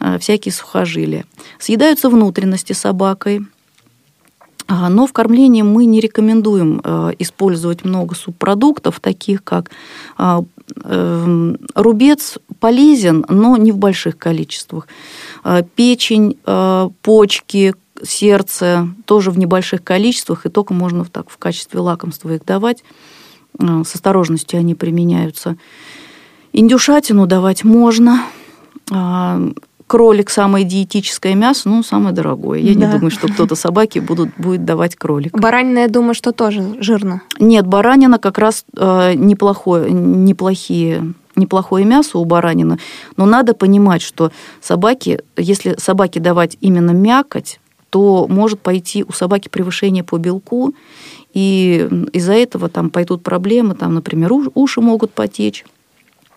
э, 0.00 0.18
всякие 0.18 0.52
сухожилия. 0.52 1.24
Съедаются 1.58 2.08
внутренности 2.08 2.72
собакой, 2.72 3.40
но 4.68 5.08
в 5.08 5.12
кормлении 5.12 5.62
мы 5.62 5.84
не 5.84 5.98
рекомендуем 5.98 6.80
э, 6.84 7.12
использовать 7.18 7.84
много 7.84 8.14
субпродуктов, 8.14 9.00
таких 9.00 9.42
как 9.42 9.70
Эм, 10.84 11.58
рубец 11.74 12.38
полезен, 12.60 13.24
но 13.28 13.56
не 13.56 13.72
в 13.72 13.78
больших 13.78 14.18
количествах. 14.18 14.86
Э, 15.44 15.62
печень, 15.74 16.38
э, 16.46 16.90
почки, 17.02 17.74
сердце 18.02 18.88
тоже 19.04 19.30
в 19.30 19.38
небольших 19.38 19.82
количествах, 19.82 20.46
и 20.46 20.48
только 20.48 20.74
можно 20.74 21.04
так 21.04 21.28
в 21.28 21.38
качестве 21.38 21.80
лакомства 21.80 22.30
их 22.30 22.44
давать. 22.44 22.84
Э, 23.58 23.82
с 23.84 23.94
осторожностью 23.94 24.60
они 24.60 24.74
применяются. 24.74 25.56
Индюшатину 26.52 27.26
давать 27.26 27.64
можно 27.64 28.24
кролик 29.90 30.30
самое 30.30 30.64
диетическое 30.64 31.34
мясо, 31.34 31.68
ну, 31.68 31.82
самое 31.82 32.14
дорогое. 32.14 32.60
Я 32.60 32.74
да. 32.74 32.86
не 32.86 32.92
думаю, 32.92 33.10
что 33.10 33.26
кто-то 33.26 33.56
собаки 33.56 33.98
будут, 33.98 34.30
будет 34.38 34.64
давать 34.64 34.94
кролика. 34.94 35.36
Баранина, 35.36 35.80
я 35.80 35.88
думаю, 35.88 36.14
что 36.14 36.30
тоже 36.30 36.76
жирно. 36.78 37.22
Нет, 37.40 37.66
баранина 37.66 38.20
как 38.20 38.38
раз 38.38 38.64
э, 38.76 39.14
неплохое, 39.14 39.90
неплохие 39.90 41.14
неплохое 41.40 41.84
мясо 41.84 42.18
у 42.18 42.24
баранины, 42.24 42.78
но 43.16 43.26
надо 43.26 43.54
понимать, 43.54 44.02
что 44.02 44.30
собаки, 44.60 45.20
если 45.36 45.74
собаке 45.78 46.20
давать 46.20 46.56
именно 46.60 46.92
мякоть, 46.92 47.58
то 47.90 48.26
может 48.28 48.60
пойти 48.60 49.04
у 49.04 49.12
собаки 49.12 49.48
превышение 49.48 50.04
по 50.04 50.16
белку, 50.18 50.74
и 51.34 51.88
из-за 52.12 52.34
этого 52.34 52.68
там 52.68 52.90
пойдут 52.90 53.22
проблемы, 53.22 53.74
там, 53.74 53.94
например, 53.94 54.32
уши 54.54 54.80
могут 54.80 55.12
потечь 55.12 55.64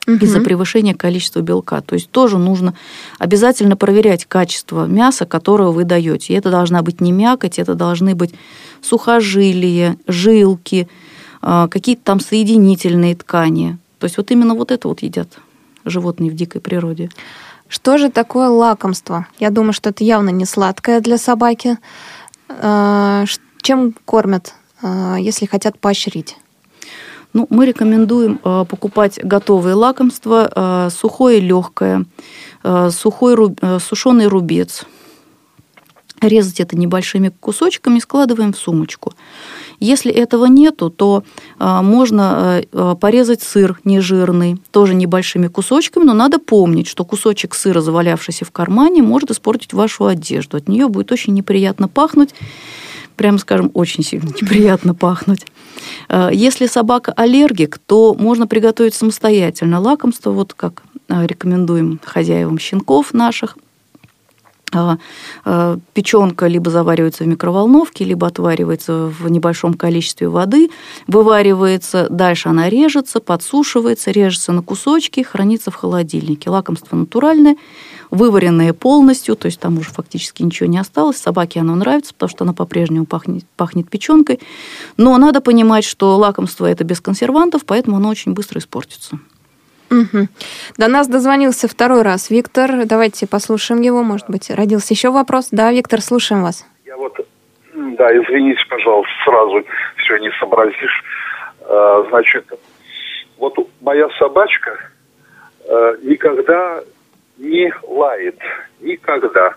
угу. 0.08 0.18
из-за 0.18 0.40
превышения 0.42 0.94
количества 0.94 1.42
белка. 1.42 1.82
То 1.82 1.96
есть 1.96 2.10
тоже 2.10 2.38
нужно 2.38 2.74
обязательно 3.20 3.76
проверять 3.76 4.26
качество 4.26 4.86
мяса, 4.86 5.26
которое 5.26 5.70
вы 5.70 5.84
даете. 5.84 6.34
И 6.34 6.36
это 6.36 6.52
должна 6.52 6.82
быть 6.82 7.02
не 7.02 7.12
мякоть, 7.12 7.60
это 7.60 7.76
должны 7.76 8.16
быть 8.16 8.34
сухожилия, 8.82 9.98
жилки, 10.08 10.88
а, 11.42 11.68
какие-то 11.68 12.04
там 12.04 12.20
соединительные 12.20 13.16
ткани. 13.16 13.78
То 14.04 14.08
есть 14.08 14.18
вот 14.18 14.32
именно 14.32 14.54
вот 14.54 14.70
это 14.70 14.90
вот 14.90 15.02
едят 15.02 15.40
животные 15.86 16.30
в 16.30 16.36
дикой 16.36 16.60
природе. 16.60 17.10
Что 17.70 17.98
же 17.98 18.12
такое 18.12 18.50
лакомство? 18.50 19.28
Я 19.40 19.50
думаю, 19.50 19.72
что 19.72 19.92
это 19.92 20.04
явно 20.04 20.30
не 20.30 20.44
сладкое 20.44 21.00
для 21.00 21.18
собаки. 21.18 21.78
А, 22.50 23.24
чем 23.62 23.96
кормят, 24.04 24.56
а, 24.82 25.16
если 25.16 25.46
хотят 25.46 25.80
поощрить? 25.80 26.36
Ну, 27.32 27.48
мы 27.50 27.66
рекомендуем 27.66 28.42
э, 28.44 28.66
покупать 28.68 29.24
готовые 29.24 29.76
лакомства, 29.76 30.52
э, 30.54 30.90
сухое 30.92 31.40
легкое, 31.40 32.04
э, 32.64 32.90
сухой, 32.92 33.56
сушеный 33.80 34.28
рубец. 34.28 34.84
Резать 36.24 36.60
это 36.60 36.78
небольшими 36.78 37.32
кусочками, 37.40 38.00
складываем 38.00 38.54
в 38.54 38.58
сумочку. 38.58 39.14
Если 39.80 40.12
этого 40.12 40.46
нету, 40.46 40.90
то 40.90 41.24
можно 41.60 42.64
порезать 43.02 43.44
сыр 43.44 43.78
нежирный, 43.84 44.58
тоже 44.72 44.94
небольшими 44.94 45.48
кусочками, 45.48 46.06
но 46.06 46.14
надо 46.14 46.40
помнить, 46.40 46.88
что 46.88 47.04
кусочек 47.04 47.54
сыра, 47.54 47.82
завалявшийся 47.82 48.46
в 48.46 48.52
кармане, 48.52 49.02
может 49.02 49.32
испортить 49.32 49.74
вашу 49.74 50.06
одежду. 50.06 50.56
От 50.56 50.70
нее 50.70 50.88
будет 50.88 51.12
очень 51.12 51.34
неприятно 51.34 51.90
пахнуть, 51.90 52.34
прямо 53.18 53.38
скажем, 53.38 53.72
очень 53.74 54.04
сильно 54.04 54.28
неприятно 54.42 54.96
пахнуть. 54.96 55.46
Э, 56.10 56.30
если 56.32 56.68
собака 56.68 57.12
аллергик, 57.12 57.78
то 57.78 58.14
можно 58.14 58.48
приготовить 58.48 58.94
самостоятельно 58.94 59.80
лакомство, 59.80 60.32
вот 60.32 60.54
как 60.54 60.84
э, 61.10 61.26
рекомендуем 61.26 62.00
хозяевам 62.04 62.60
щенков 62.60 63.14
наших. 63.14 63.58
Э, 65.46 65.78
печенка 65.94 66.48
либо 66.48 66.70
заваривается 66.70 67.24
в 67.24 67.28
микроволновке, 67.28 68.06
либо 68.06 68.28
отваривается 68.28 69.08
в 69.08 69.30
небольшом 69.30 69.74
количестве 69.74 70.30
воды, 70.30 70.70
вываривается, 71.08 72.08
дальше 72.10 72.50
она 72.50 72.70
режется, 72.70 73.20
подсушивается, 73.20 74.12
режется 74.12 74.52
на 74.52 74.62
кусочки, 74.62 75.22
хранится 75.22 75.72
в 75.72 75.76
холодильнике. 75.76 76.50
Лакомство 76.50 76.96
натуральное, 76.96 77.56
вываренное 78.10 78.74
полностью, 78.74 79.36
то 79.36 79.48
есть 79.48 79.60
там 79.60 79.78
уже 79.78 79.90
фактически 79.90 80.44
ничего 80.44 80.70
не 80.70 80.78
осталось. 80.78 81.18
Собаке 81.18 81.60
оно 81.60 81.76
нравится, 81.76 82.14
потому 82.14 82.30
что 82.30 82.44
оно 82.44 82.54
по-прежнему 82.54 83.06
пахнет, 83.06 83.46
пахнет 83.58 83.90
печенкой. 83.90 84.40
Но 84.98 85.18
надо 85.18 85.42
понимать, 85.42 85.84
что 85.84 86.18
лакомство 86.18 86.66
это 86.66 86.84
без 86.84 87.02
консервантов, 87.02 87.66
поэтому 87.66 87.98
оно 87.98 88.10
очень 88.10 88.34
быстро 88.34 88.60
испортится. 88.60 89.20
Угу. 89.94 90.28
До 90.78 90.88
нас 90.88 91.08
дозвонился 91.08 91.68
второй 91.68 92.02
раз 92.02 92.32
Виктор. 92.32 92.86
Давайте 92.86 93.28
послушаем 93.28 93.82
его. 93.82 94.04
Может 94.04 94.30
быть, 94.30 94.50
родился 94.50 94.94
еще 94.94 95.12
вопрос. 95.12 95.50
Да, 95.52 95.72
Виктор, 95.72 96.02
слушаем 96.02 96.42
вас. 96.42 96.66
Я 96.86 96.98
вот, 96.98 97.16
да, 97.74 98.12
извините, 98.12 98.62
пожалуйста, 98.70 99.14
сразу 99.24 99.64
все 99.98 100.18
не 100.18 100.32
сообразишь. 100.40 101.04
А, 101.62 102.06
значит, 102.10 102.46
вот 103.38 103.56
моя 103.82 104.10
собачка 104.18 104.80
э, 105.66 105.98
никогда 106.02 106.82
не 107.38 107.72
лает. 107.84 108.40
Никогда. 108.82 109.56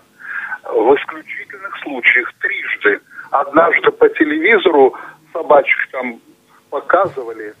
В 0.63 0.95
исключительных 0.95 1.77
случаях 1.81 2.31
трижды. 2.41 2.99
Однажды 3.31 3.91
по 3.91 4.07
телевизору 4.09 4.93
собачек 5.33 5.87
там 5.91 6.19
показывали, 6.69 7.53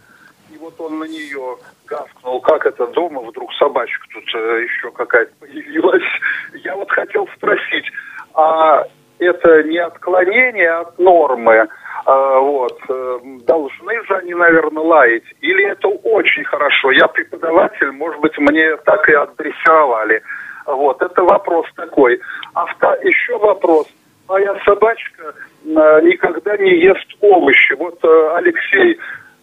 и 0.49 0.57
вот 0.57 0.79
он 0.79 0.99
на 0.99 1.05
нее 1.05 1.57
гавкнул, 1.85 2.41
как 2.41 2.65
это 2.65 2.87
дома, 2.87 3.21
вдруг 3.21 3.53
собачка 3.53 4.05
тут 4.13 4.23
э, 4.35 4.63
еще 4.63 4.91
какая-то 4.91 5.31
появилась. 5.39 6.03
Я 6.63 6.75
вот 6.75 6.91
хотел 6.91 7.27
спросить, 7.35 7.85
а 8.33 8.83
это 9.19 9.63
не 9.63 9.79
отклонение 9.79 10.71
от 10.71 10.99
нормы, 10.99 11.67
а, 12.05 12.39
вот, 12.39 12.79
э, 12.87 13.19
должны 13.45 14.03
же 14.05 14.15
они, 14.15 14.33
наверное, 14.33 14.83
лаять, 14.83 15.23
или 15.41 15.65
это 15.65 15.87
очень 15.87 16.43
хорошо? 16.45 16.91
Я 16.91 17.07
преподаватель, 17.07 17.91
может 17.91 18.21
быть, 18.21 18.37
мне 18.37 18.77
так 18.77 19.09
и 19.09 19.13
адресовали. 19.13 20.21
Вот, 20.65 21.01
это 21.01 21.23
вопрос 21.23 21.65
такой. 21.75 22.19
А 22.53 22.65
еще 23.03 23.37
вопрос. 23.37 23.87
Моя 24.27 24.55
собачка 24.65 25.33
э, 25.65 26.01
никогда 26.03 26.55
не 26.57 26.79
ест 26.79 27.07
овощи. 27.21 27.73
Вот 27.73 27.99
Алексей 28.35 28.97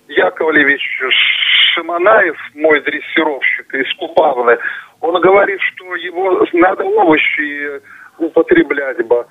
Яковлевич 0.08 0.82
Шиманаев, 1.74 2.36
мой 2.54 2.80
дрессировщик 2.80 3.74
из 3.74 3.92
Купавны, 3.94 4.58
он 5.00 5.20
говорит, 5.20 5.60
что 5.60 5.96
его 5.96 6.46
надо 6.52 6.84
овощи 6.84 7.80
употреблять 8.18 9.04
бы 9.06 9.26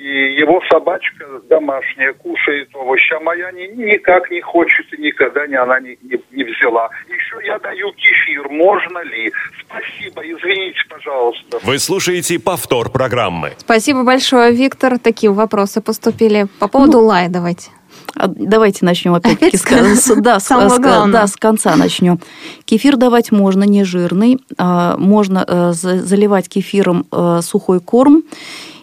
и 0.00 0.40
его 0.40 0.62
собачка 0.70 1.26
домашняя 1.50 2.14
кушает 2.14 2.70
овощи, 2.74 3.12
а 3.12 3.20
моя 3.20 3.52
ни, 3.52 3.66
никак 3.76 4.30
не 4.30 4.40
хочет 4.40 4.86
и 4.94 5.02
никогда 5.02 5.46
не, 5.46 5.56
она 5.56 5.78
не, 5.78 5.98
не, 6.02 6.18
не 6.30 6.44
взяла. 6.44 6.88
Еще 7.06 7.46
я 7.46 7.58
даю 7.58 7.92
кефир, 7.92 8.48
можно 8.48 9.04
ли? 9.04 9.30
Спасибо, 9.60 10.22
извините, 10.22 10.80
пожалуйста. 10.88 11.58
Вы 11.62 11.78
слушаете 11.78 12.40
повтор 12.40 12.90
программы. 12.90 13.52
Спасибо 13.58 14.02
большое, 14.02 14.52
Виктор. 14.52 14.98
Такие 14.98 15.32
вопросы 15.32 15.82
поступили. 15.82 16.46
По 16.58 16.68
поводу 16.68 17.00
ну, 17.00 17.04
лая 17.04 17.28
давайте. 17.28 17.70
А 18.14 18.28
давайте 18.28 18.84
начнем 18.84 19.14
опять-таки 19.14 19.56
с, 19.56 19.62
с, 19.62 20.16
да, 20.16 20.40
с, 20.40 20.48
да, 20.48 21.26
с 21.26 21.36
конца 21.36 21.76
начнем. 21.76 22.20
Кефир 22.64 22.96
давать 22.96 23.32
можно 23.32 23.64
не 23.64 23.84
жирный, 23.84 24.38
а, 24.58 24.96
можно 24.96 25.44
э, 25.46 25.72
заливать 25.72 26.48
кефиром 26.48 27.06
э, 27.10 27.40
сухой 27.42 27.80
корм 27.80 28.24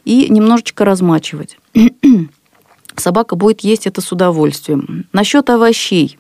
и 0.06 0.28
немножечко 0.30 0.86
размачивать. 0.86 1.58
собака 3.00 3.36
будет 3.36 3.62
есть 3.62 3.88
это 3.88 4.02
с 4.02 4.12
удовольствием. 4.12 5.06
Насчет 5.14 5.50
овощей. 5.50 6.18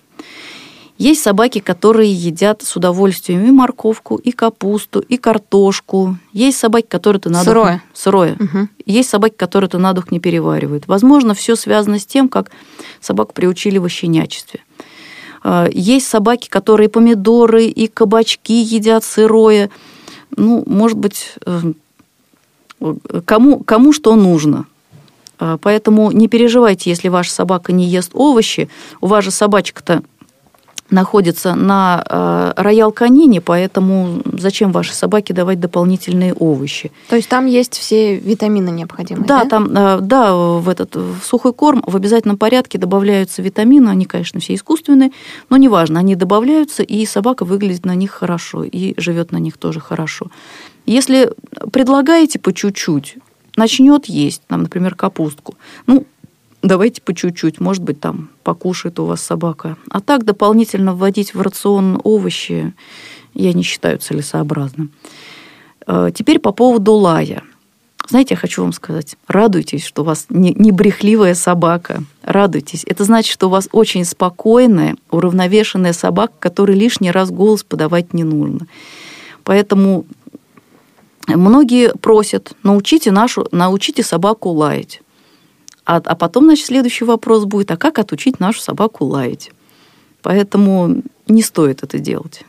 Есть 0.98 1.22
собаки, 1.22 1.60
которые 1.60 2.12
едят 2.12 2.64
с 2.64 2.76
удовольствием 2.76 3.46
и 3.46 3.52
морковку, 3.52 4.16
и 4.16 4.32
капусту, 4.32 5.00
и 5.00 5.18
картошку. 5.18 6.18
Есть 6.34 6.58
собаки, 6.58 6.88
которые 6.88 7.20
то 7.20 7.30
на 7.30 7.40
дух... 7.40 7.46
Сырое. 7.46 7.84
Сырое. 7.94 8.34
Угу. 8.34 8.68
Есть 8.88 9.10
собаки, 9.10 9.36
которые 9.36 9.70
то 9.70 9.78
на 9.78 9.94
дух 9.94 10.12
не 10.12 10.20
переваривают. 10.20 10.88
Возможно, 10.88 11.36
все 11.36 11.56
связано 11.56 12.00
с 12.00 12.06
тем, 12.06 12.30
как 12.30 12.50
собаку 13.00 13.34
приучили 13.34 13.78
в 13.78 13.88
щенячестве. 13.90 14.62
А, 15.44 15.68
есть 15.72 16.08
собаки, 16.08 16.50
которые 16.50 16.90
помидоры 16.90 17.66
и 17.66 17.88
кабачки 17.88 18.60
едят 18.60 19.04
сырое. 19.04 19.70
Ну, 20.36 20.64
может 20.66 20.98
быть, 20.98 21.34
э, 21.46 21.74
кому, 23.26 23.60
кому 23.60 23.94
что 23.94 24.16
нужно. 24.16 24.66
А, 25.38 25.58
Поэтому 25.58 26.12
не 26.12 26.28
переживайте, 26.28 26.90
если 26.90 27.08
ваша 27.10 27.32
собака 27.32 27.72
не 27.72 27.86
ест 27.86 28.12
овощи. 28.14 28.68
У 29.00 29.06
вас 29.06 29.24
же 29.24 29.30
собачка-то 29.30 30.02
находится 30.90 31.56
на 31.56 32.04
э, 32.08 32.54
роял 32.62 32.92
канине, 32.92 33.42
поэтому 33.42 34.22
зачем 34.34 34.72
вашей 34.72 34.94
собаке 34.94 35.34
давать 35.34 35.60
дополнительные 35.60 36.34
овощи? 36.34 36.92
То 37.10 37.16
есть 37.16 37.30
там 37.30 37.46
есть 37.46 37.78
все 37.78 38.16
витамины 38.16 38.70
необходимые, 38.70 39.28
Да, 39.28 39.44
да? 39.44 39.50
там, 39.50 39.72
э, 39.76 40.00
да, 40.02 40.34
в 40.34 40.70
этот 40.70 40.96
в 40.96 41.20
сухой 41.24 41.54
корм 41.54 41.84
в 41.86 41.96
обязательном 41.96 42.38
порядке 42.38 42.78
добавляются 42.78 43.42
витамины, 43.42 43.90
они, 43.90 44.06
конечно, 44.06 44.40
все 44.40 44.56
искусственные, 44.56 45.12
но 45.50 45.58
неважно, 45.58 46.00
они 46.00 46.16
добавляются, 46.16 46.84
и 46.84 47.06
собака 47.06 47.44
выглядит 47.46 47.86
на 47.86 47.96
них 47.96 48.12
хорошо, 48.12 48.64
и 48.64 48.94
живет 48.98 49.32
на 49.32 49.38
них 49.38 49.58
тоже 49.58 49.80
хорошо. 49.80 50.28
Если 50.86 51.32
предлагаете 51.74 52.40
по 52.40 52.54
чуть-чуть, 52.54 53.18
начнет 53.58 54.06
есть, 54.06 54.44
там, 54.48 54.64
например, 54.64 54.96
капустку, 54.96 55.56
ну, 55.86 56.06
давайте 56.62 57.02
по 57.02 57.14
чуть-чуть, 57.14 57.60
может 57.60 57.84
быть, 57.84 58.00
там 58.00 58.30
покушает 58.44 59.00
у 59.00 59.06
вас 59.06 59.22
собака. 59.22 59.78
А 59.90 60.02
так 60.02 60.26
дополнительно 60.26 60.94
вводить 60.94 61.34
в 61.34 61.42
рацион 61.42 62.00
овощи 62.04 62.74
я 63.34 63.54
не 63.54 63.64
считаю 63.64 64.00
целесообразным. 64.00 64.92
Э, 65.86 66.12
Теперь 66.14 66.40
по 66.40 66.52
поводу 66.52 66.94
лая. 66.94 67.44
Знаете, 68.10 68.36
я 68.36 68.38
хочу 68.38 68.62
вам 68.62 68.72
сказать, 68.72 69.18
радуйтесь, 69.28 69.84
что 69.84 70.02
у 70.02 70.06
вас 70.06 70.28
не, 70.30 70.72
брехливая 70.72 71.36
собака. 71.36 72.04
Радуйтесь. 72.24 72.84
Это 72.86 73.04
значит, 73.04 73.34
что 73.34 73.48
у 73.48 73.50
вас 73.50 73.68
очень 73.74 74.06
спокойная, 74.06 74.96
уравновешенная 75.12 75.92
собака, 75.92 76.34
которой 76.40 76.78
лишний 76.78 77.12
раз 77.12 77.32
голос 77.32 77.64
подавать 77.64 78.14
не 78.14 78.24
нужно. 78.24 78.68
Поэтому 79.44 80.06
многие 81.28 81.92
просят, 82.00 82.54
научите, 82.64 83.12
нашу, 83.12 83.46
научите 83.52 84.04
собаку 84.04 84.50
лаять. 84.50 85.02
А, 85.88 86.02
а 86.04 86.16
потом, 86.16 86.44
значит, 86.44 86.66
следующий 86.66 87.06
вопрос 87.06 87.46
будет, 87.46 87.72
а 87.72 87.78
как 87.78 87.98
отучить 87.98 88.42
нашу 88.42 88.60
собаку 88.60 89.06
лаять? 89.06 89.52
Поэтому 90.22 91.02
не 91.28 91.42
стоит 91.42 91.82
это 91.82 91.98
делать. 91.98 92.44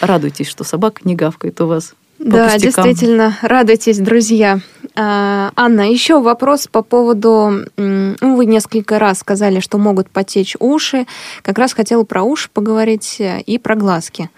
Радуйтесь, 0.00 0.48
что 0.48 0.62
собака 0.62 1.00
не 1.02 1.16
гавкает 1.16 1.60
у 1.60 1.66
вас. 1.66 1.94
Да, 2.20 2.50
пустякам. 2.52 2.84
действительно, 2.84 3.38
радуйтесь, 3.42 3.98
друзья. 3.98 4.60
А, 4.94 5.50
Анна, 5.56 5.90
еще 5.90 6.20
вопрос 6.20 6.68
по 6.68 6.82
поводу... 6.82 7.64
Ну, 7.76 8.36
вы 8.36 8.46
несколько 8.46 9.00
раз 9.00 9.18
сказали, 9.18 9.58
что 9.58 9.78
могут 9.78 10.08
потечь 10.08 10.54
уши. 10.60 11.06
Как 11.42 11.58
раз 11.58 11.72
хотела 11.72 12.04
про 12.04 12.22
уши 12.22 12.50
поговорить 12.52 13.16
э, 13.18 13.40
и 13.40 13.58
про 13.58 13.74
глазки. 13.74 14.30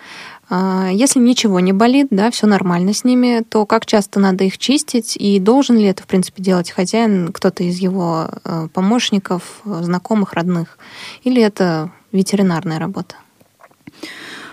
А, 0.55 0.90
Если 0.92 1.18
ничего 1.18 1.61
не 1.61 1.72
болит, 1.72 2.09
да, 2.11 2.30
все 2.30 2.46
нормально 2.46 2.92
с 2.92 3.05
ними, 3.05 3.42
то 3.48 3.64
как 3.64 3.86
часто 3.86 4.20
надо 4.20 4.44
их 4.44 4.59
чистить 4.59 5.16
и 5.16 5.38
должен 5.38 5.78
ли 5.78 5.84
это, 5.84 6.03
в 6.03 6.07
принципе, 6.07 6.42
делать 6.42 6.70
хозяин, 6.70 7.32
кто-то 7.32 7.64
из 7.64 7.78
его 7.78 8.28
э, 8.44 8.68
помощников, 8.70 9.62
знакомых, 9.64 10.34
родных? 10.34 10.76
Или 11.24 11.40
это 11.42 11.90
ветеринарная 12.12 12.78
работа? 12.78 13.14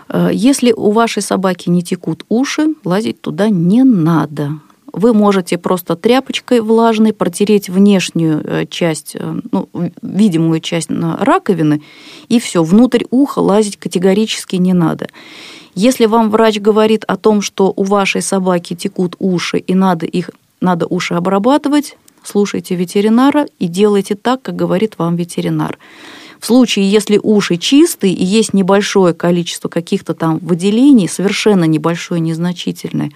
Э, 0.07 0.29
Если 0.31 0.71
у 0.71 0.91
вашей 0.91 1.21
собаки 1.21 1.69
не 1.69 1.83
текут 1.83 2.23
уши, 2.29 2.75
лазить 2.85 3.19
туда 3.19 3.49
не 3.49 3.83
надо. 3.83 4.51
Вы 4.93 5.13
можете 5.13 5.57
просто 5.57 5.97
тряпочкой 5.97 6.61
влажной 6.61 7.11
протереть 7.11 7.67
внешнюю 7.69 8.41
э, 8.41 8.65
часть, 8.67 9.17
ну, 9.51 9.67
видимую 10.01 10.61
часть 10.61 10.89
раковины, 10.89 11.81
и 12.29 12.39
все, 12.39 12.63
внутрь 12.63 13.03
уха 13.11 13.39
лазить 13.39 13.75
категорически 13.75 14.55
не 14.55 14.71
надо. 14.71 15.09
Если 15.81 16.07
вам 16.07 16.29
врач 16.29 16.59
говорит 16.59 17.05
о 17.07 17.15
том, 17.15 17.41
что 17.41 17.71
у 17.73 17.83
вашей 17.83 18.21
собаки 18.21 18.75
текут 18.75 19.15
уши 19.17 19.59
и 19.59 19.73
надо 19.73 20.05
их 20.05 20.29
надо 20.59 20.85
уши 20.85 21.13
обрабатывать, 21.13 21.95
слушайте 22.21 22.75
ветеринара 22.75 23.47
и 23.59 23.69
делайте 23.69 24.15
так, 24.15 24.41
как 24.41 24.57
говорит 24.57 24.95
вам 24.97 25.15
ветеринар. 25.15 25.79
В 26.37 26.45
случае, 26.47 26.91
если 26.91 27.17
уши 27.23 27.55
чистые 27.55 28.13
и 28.13 28.25
есть 28.25 28.53
небольшое 28.53 29.13
количество 29.13 29.69
каких-то 29.69 30.13
там 30.13 30.39
выделений, 30.39 31.07
совершенно 31.07 31.63
небольшое, 31.63 32.19
незначительное, 32.19 33.11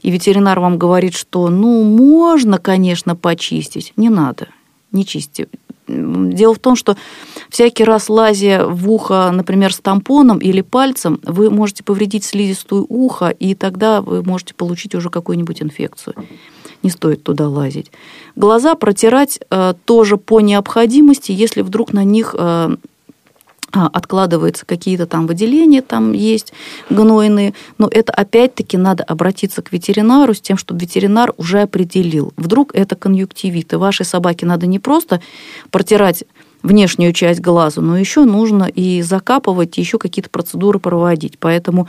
и 0.00 0.10
ветеринар 0.10 0.60
вам 0.60 0.78
говорит, 0.78 1.14
что 1.14 1.50
ну 1.50 1.84
можно, 1.84 2.56
конечно, 2.56 3.16
почистить, 3.16 3.92
не 3.96 4.08
надо, 4.08 4.48
не 4.92 5.04
чисти. 5.04 5.46
Дело 5.88 6.54
в 6.54 6.58
том, 6.58 6.76
что 6.76 6.96
всякий 7.48 7.84
раз 7.84 8.08
лазя 8.08 8.66
в 8.66 8.90
ухо, 8.90 9.30
например, 9.32 9.72
с 9.72 9.80
тампоном 9.80 10.38
или 10.38 10.60
пальцем, 10.60 11.20
вы 11.22 11.50
можете 11.50 11.82
повредить 11.82 12.24
слизистую 12.24 12.84
ухо, 12.88 13.28
и 13.30 13.54
тогда 13.54 14.02
вы 14.02 14.22
можете 14.22 14.54
получить 14.54 14.94
уже 14.94 15.10
какую-нибудь 15.10 15.62
инфекцию. 15.62 16.14
Не 16.82 16.90
стоит 16.90 17.24
туда 17.24 17.48
лазить. 17.48 17.90
Глаза 18.36 18.74
протирать 18.76 19.40
э, 19.50 19.74
тоже 19.84 20.16
по 20.16 20.40
необходимости, 20.40 21.32
если 21.32 21.62
вдруг 21.62 21.92
на 21.92 22.04
них 22.04 22.36
э, 22.38 22.76
откладываются 23.72 24.64
какие-то 24.64 25.06
там 25.06 25.26
выделения, 25.26 25.82
там 25.82 26.12
есть 26.12 26.52
гнойные, 26.90 27.54
но 27.76 27.88
это 27.90 28.12
опять-таки 28.12 28.76
надо 28.76 29.04
обратиться 29.04 29.62
к 29.62 29.72
ветеринару 29.72 30.34
с 30.34 30.40
тем, 30.40 30.56
чтобы 30.56 30.80
ветеринар 30.80 31.34
уже 31.36 31.60
определил. 31.60 32.32
Вдруг 32.36 32.74
это 32.74 32.96
конъюнктивит, 32.96 33.72
и 33.72 33.76
вашей 33.76 34.06
собаке 34.06 34.46
надо 34.46 34.66
не 34.66 34.78
просто 34.78 35.20
протирать 35.70 36.24
внешнюю 36.62 37.12
часть 37.12 37.40
глаза, 37.40 37.80
но 37.80 37.96
еще 37.96 38.24
нужно 38.24 38.64
и 38.64 39.02
закапывать, 39.02 39.78
и 39.78 39.80
еще 39.80 39.98
какие-то 39.98 40.30
процедуры 40.30 40.78
проводить. 40.78 41.38
Поэтому 41.38 41.88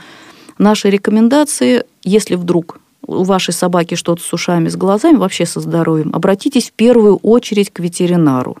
наши 0.58 0.90
рекомендации, 0.90 1.84
если 2.02 2.36
вдруг 2.36 2.78
у 3.06 3.24
вашей 3.24 3.52
собаки 3.54 3.94
что-то 3.94 4.22
с 4.22 4.32
ушами, 4.32 4.68
с 4.68 4.76
глазами, 4.76 5.16
вообще 5.16 5.46
со 5.46 5.60
здоровьем, 5.60 6.10
обратитесь 6.14 6.70
в 6.70 6.72
первую 6.72 7.16
очередь 7.16 7.70
к 7.70 7.80
ветеринару. 7.80 8.58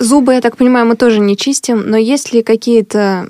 Зубы, 0.00 0.32
я 0.32 0.40
так 0.40 0.56
понимаю, 0.56 0.86
мы 0.86 0.96
тоже 0.96 1.20
не 1.20 1.36
чистим, 1.36 1.88
но 1.88 1.98
есть 1.98 2.32
ли 2.32 2.42
какие-то 2.42 3.28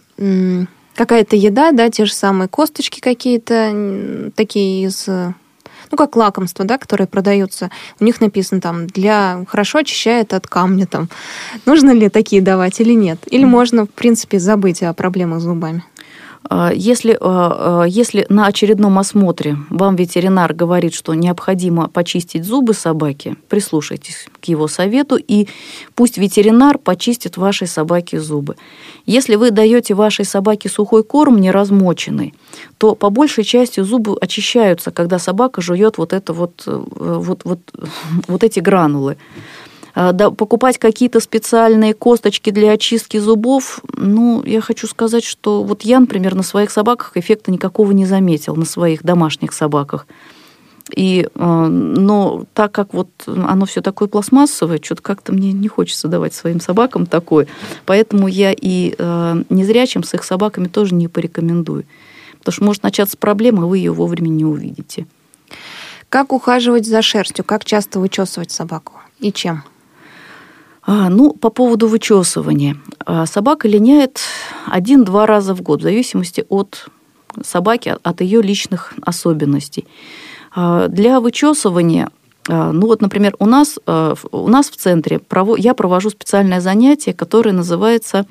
какая-то 0.94 1.34
еда, 1.34 1.72
да, 1.72 1.90
те 1.90 2.04
же 2.04 2.12
самые 2.12 2.46
косточки 2.46 3.00
какие-то 3.00 4.30
такие 4.36 4.86
из 4.86 5.08
ну, 5.08 5.96
как 5.96 6.14
лакомства, 6.14 6.64
да, 6.64 6.78
которые 6.78 7.08
продаются. 7.08 7.70
У 7.98 8.04
них 8.04 8.20
написано 8.20 8.60
там, 8.60 8.86
для 8.86 9.44
хорошо 9.48 9.78
очищает 9.78 10.32
от 10.32 10.46
камня 10.46 10.86
там. 10.86 11.08
Нужно 11.66 11.90
ли 11.90 12.08
такие 12.08 12.40
давать 12.40 12.80
или 12.80 12.92
нет? 12.92 13.18
Или 13.26 13.44
можно, 13.44 13.86
в 13.86 13.90
принципе, 13.90 14.38
забыть 14.38 14.84
о 14.84 14.92
проблемах 14.94 15.40
с 15.40 15.42
зубами? 15.42 15.82
А, 16.48 16.72
Если, 16.72 17.16
а, 17.20 17.82
а, 17.82 17.84
если 17.84 18.26
на 18.28 18.46
очередном 18.46 18.98
осмотре 18.98 19.56
вам 19.68 19.96
ветеринар 19.96 20.54
говорит, 20.54 20.94
что 20.94 21.14
необходимо 21.14 21.88
почистить 21.88 22.44
зубы 22.44 22.72
собаки, 22.74 23.36
прислушайтесь 23.48 24.26
к 24.40 24.46
его 24.46 24.66
совету, 24.66 25.16
и 25.16 25.48
пусть 25.94 26.18
ветеринар 26.18 26.78
почистит 26.78 27.36
вашей 27.36 27.66
собаке 27.66 28.20
зубы. 28.20 28.56
Если 29.06 29.36
вы 29.36 29.50
даете 29.50 29.94
вашей 29.94 30.24
собаке 30.24 30.68
сухой 30.68 31.04
корм 31.04 31.40
неразмоченный, 31.40 32.34
то 32.78 32.94
по 32.94 33.10
большей 33.10 33.44
части 33.44 33.80
зубы 33.80 34.16
очищаются, 34.20 34.90
когда 34.90 35.18
собака 35.18 35.60
жует 35.60 35.98
вот, 35.98 36.12
это 36.12 36.32
вот, 36.32 36.62
э, 36.66 36.84
вот, 36.86 37.42
вот, 37.44 37.60
вот 38.28 38.44
эти 38.44 38.60
гранулы. 38.60 39.16
А, 39.94 40.12
покупать 40.12 40.78
какие-то 40.78 41.20
специальные 41.20 41.94
косточки 41.94 42.50
для 42.50 42.72
очистки 42.72 43.18
зубов, 43.18 43.80
ну, 43.96 44.42
я 44.44 44.60
хочу 44.60 44.86
сказать, 44.86 45.24
что 45.24 45.62
вот 45.62 45.82
я, 45.82 46.00
например, 46.00 46.34
на 46.34 46.42
своих 46.42 46.70
собаках 46.70 47.16
эффекта 47.16 47.50
никакого 47.50 47.92
не 47.92 48.06
заметил, 48.06 48.56
на 48.56 48.64
своих 48.64 49.02
домашних 49.02 49.52
собаках. 49.52 50.06
И, 50.96 51.28
э, 51.32 51.66
но 51.66 52.44
так 52.54 52.72
как 52.72 52.94
вот 52.94 53.08
оно 53.26 53.66
все 53.66 53.80
такое 53.80 54.08
пластмассовое, 54.08 54.80
что-то 54.82 55.02
как-то 55.02 55.32
мне 55.32 55.52
не 55.52 55.68
хочется 55.68 56.08
давать 56.08 56.34
своим 56.34 56.60
собакам 56.60 57.06
такое. 57.06 57.46
Поэтому 57.86 58.28
я 58.28 58.52
и 58.52 58.94
э, 58.96 59.42
незрячим 59.50 60.02
с 60.02 60.14
их 60.14 60.24
собаками 60.24 60.68
тоже 60.68 60.94
не 60.94 61.08
порекомендую. 61.08 61.84
Потому 62.38 62.52
что 62.52 62.64
может 62.64 62.82
начаться 62.82 63.16
проблема, 63.16 63.64
а 63.64 63.66
вы 63.66 63.78
ее 63.78 63.92
вовремя 63.92 64.28
не 64.28 64.44
увидите. 64.44 65.06
Как 66.08 66.32
ухаживать 66.32 66.86
за 66.86 67.02
шерстью? 67.02 67.44
Как 67.44 67.64
часто 67.64 68.00
вычесывать 68.00 68.50
собаку? 68.50 68.94
И 69.20 69.32
чем? 69.32 69.62
А, 70.82 71.08
ну, 71.10 71.32
по 71.32 71.50
поводу 71.50 71.88
вычесывания. 71.88 72.76
А, 73.04 73.26
Собака 73.26 73.68
линяет 73.68 74.20
один-два 74.66 75.26
раза 75.26 75.54
в 75.54 75.62
год, 75.62 75.80
в 75.80 75.82
зависимости 75.82 76.44
от 76.48 76.88
собаки, 77.44 77.96
от 78.02 78.20
ее 78.20 78.42
личных 78.42 78.94
особенностей. 79.02 79.86
А, 80.54 80.88
Для 80.88 81.20
вычесывания 81.20 82.08
А, 82.48 82.72
ну 82.72 82.86
вот, 82.86 83.02
например, 83.02 83.36
у 83.38 83.46
нас, 83.46 83.78
у 83.86 84.48
нас 84.48 84.70
в 84.70 84.76
центре 84.76 85.20
я 85.58 85.74
провожу 85.74 86.10
специальное 86.10 86.60
занятие, 86.60 87.12
которое 87.12 87.52
называется 87.52 88.26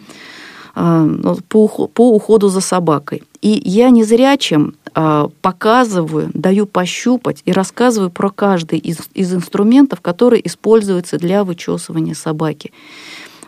ну, 0.76 1.38
по 1.48 2.10
уходу 2.10 2.50
за 2.50 2.62
собакой. 2.62 3.24
И 3.42 3.62
я 3.66 3.90
не 3.92 4.04
зря 4.04 4.38
чем 4.38 4.74
показываю, 4.94 6.32
даю 6.34 6.66
пощупать 6.66 7.42
и 7.46 7.52
рассказываю 7.52 8.10
про 8.10 8.30
каждый 8.30 8.80
из, 8.80 9.00
из 9.14 9.34
инструментов, 9.34 10.02
которые 10.02 10.46
используются 10.46 11.18
для 11.18 11.44
вычесывания 11.44 12.14
собаки. 12.14 12.72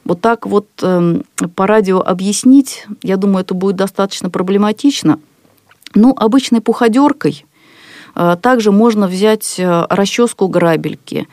Вот 0.03 0.21
так 0.21 0.45
вот 0.45 0.67
эм, 0.81 1.23
по 1.55 1.67
радио 1.67 2.01
объяснить, 2.01 2.85
я 3.03 3.17
думаю, 3.17 3.43
это 3.43 3.53
будет 3.53 3.75
достаточно 3.75 4.29
проблематично. 4.29 5.19
Ну, 5.93 6.13
обычной 6.17 6.61
пуходеркой 6.61 7.45
э, 8.15 8.37
также 8.41 8.71
можно 8.71 9.07
взять 9.07 9.59
э, 9.59 9.85
расческу 9.89 10.47
грабельки, 10.47 11.27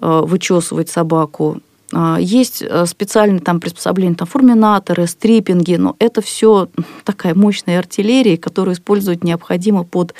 э, 0.00 0.20
вычесывать 0.24 0.88
собаку. 0.88 1.60
Есть 2.18 2.64
специальные 2.86 3.40
там 3.40 3.60
приспособления, 3.60 4.14
там 4.14 4.26
форминаторы, 4.26 5.06
стриппинги, 5.06 5.76
но 5.76 5.94
это 5.98 6.22
все 6.22 6.68
такая 7.04 7.34
мощная 7.34 7.78
артиллерия, 7.78 8.36
которую 8.36 8.74
использовать 8.74 9.22
необходимо 9.22 9.84
под 9.84 10.14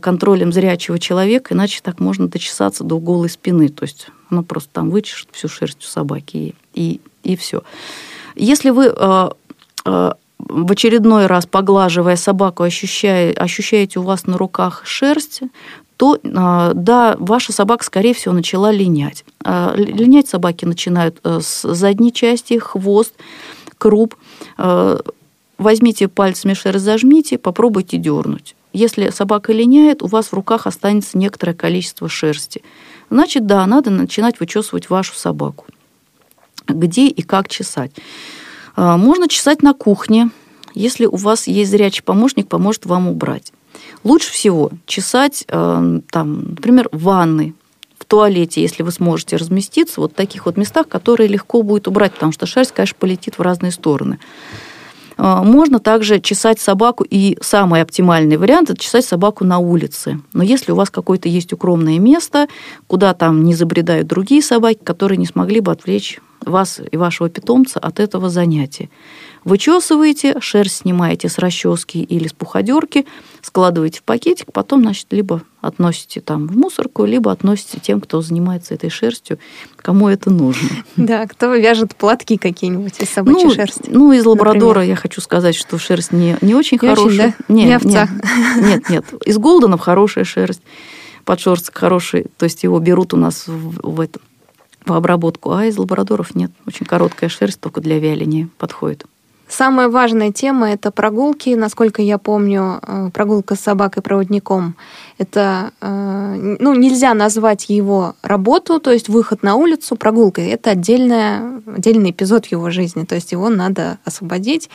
контролем 0.00 0.52
зрячего 0.52 0.98
человека, 0.98 1.54
иначе 1.54 1.80
так 1.82 2.00
можно 2.00 2.28
дочесаться 2.28 2.84
до 2.84 2.98
голой 2.98 3.28
спины. 3.28 3.68
То 3.68 3.84
есть 3.84 4.08
она 4.30 4.42
просто 4.42 4.70
там 4.72 4.90
вычешет 4.90 5.28
всю 5.32 5.48
шерсть 5.48 5.82
у 5.82 5.86
собаки 5.86 6.36
и, 6.36 6.54
и, 6.74 7.00
и 7.22 7.36
все. 7.36 7.62
Если 8.36 8.70
вы 8.70 8.92
в 10.46 10.72
очередной 10.72 11.26
раз 11.26 11.46
поглаживая 11.46 12.16
собаку, 12.16 12.62
ощущая, 12.62 13.32
ощущаете 13.32 14.00
у 14.00 14.02
вас 14.02 14.26
на 14.26 14.36
руках 14.36 14.82
шерсть, 14.84 15.40
то 15.96 16.18
а, 16.24 16.72
да, 16.74 17.16
ваша 17.18 17.52
собака, 17.52 17.84
скорее 17.84 18.14
всего, 18.14 18.34
начала 18.34 18.70
линять. 18.70 19.24
А, 19.44 19.74
линять 19.76 20.28
собаки 20.28 20.64
начинают 20.64 21.18
э, 21.22 21.40
с 21.40 21.72
задней 21.74 22.12
части, 22.12 22.58
хвост, 22.58 23.14
круп. 23.78 24.16
А, 24.58 25.00
возьмите 25.58 26.08
пальцами 26.08 26.54
шерсть, 26.54 26.84
зажмите, 26.84 27.38
попробуйте 27.38 27.96
дернуть. 27.96 28.56
Если 28.72 29.10
собака 29.10 29.52
линяет, 29.52 30.02
у 30.02 30.06
вас 30.06 30.26
в 30.26 30.32
руках 30.32 30.66
останется 30.66 31.16
некоторое 31.16 31.54
количество 31.54 32.08
шерсти. 32.08 32.62
Значит, 33.08 33.46
да, 33.46 33.64
надо 33.66 33.90
начинать 33.90 34.40
вычесывать 34.40 34.90
вашу 34.90 35.14
собаку. 35.14 35.66
Где 36.66 37.06
и 37.06 37.22
как 37.22 37.48
чесать. 37.48 37.92
Можно 38.74 39.28
чесать 39.28 39.62
на 39.62 39.74
кухне, 39.74 40.30
если 40.74 41.06
у 41.06 41.14
вас 41.14 41.46
есть 41.46 41.70
зрячий 41.70 42.02
помощник, 42.02 42.48
поможет 42.48 42.84
вам 42.86 43.06
убрать. 43.06 43.52
Лучше 44.04 44.30
всего 44.30 44.70
чесать, 44.86 45.44
а, 45.48 46.00
там, 46.10 46.50
например, 46.50 46.88
в 46.92 47.02
ванной, 47.02 47.54
в 47.98 48.04
туалете, 48.04 48.60
если 48.60 48.82
вы 48.82 48.92
сможете 48.92 49.36
разместиться, 49.36 50.00
вот 50.00 50.12
в 50.12 50.14
таких 50.14 50.44
вот 50.44 50.58
местах, 50.58 50.88
которые 50.88 51.26
легко 51.26 51.62
будет 51.62 51.88
убрать, 51.88 52.12
потому 52.12 52.32
что 52.32 52.44
шерсть, 52.44 52.72
конечно, 52.72 52.96
полетит 53.00 53.38
в 53.38 53.40
разные 53.40 53.72
стороны. 53.72 54.18
А, 55.16 55.42
можно 55.42 55.78
также 55.78 56.20
чесать 56.20 56.60
собаку, 56.60 57.04
и 57.08 57.38
самый 57.40 57.80
оптимальный 57.80 58.36
вариант– 58.36 58.70
это 58.70 58.80
чесать 58.80 59.06
собаку 59.06 59.44
на 59.44 59.58
улице. 59.58 60.20
Но 60.32 60.42
если 60.42 60.72
у 60.72 60.76
вас 60.76 60.90
какое-то 60.90 61.28
есть 61.28 61.52
укромное 61.52 61.98
место, 61.98 62.48
куда 62.86 63.14
там 63.14 63.42
не 63.44 63.54
забредают 63.54 64.06
другие 64.06 64.42
собаки, 64.42 64.80
которые 64.84 65.18
не 65.18 65.26
смогли 65.26 65.60
бы 65.60 65.72
отвлечь 65.72 66.20
вас 66.44 66.80
и 66.90 66.96
вашего 66.96 67.30
питомца 67.30 67.80
от 67.80 68.00
этого 68.00 68.28
занятия. 68.28 68.90
Вычесываете, 69.44 70.40
шерсть 70.40 70.78
снимаете 70.78 71.28
с 71.28 71.38
расчески 71.38 72.02
или 72.02 72.28
с 72.28 72.32
пуходерки, 72.32 73.06
складываете 73.42 74.00
в 74.00 74.02
пакетик, 74.02 74.52
потом, 74.52 74.82
значит, 74.82 75.06
либо 75.10 75.42
относите 75.60 76.20
там 76.20 76.46
в 76.46 76.56
мусорку, 76.56 77.04
либо 77.04 77.30
относите 77.30 77.78
тем, 77.80 78.00
кто 78.00 78.22
занимается 78.22 78.74
этой 78.74 78.90
шерстью, 78.90 79.38
кому 79.76 80.08
это 80.08 80.30
нужно. 80.30 80.68
Да, 80.96 81.26
кто 81.26 81.54
вяжет 81.54 81.94
платки 81.94 82.36
какие-нибудь 82.36 83.00
из 83.00 83.10
собачьей 83.10 83.44
ну, 83.44 83.54
шерсти. 83.54 83.90
Ну, 83.90 84.12
из 84.12 84.24
лабрадора 84.24 84.78
например. 84.78 84.88
я 84.88 84.96
хочу 84.96 85.20
сказать, 85.20 85.54
что 85.54 85.76
шерсть 85.78 86.12
не, 86.12 86.36
не 86.40 86.54
очень 86.54 86.78
не 86.80 86.88
хорошая. 86.88 87.06
Очень, 87.06 87.18
да? 87.18 87.54
Нет, 87.54 87.66
не 87.66 87.74
овца. 87.74 88.08
Нет, 88.56 88.62
нет, 88.62 88.88
нет. 88.88 89.04
Из 89.26 89.36
голденов 89.38 89.80
хорошая 89.80 90.24
шерсть 90.24 90.62
подшерсток 91.24 91.76
хороший, 91.76 92.26
то 92.36 92.44
есть 92.44 92.62
его 92.62 92.78
берут 92.78 93.14
у 93.14 93.16
нас 93.16 93.46
в, 93.46 93.80
в 93.82 94.00
этом 94.00 94.22
в 94.86 94.92
обработку, 94.92 95.52
а 95.52 95.64
из 95.64 95.78
лабрадоров 95.78 96.34
нет. 96.34 96.52
Очень 96.66 96.86
короткая 96.86 97.30
шерсть 97.30 97.60
только 97.60 97.80
для 97.80 97.98
вяления 97.98 98.48
подходит. 98.58 99.06
Самая 99.56 99.88
важная 99.88 100.32
тема– 100.32 100.70
это 100.72 100.90
прогулки. 100.90 101.50
Насколько 101.50 102.02
я 102.02 102.18
помню, 102.18 102.80
э, 102.82 103.10
прогулка 103.14 103.54
с 103.54 103.60
собакой-проводником– 103.60 104.74
это, 105.18 105.70
э, 105.80 106.56
ну, 106.58 106.74
нельзя 106.74 107.14
назвать 107.14 107.68
его 107.68 108.16
работу, 108.22 108.80
то 108.80 108.90
есть 108.90 109.08
выход 109.08 109.44
на 109.44 109.54
улицу 109.54 109.94
прогулкой. 109.94 110.48
Это 110.48 110.70
отдельная, 110.70 111.62
отдельный 111.68 112.10
эпизод 112.10 112.46
его 112.46 112.70
жизни, 112.70 113.04
то 113.04 113.14
есть 113.14 113.30
его 113.30 113.48
надо 113.48 113.98
освободить 114.04 114.70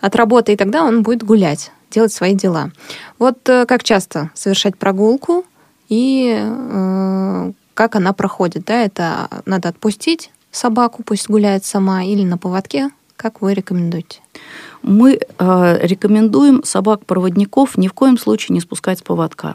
от 0.00 0.14
работы, 0.14 0.52
и 0.52 0.56
тогда 0.56 0.84
он 0.84 1.02
будет 1.02 1.24
гулять, 1.24 1.72
делать 1.90 2.12
свои 2.12 2.36
дела. 2.36 2.70
Вот 3.18 3.48
э, 3.48 3.66
как 3.66 3.82
часто 3.82 4.30
совершать 4.34 4.78
прогулку 4.78 5.44
и 5.88 6.30
как 7.74 7.96
она 7.96 8.12
проходит. 8.12 8.66
Да? 8.66 8.84
Это 8.84 9.42
надо 9.46 9.70
отпустить 9.70 10.30
собаку, 10.52 11.02
пусть 11.02 11.28
гуляет 11.28 11.64
сама, 11.64 12.04
или 12.04 12.22
на 12.22 12.38
поводке. 12.38 12.90
Как 13.16 13.40
вы 13.40 13.54
рекомендуете? 13.54 14.20
Мы 14.82 15.20
э, 15.20 15.86
рекомендуем 15.86 16.64
собак-проводников 16.64 17.78
ни 17.78 17.86
в 17.86 17.92
коем 17.92 18.18
случае 18.18 18.54
не 18.54 18.60
спускать 18.60 18.98
с 18.98 19.02
поводка. 19.02 19.54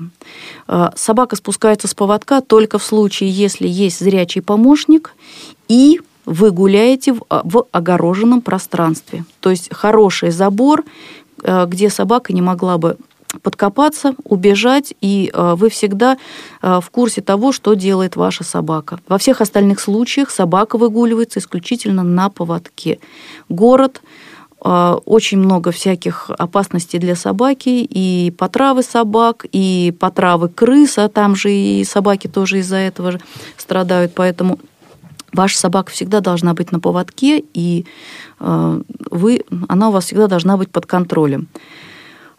Э, 0.68 0.90
собака 0.96 1.36
спускается 1.36 1.88
с 1.88 1.94
поводка 1.94 2.42
только 2.42 2.80
в 2.80 2.84
случае, 2.84 3.30
если 3.30 3.68
есть 3.68 4.00
зрячий 4.00 4.42
помощник 4.42 5.14
и 5.68 6.00
вы 6.26 6.52
гуляете 6.52 7.14
в, 7.14 7.22
в 7.30 7.66
огороженном 7.72 8.42
пространстве. 8.42 9.24
То 9.40 9.50
есть 9.50 9.74
хороший 9.74 10.32
забор, 10.32 10.84
э, 11.44 11.66
где 11.68 11.90
собака 11.90 12.34
не 12.34 12.42
могла 12.42 12.78
бы 12.78 12.98
подкопаться, 13.42 14.16
убежать, 14.24 14.94
и 15.02 15.32
э, 15.34 15.56
вы 15.56 15.70
всегда 15.70 16.18
э, 16.62 16.80
в 16.82 16.90
курсе 16.90 17.22
того, 17.22 17.52
что 17.52 17.74
делает 17.74 18.16
ваша 18.16 18.44
собака. 18.44 19.00
Во 19.08 19.18
всех 19.18 19.42
остальных 19.42 19.80
случаях 19.80 20.30
собака 20.30 20.78
выгуливается 20.78 21.40
исключительно 21.40 22.04
на 22.04 22.30
поводке. 22.30 23.00
Город 23.50 24.02
э, 24.64 24.98
очень 25.06 25.38
много 25.40 25.72
всяких 25.72 26.30
опасностей 26.30 27.00
для 27.00 27.16
собаки, 27.16 27.88
и 27.90 28.34
потравы 28.38 28.84
собак, 28.84 29.46
и 29.52 29.94
потравы 30.00 30.50
крыса, 30.50 31.10
там 31.10 31.36
же 31.36 31.52
и 31.52 31.84
собаки 31.84 32.28
тоже 32.28 32.60
из-за 32.60 32.78
этого 32.78 33.14
же 33.14 33.22
страдают, 33.58 34.14
поэтому 34.16 34.60
ваша 35.34 35.58
собака 35.58 35.92
всегда 35.92 36.20
должна 36.20 36.54
быть 36.54 36.72
на 36.72 36.80
поводке, 36.80 37.44
и 37.54 37.86
вы, 38.40 39.44
она 39.68 39.90
у 39.90 39.92
вас 39.92 40.06
всегда 40.06 40.28
должна 40.28 40.58
быть 40.58 40.72
под 40.72 40.86
контролем. 40.86 41.48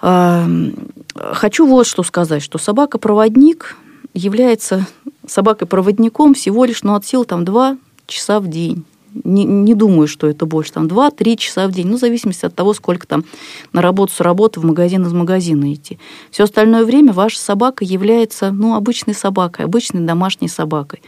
Хочу 0.00 1.66
вот 1.66 1.86
что 1.86 2.02
сказать, 2.02 2.42
что 2.42 2.58
собака-проводник 2.58 3.76
является 4.14 4.86
собакой-проводником 5.26 6.34
всего 6.34 6.64
лишь, 6.64 6.82
ну, 6.82 6.94
от 6.94 7.04
сил 7.04 7.24
там 7.24 7.44
2 7.44 7.76
часа 8.06 8.40
в 8.40 8.48
день. 8.48 8.84
Не, 9.24 9.44
не 9.44 9.74
думаю, 9.74 10.06
что 10.06 10.26
это 10.26 10.46
больше, 10.46 10.72
там 10.72 10.86
2-3 10.86 11.36
часа 11.36 11.66
в 11.66 11.72
день, 11.72 11.88
ну, 11.88 11.96
в 11.96 12.00
зависимости 12.00 12.44
от 12.44 12.54
того, 12.54 12.74
сколько 12.74 13.06
там 13.06 13.24
на 13.72 13.82
работу 13.82 14.12
с 14.12 14.20
работы, 14.20 14.60
в 14.60 14.64
магазин 14.64 15.04
из 15.06 15.12
магазина 15.12 15.72
идти. 15.72 15.98
Все 16.30 16.44
остальное 16.44 16.84
время 16.84 17.12
ваша 17.12 17.38
собака 17.38 17.84
является, 17.84 18.52
ну, 18.52 18.74
обычной 18.74 19.14
собакой, 19.14 19.64
обычной 19.64 20.02
домашней 20.02 20.48
собакой. 20.48 21.02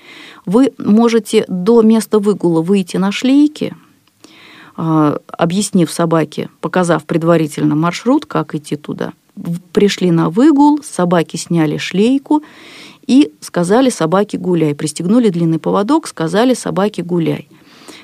Вы 0.47 0.72
можете 0.78 1.45
до 1.47 1.82
места 1.82 2.18
выгула 2.18 2.62
выйти 2.62 2.97
на 2.97 3.12
шлейке, 3.12 3.74
а, 3.74 3.89
объяснив 4.77 5.91
собаке, 5.91 6.49
показав 6.61 7.05
предварительно 7.05 7.75
маршрут, 7.75 8.27
как 8.27 8.55
идти 8.55 8.77
туда, 8.77 9.12
пришли 9.73 10.11
на 10.11 10.31
выгул, 10.31 10.81
собаки 10.83 11.37
сняли 11.37 11.77
шлейку 11.77 12.43
и 13.07 13.33
сказали 13.41 13.91
собаке 13.91 14.39
гуляй. 14.39 14.75
Пристегнули 14.75 15.29
длинный 15.29 15.59
поводок, 15.59 16.07
сказали 16.07 16.55
собаке 16.55 17.03
гуляй. 17.03 17.49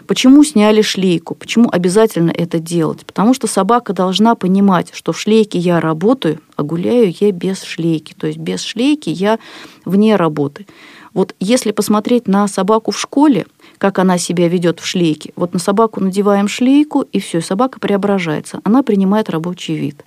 Почему 0.07 0.45
сняли 0.45 0.83
шлейку? 0.83 1.35
Почему 1.35 1.69
обязательно 1.71 2.31
это 2.31 2.61
делать? 2.61 3.05
Потому 3.05 3.35
что 3.35 3.49
собака 3.49 3.93
должна 3.93 4.37
понимать, 4.37 4.91
что 4.93 5.13
в 5.13 5.19
шлейке 5.19 5.59
я 5.59 5.81
работаю, 5.81 6.41
а 6.55 6.63
гуляю 6.63 7.13
я 7.19 7.33
без 7.33 7.63
шлейки. 7.63 8.15
То 8.15 8.29
есть 8.29 8.39
без 8.39 8.63
шлейки 8.63 9.11
я 9.11 9.39
вне 9.85 10.15
работы. 10.15 10.67
Вот 11.13 11.35
если 11.41 11.73
посмотреть 11.73 12.29
на 12.29 12.47
собаку 12.47 12.93
в 12.93 12.99
школе, 13.01 13.47
как 13.79 13.99
она 13.99 14.19
себя 14.19 14.49
ведет 14.49 14.81
в 14.81 14.87
шлейке. 14.87 15.33
Вот 15.37 15.53
на 15.53 15.59
собаку 15.59 16.01
надеваем 16.01 16.49
шлейку, 16.49 17.03
и 17.03 17.21
все, 17.21 17.41
собака 17.41 17.81
преображается. 17.81 18.61
Она 18.65 18.83
принимает 18.83 19.31
рабочий 19.31 19.77
вид. 19.77 20.05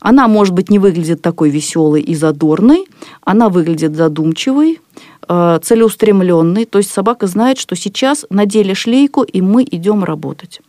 Она, 0.00 0.26
может 0.26 0.52
быть, 0.52 0.68
не 0.68 0.80
выглядит 0.80 1.22
такой 1.22 1.50
веселой 1.50 2.02
и 2.02 2.14
задорной, 2.14 2.86
она 3.20 3.48
выглядит 3.48 3.94
задумчивой, 3.94 4.80
э, 5.28 5.60
целеустремленной. 5.62 6.64
То 6.64 6.78
есть 6.78 6.90
собака 6.90 7.28
знает, 7.28 7.58
что 7.58 7.76
сейчас 7.76 8.26
надели 8.28 8.74
шлейку, 8.74 9.22
и 9.22 9.40
мы 9.40 9.62
идем 9.62 10.02
работать. 10.02 10.60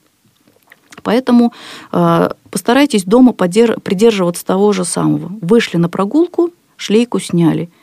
Поэтому 1.01 1.51
э, 1.91 2.29
постарайтесь 2.51 3.05
дома 3.05 3.33
придерживаться 3.33 4.45
того 4.45 4.71
же 4.71 4.85
самого. 4.85 5.31
Вышли 5.41 5.77
на 5.77 5.89
прогулку, 5.89 6.51
шлейку 6.77 7.19
сняли– 7.19 7.69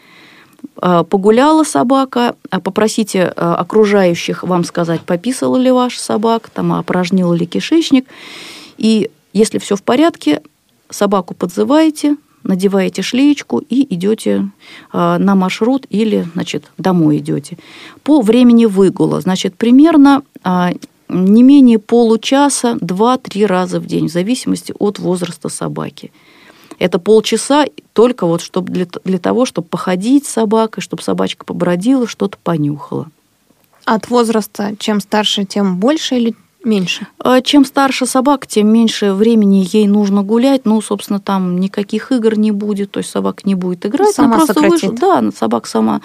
погуляла 0.75 1.65
собака, 1.65 2.35
а 2.51 2.61
попросите 2.61 3.25
окружающих 3.25 4.43
вам 4.45 4.65
сказать, 4.65 5.03
пописала 5.03 5.57
ли 5.57 5.71
ваша 5.71 6.01
собака, 6.01 6.51
там, 6.53 6.73
опорожнила 6.73 7.35
ли 7.35 7.47
кишечник. 7.47 8.07
И 8.79 9.11
если 9.33 9.59
все 9.59 9.77
в 9.77 9.83
порядке, 9.83 10.43
собаку 10.89 11.35
подзываете, 11.35 12.17
надеваете 12.43 13.03
шлеечку 13.03 13.59
и 13.59 13.95
идете 13.95 14.49
на 14.93 15.35
маршрут 15.35 15.87
или, 15.91 16.27
значит, 16.33 16.71
домой 16.79 17.19
идете. 17.19 17.59
По 18.03 18.23
времени 18.23 18.65
выгула, 18.65 19.21
значит, 19.21 19.57
примерно 19.57 20.23
не 21.09 21.43
менее 21.43 21.79
получаса, 21.79 22.79
2-3 22.81 23.47
раза 23.47 23.81
в 23.81 23.87
день, 23.87 24.09
в 24.09 24.13
зависимости 24.13 24.73
от 24.79 24.99
возраста 24.99 25.49
собаки. 25.49 26.13
Это 26.81 26.99
полчаса 26.99 27.67
только 27.93 28.27
вот 28.27 28.41
чтобы 28.41 28.73
для, 28.73 28.87
для 29.05 29.19
того, 29.19 29.45
чтобы 29.45 29.69
походить 29.69 30.27
с 30.27 30.31
собакой, 30.31 30.83
чтобы 30.83 31.03
собачка 31.03 31.45
побродила, 31.45 32.09
что-то 32.09 32.39
понюхала. 32.43 33.07
От 33.85 34.09
возраста 34.09 34.75
чем 34.79 35.01
старше, 35.01 35.45
тем 35.45 35.77
больше 35.77 36.17
или 36.17 36.35
меньше? 36.65 37.07
А 37.19 37.43
чем 37.43 37.67
старше 37.67 38.07
собака, 38.07 38.47
тем 38.47 38.69
меньше 38.69 39.13
времени 39.13 39.67
ей 39.71 39.87
нужно 39.87 40.23
гулять. 40.23 40.65
Ну, 40.65 40.81
собственно, 40.81 41.21
там 41.21 41.61
никаких 41.61 42.13
игр 42.13 42.39
не 42.39 42.51
будет, 42.51 42.93
то 42.93 42.99
есть 42.99 43.11
собака 43.11 43.43
не 43.45 43.55
будет 43.55 43.85
играть. 43.85 44.15
Сама 44.15 44.37
она 44.37 44.37
просто 44.37 44.55
сократит. 44.55 44.91
Вышла. 44.91 45.21
Да, 45.23 45.31
собака 45.37 45.69
сама, 45.69 46.01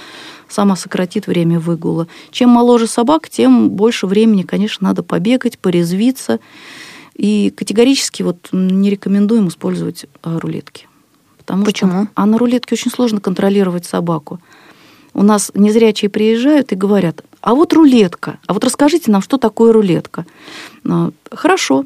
сама 0.50 0.76
сократит 0.76 1.28
время 1.28 1.58
выгула. 1.58 2.08
Чем 2.32 2.50
моложе 2.50 2.88
собака, 2.88 3.30
тем 3.30 3.70
больше 3.70 4.08
времени, 4.08 4.44
конечно, 4.44 4.90
надо 4.90 5.04
побегать, 5.04 5.58
порезвиться. 5.58 6.40
И 7.16 7.50
категорически 7.50 8.24
вот 8.24 8.50
не 8.52 8.90
рекомендуем 8.90 9.48
использовать 9.48 10.06
а, 10.22 10.40
рулетки. 10.40 10.88
Потому 11.38 11.64
Почему? 11.64 12.04
Что, 12.04 12.12
а 12.16 12.26
на 12.26 12.38
рулетке 12.38 12.76
очень 12.76 12.92
сложно 12.92 13.22
контролировать 13.22 13.86
собаку. 13.86 14.40
У 15.14 15.24
нас 15.24 15.52
незрячие 15.54 16.10
приезжают 16.10 16.74
и 16.74 16.76
говорят, 16.76 17.24
а 17.40 17.56
вот 17.56 17.72
рулетка, 17.72 18.38
а 18.48 18.54
вот 18.54 18.66
расскажите 18.66 19.12
нам, 19.12 19.22
что 19.22 19.38
такое 19.38 19.72
рулетка. 19.72 20.26
А, 20.84 21.12
Хорошо, 21.32 21.86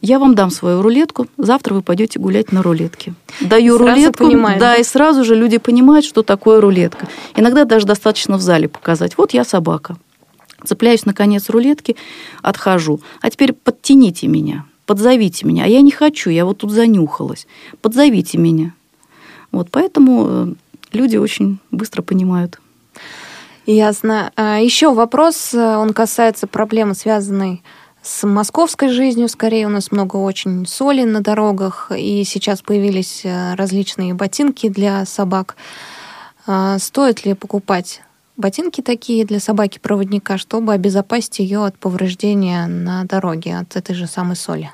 я 0.00 0.18
вам 0.18 0.34
дам 0.34 0.50
свою 0.50 0.82
рулетку, 0.82 1.26
завтра 1.38 1.74
вы 1.74 1.82
пойдете 1.82 2.18
гулять 2.18 2.52
на 2.52 2.62
рулетке. 2.62 3.14
Даю 3.40 3.76
Сразу 3.78 3.94
рулетку, 3.94 4.24
понимают, 4.24 4.60
да, 4.60 4.74
да? 4.74 4.76
и 4.76 4.84
сразу 4.84 5.24
же 5.24 5.34
люди 5.34 5.58
понимают, 5.58 6.04
что 6.04 6.22
такое 6.22 6.60
рулетка. 6.60 7.08
Иногда 7.34 7.64
даже 7.64 7.86
достаточно 7.86 8.36
в 8.36 8.42
зале 8.42 8.68
показать. 8.68 9.16
Вот 9.16 9.32
я 9.32 9.44
собака. 9.44 9.96
Цепляюсь 10.64 11.06
на 11.06 11.14
конец 11.14 11.50
рулетки, 11.50 11.96
отхожу. 12.42 13.00
А 13.20 13.30
теперь 13.30 13.52
подтяните 13.52 14.26
меня, 14.26 14.64
подзовите 14.86 15.46
меня. 15.46 15.64
А 15.64 15.68
я 15.68 15.80
не 15.80 15.90
хочу, 15.90 16.30
я 16.30 16.44
вот 16.44 16.58
тут 16.58 16.70
занюхалась. 16.70 17.46
Подзовите 17.80 18.38
меня. 18.38 18.72
Вот 19.52 19.68
поэтому 19.70 20.26
э, 20.28 20.54
люди 20.92 21.16
очень 21.16 21.58
быстро 21.70 22.02
понимают. 22.02 22.60
Ясно. 23.66 24.32
А, 24.36 24.58
Еще 24.58 24.92
вопрос, 24.92 25.54
э, 25.54 25.76
он 25.76 25.92
касается 25.92 26.46
проблемы, 26.46 26.94
связанной 26.94 27.62
с 28.02 28.26
московской 28.26 28.90
жизнью. 28.90 29.28
Скорее, 29.28 29.66
у 29.66 29.70
нас 29.70 29.90
много 29.90 30.16
очень 30.16 30.66
соли 30.66 31.04
на 31.04 31.20
дорогах, 31.20 31.90
и 31.96 32.24
сейчас 32.24 32.60
появились 32.60 33.22
э, 33.24 33.54
различные 33.54 34.12
ботинки 34.12 34.68
для 34.68 35.06
собак. 35.06 35.56
А, 36.46 36.78
Стоит 36.78 37.24
ли 37.24 37.34
покупать 37.34 38.02
ботинки 38.36 38.80
такие 38.80 39.24
для 39.24 39.40
собаки-проводника, 39.40 40.38
чтобы 40.38 40.72
обезопасить 40.72 41.38
ее 41.38 41.64
от 41.64 41.78
повреждения 41.78 42.66
на 42.66 43.04
дороге, 43.04 43.56
от 43.56 43.76
этой 43.76 43.94
же 43.94 44.06
самой 44.06 44.36
соли? 44.36 44.70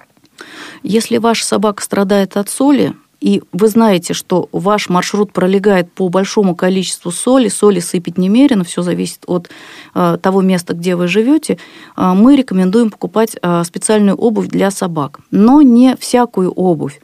Если 0.83 1.19
ваша 1.19 1.45
собака 1.45 1.83
страдает 1.83 2.37
от 2.37 2.49
соли, 2.49 2.95
и 3.21 3.43
вы 3.53 3.69
знаете, 3.69 4.15
что 4.15 4.49
ваш 4.51 4.89
маршрут 4.89 5.33
пролегает 5.33 5.93
по 5.93 6.09
большому 6.09 6.57
количеству 6.57 7.11
соли, 7.11 7.49
соли 7.49 7.79
сыпать 7.81 8.17
немерено, 8.17 8.65
все 8.65 8.81
зависит 8.81 9.25
от 9.27 9.51
э, 9.95 10.17
того 10.23 10.41
места, 10.41 10.73
где 10.73 10.97
вы 10.97 11.07
живете, 11.07 11.59
э, 11.97 12.13
мы 12.15 12.37
рекомендуем 12.37 12.91
покупать 12.91 13.37
э, 13.41 13.63
специальную 13.65 14.17
обувь 14.17 14.49
для 14.49 14.71
собак, 14.71 15.21
но 15.31 15.61
не 15.61 15.97
всякую 15.97 16.51
обувь. 16.51 16.99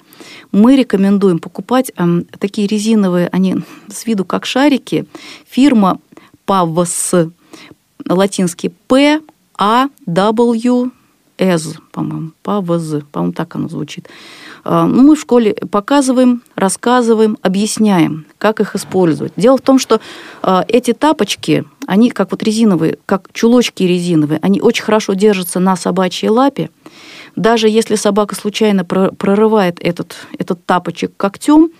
Мы 0.52 0.76
рекомендуем 0.76 1.38
покупать 1.38 1.92
э, 1.94 2.22
такие 2.38 2.66
резиновые, 2.66 3.28
они 3.30 3.56
с 3.88 4.06
виду 4.06 4.24
как 4.24 4.46
шарики, 4.46 5.04
фирма 5.46 6.00
PAVS, 6.46 7.32
латинский 8.08 8.70
P, 8.88 9.20
A, 9.58 9.88
W, 10.06 10.90
S, 11.38 11.74
по-моему, 11.92 12.30
PAVS, 12.44 13.04
по-моему, 13.12 13.32
так 13.32 13.54
оно 13.56 13.68
звучит. 13.68 14.08
Э, 14.64 14.84
ну, 14.86 15.02
Мы 15.02 15.16
в 15.16 15.20
школе 15.20 15.54
показываем, 15.54 16.42
рассказываем, 16.54 17.36
объясняем, 17.42 18.26
как 18.38 18.60
их 18.60 18.74
использовать. 18.74 19.32
Дело 19.36 19.58
в 19.58 19.60
том, 19.60 19.78
что 19.78 20.00
э, 20.42 20.62
эти 20.68 20.92
тапочки, 20.92 21.64
они 21.86 22.10
как 22.10 22.30
вот 22.30 22.42
резиновые, 22.42 22.98
как 23.06 23.28
чулочки 23.32 23.82
резиновые, 23.82 24.38
они 24.42 24.60
очень 24.60 24.84
хорошо 24.84 25.14
держатся 25.14 25.60
на 25.60 25.76
собачьей 25.76 26.30
лапе. 26.30 26.70
Даже 27.36 27.68
если 27.68 27.96
собака 27.96 28.34
случайно 28.34 28.84
про- 28.84 29.12
прорывает 29.12 29.78
этот, 29.80 30.16
этот 30.38 30.64
тапочек 30.64 31.12
когтем, 31.16 31.70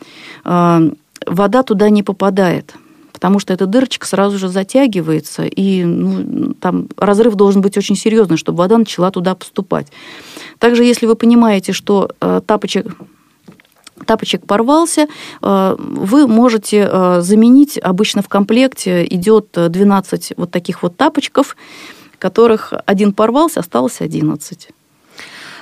э, 0.45 0.91
вода 1.27 1.63
туда 1.63 1.89
не 1.89 2.03
попадает 2.03 2.75
потому 3.17 3.39
что 3.39 3.55
эта 3.55 3.65
дырочка 3.65 4.07
сразу 4.07 4.37
же 4.37 4.49
затягивается, 4.49 5.45
и 5.45 5.85
ну, 5.85 6.53
там 6.53 6.87
разрыв 6.99 7.35
должен 7.35 7.63
быть 7.63 7.79
очень 7.79 7.97
серьезный, 7.97 8.37
чтобы 8.37 8.59
вода 8.59 8.77
начала 8.77 9.11
туда 9.11 9.35
поступать. 9.35 9.87
Также, 10.59 10.85
если 10.85 11.07
вы 11.07 11.15
понимаете, 11.15 11.73
что 11.73 12.11
э, 12.21 12.43
тапочек 12.45 12.87
тапочек 14.05 14.47
порвался, 14.47 15.07
э, 15.41 15.77
вы 15.79 16.27
можете 16.27 16.87
э, 16.93 17.21
заменить, 17.23 17.79
обычно 17.79 18.21
в 18.21 18.29
комплекте 18.29 19.07
идет 19.07 19.47
12 19.55 20.35
вот 20.37 20.51
таких 20.51 20.83
вот 20.83 20.99
тапочков, 20.99 21.57
которых 22.19 22.75
один 22.85 23.15
порвался, 23.15 23.61
осталось 23.61 24.03
11. 24.03 24.69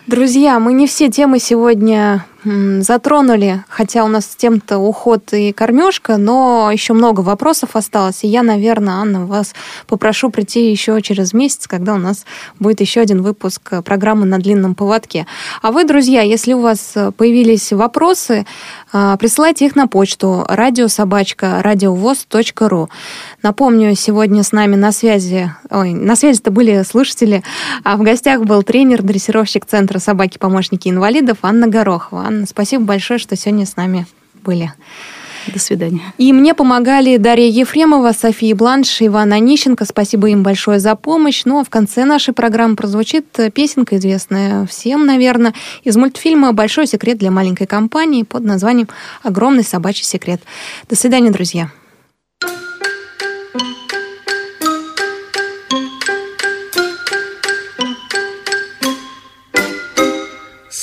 Друзья, 0.08 0.58
мы 0.58 0.72
не 0.72 0.88
все 0.88 1.08
темы 1.08 1.38
сегодня 1.38 2.26
затронули, 2.44 3.64
хотя 3.68 4.04
у 4.04 4.08
нас 4.08 4.26
тем-то 4.36 4.78
уход 4.78 5.32
и 5.32 5.52
кормежка, 5.52 6.16
но 6.16 6.70
еще 6.72 6.92
много 6.92 7.20
вопросов 7.20 7.76
осталось. 7.76 8.24
И 8.24 8.28
я, 8.28 8.42
наверное, 8.42 8.94
Анна, 8.94 9.24
вас 9.26 9.54
попрошу 9.86 10.30
прийти 10.30 10.70
еще 10.70 11.00
через 11.02 11.32
месяц, 11.32 11.66
когда 11.66 11.94
у 11.94 11.98
нас 11.98 12.24
будет 12.58 12.80
еще 12.80 13.00
один 13.00 13.22
выпуск 13.22 13.68
э, 13.72 13.82
программы 13.82 14.26
на 14.26 14.38
длинном 14.38 14.74
поводке. 14.74 15.26
А 15.62 15.72
вы, 15.72 15.84
друзья, 15.84 16.22
если 16.22 16.52
у 16.52 16.60
вас 16.60 16.92
э, 16.94 17.12
появились 17.12 17.72
вопросы, 17.72 18.46
э, 18.92 19.16
присылайте 19.18 19.66
их 19.66 19.76
на 19.76 19.86
почту 19.86 20.44
радиособачка 20.48 21.62
радиовоз.ру. 21.62 22.88
Напомню, 23.42 23.94
сегодня 23.96 24.42
с 24.42 24.52
нами 24.52 24.76
на 24.76 24.92
связи, 24.92 25.50
ой, 25.70 25.92
на 25.92 26.16
связи-то 26.16 26.50
были 26.50 26.82
слушатели, 26.82 27.42
а 27.84 27.96
в 27.96 28.02
гостях 28.02 28.42
был 28.42 28.62
тренер-дрессировщик 28.62 29.64
Центра 29.66 29.98
собаки-помощники 29.98 30.88
инвалидов 30.88 31.38
Анна 31.42 31.68
Горохова. 31.68 32.33
Анна, 32.34 32.46
спасибо 32.46 32.84
большое, 32.84 33.18
что 33.18 33.36
сегодня 33.36 33.64
с 33.64 33.76
нами 33.76 34.06
были. 34.42 34.72
До 35.52 35.58
свидания. 35.58 36.00
И 36.16 36.32
мне 36.32 36.54
помогали 36.54 37.18
Дарья 37.18 37.48
Ефремова, 37.48 38.12
София 38.12 38.54
Бланш, 38.56 39.02
Иван 39.02 39.30
Онищенко. 39.32 39.84
Спасибо 39.84 40.30
им 40.30 40.42
большое 40.42 40.80
за 40.80 40.96
помощь. 40.96 41.42
Ну 41.44 41.60
а 41.60 41.64
в 41.64 41.68
конце 41.68 42.06
нашей 42.06 42.32
программы 42.32 42.76
прозвучит 42.76 43.26
песенка, 43.52 43.98
известная 43.98 44.66
всем, 44.66 45.04
наверное, 45.04 45.52
из 45.82 45.96
мультфильма 45.96 46.52
«Большой 46.54 46.86
секрет 46.86 47.18
для 47.18 47.30
маленькой 47.30 47.66
компании» 47.66 48.22
под 48.22 48.42
названием 48.42 48.88
«Огромный 49.22 49.64
собачий 49.64 50.04
секрет». 50.04 50.40
До 50.88 50.96
свидания, 50.96 51.30
друзья. 51.30 51.70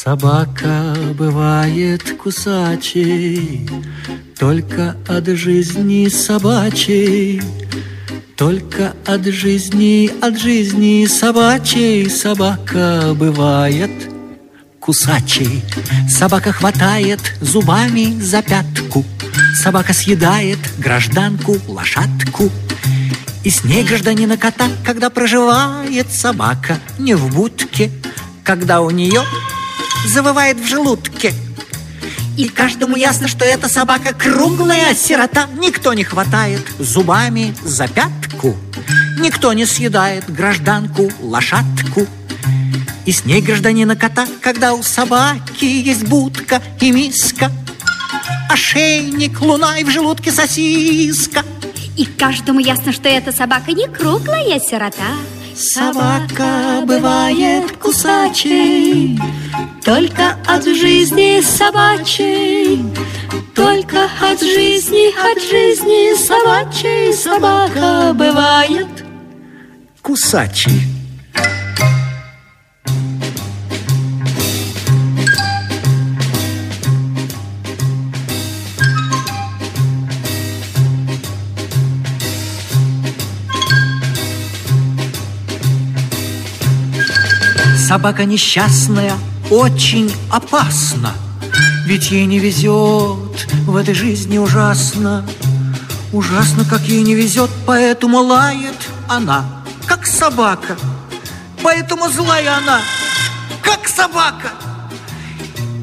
Собака 0.04 0.95
бывает 1.14 2.18
кусачей, 2.18 3.70
Только 4.39 4.95
от 5.08 5.28
жизни 5.28 6.08
собачей, 6.10 7.39
Только 8.36 8.95
от 9.06 9.26
жизни, 9.26 10.10
от 10.20 10.39
жизни 10.39 11.06
собачей 11.06 12.10
Собака 12.10 13.14
бывает 13.14 13.91
кусачей. 14.80 15.62
Собака 16.10 16.52
хватает 16.52 17.20
зубами 17.39 18.20
за 18.20 18.41
пятку, 18.41 19.06
Собака 19.62 19.93
съедает 19.93 20.58
гражданку 20.80 21.58
лошадку, 21.68 22.49
и 23.43 23.52
с 23.52 23.64
ней 23.64 23.84
гражданина 23.84 24.38
кота, 24.38 24.68
когда 24.84 25.12
проживает 25.12 26.12
собака 26.12 26.80
не 26.97 27.14
в 27.14 27.32
будке, 27.36 27.91
когда 28.43 28.82
у 28.82 28.89
нее 28.89 29.22
завывает 30.06 30.60
в 30.60 30.66
желудке. 30.66 31.34
И 32.38 32.47
каждому 32.47 32.95
ясно, 32.95 33.28
что 33.28 33.45
эта 33.45 33.68
собака 33.68 34.14
круглая 34.14 34.95
сирота. 34.95 35.47
Никто 35.60 35.93
не 35.93 36.04
хватает 36.04 36.66
зубами 36.80 37.54
за 37.64 37.88
пятку, 37.88 38.56
никто 39.20 39.54
не 39.54 39.66
съедает 39.66 40.32
гражданку 40.34 41.12
лошадку. 41.22 42.08
И 43.06 43.12
с 43.12 43.26
ней 43.26 43.41
гражданина 43.41 43.95
кота, 43.95 44.28
когда 44.41 44.74
у 44.74 44.84
собаки 44.84 45.66
есть 45.66 46.08
будка 46.08 46.62
и 46.80 46.91
миска, 46.91 47.52
ошейник, 48.49 49.41
луна 49.41 49.80
и 49.80 49.84
в 49.84 49.89
желудке 49.89 50.32
сосиска. 50.32 51.43
И 51.97 52.06
каждому 52.06 52.60
ясно, 52.60 52.93
что 52.93 53.10
эта 53.10 53.32
собака 53.32 53.74
не 53.74 53.88
круглая 53.88 54.60
сирота. 54.60 55.18
Собака 55.56 56.84
бывает 56.86 57.78
кусачей, 57.78 59.20
Только 59.84 60.38
от 60.47 60.64
жизни 60.64 61.41
собачей, 61.41 62.84
Только 63.56 64.06
от 64.22 64.39
жизни, 64.39 65.10
от 65.10 65.41
жизни 65.41 66.16
собачей 66.16 67.14
Собака 67.14 68.14
бывает 68.14 68.88
кусачей. 70.02 70.82
Собака 87.92 88.24
несчастная 88.24 89.12
очень 89.50 90.10
опасна, 90.32 91.12
Ведь 91.86 92.10
ей 92.10 92.26
не 92.26 92.39
везет 92.39 93.50
в 93.66 93.76
этой 93.76 93.94
жизни 93.94 94.38
ужасно. 94.38 95.28
Ужасно, 96.14 96.64
как 96.64 96.84
ей 96.84 97.02
не 97.02 97.16
везет, 97.16 97.50
поэтому 97.66 98.20
лает 98.20 98.78
она, 99.10 99.44
как 99.88 100.08
собака. 100.08 100.78
Поэтому 101.62 102.08
злая 102.08 102.60
она, 102.60 102.80
как 103.62 103.89
собака. 103.89 104.52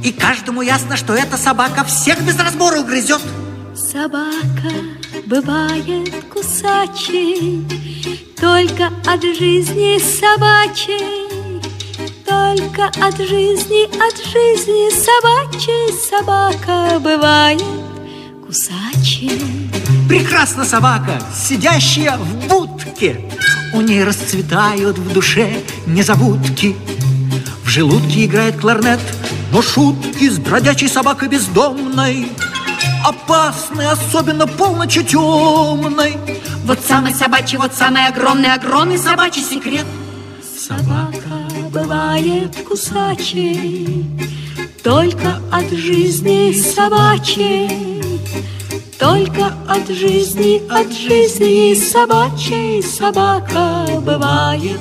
И 0.02 0.10
каждому 0.10 0.62
ясно, 0.62 0.96
что 0.96 1.12
эта 1.12 1.36
собака 1.36 1.84
всех 1.84 2.22
без 2.22 2.38
разбора 2.38 2.80
угрызет. 2.80 3.20
Собака 3.76 4.72
бывает 5.26 6.24
кусачей, 6.32 7.68
Только 8.40 8.86
от 9.04 9.22
жизни 9.22 9.98
собачей 9.98 11.27
только 12.56 12.86
от 12.86 13.18
жизни, 13.18 13.84
от 14.08 14.16
жизни 14.16 14.88
собачьей 14.90 15.92
собака 15.92 16.98
бывает 16.98 17.62
кусачей. 18.46 19.42
Прекрасна 20.08 20.64
собака, 20.64 21.20
сидящая 21.34 22.16
в 22.16 22.48
будке. 22.48 23.20
У 23.74 23.82
ней 23.82 24.02
расцветают 24.02 24.96
в 24.96 25.12
душе 25.12 25.62
незабудки. 25.86 26.74
В 27.64 27.68
желудке 27.68 28.24
играет 28.24 28.58
кларнет, 28.58 29.00
но 29.52 29.60
шутки 29.60 30.30
с 30.30 30.38
бродячей 30.38 30.88
собакой 30.88 31.28
бездомной 31.28 32.32
опасной, 33.04 33.88
особенно 33.88 34.46
полночи 34.46 35.04
темной. 35.04 36.16
Вот 36.64 36.78
самый 36.86 37.14
собачий, 37.14 37.58
вот 37.58 37.74
самый 37.74 38.06
огромный, 38.06 38.54
огромный 38.54 38.98
собачий 38.98 39.42
секрет. 39.42 39.84
Собака 40.58 41.37
бывает 41.68 42.56
кусачей 42.66 44.04
Только 44.82 45.40
от 45.52 45.70
жизни 45.70 46.52
собачей 46.52 48.02
Только 48.98 49.52
от 49.68 49.86
жизни, 49.88 50.62
от 50.70 50.90
жизни 50.92 51.74
собачей 51.74 52.82
Собака 52.82 53.86
бывает 54.00 54.80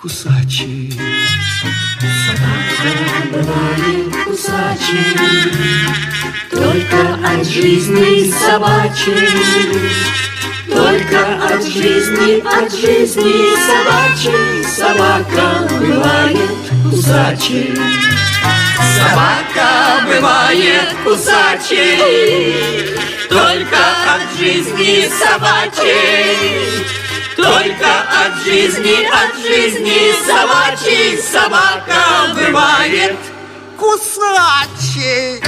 кусачей 0.00 0.92
Собака 2.26 2.90
бывает 3.32 4.14
кусачей 4.24 5.14
Только 6.50 7.18
от 7.24 7.46
жизни 7.46 8.30
собачей 8.30 9.28
только 10.66 11.20
от 11.44 11.62
жизни, 11.64 12.40
от 12.40 12.72
жизни 12.72 13.54
собачьей 13.66 14.64
Собака 14.64 15.68
бывает 15.80 16.50
кусачей. 16.90 17.74
Собака 18.98 20.04
бывает 20.06 20.94
кусачей. 21.04 22.54
Только 23.28 23.78
от 24.14 24.38
жизни 24.38 25.08
собачьей. 25.08 26.86
Только 27.36 28.02
от 28.24 28.44
жизни, 28.44 29.06
от 29.06 29.36
жизни 29.40 30.12
собачьей 30.26 31.18
собака 31.18 32.34
бывает 32.34 33.16
кусачей. 33.78 35.42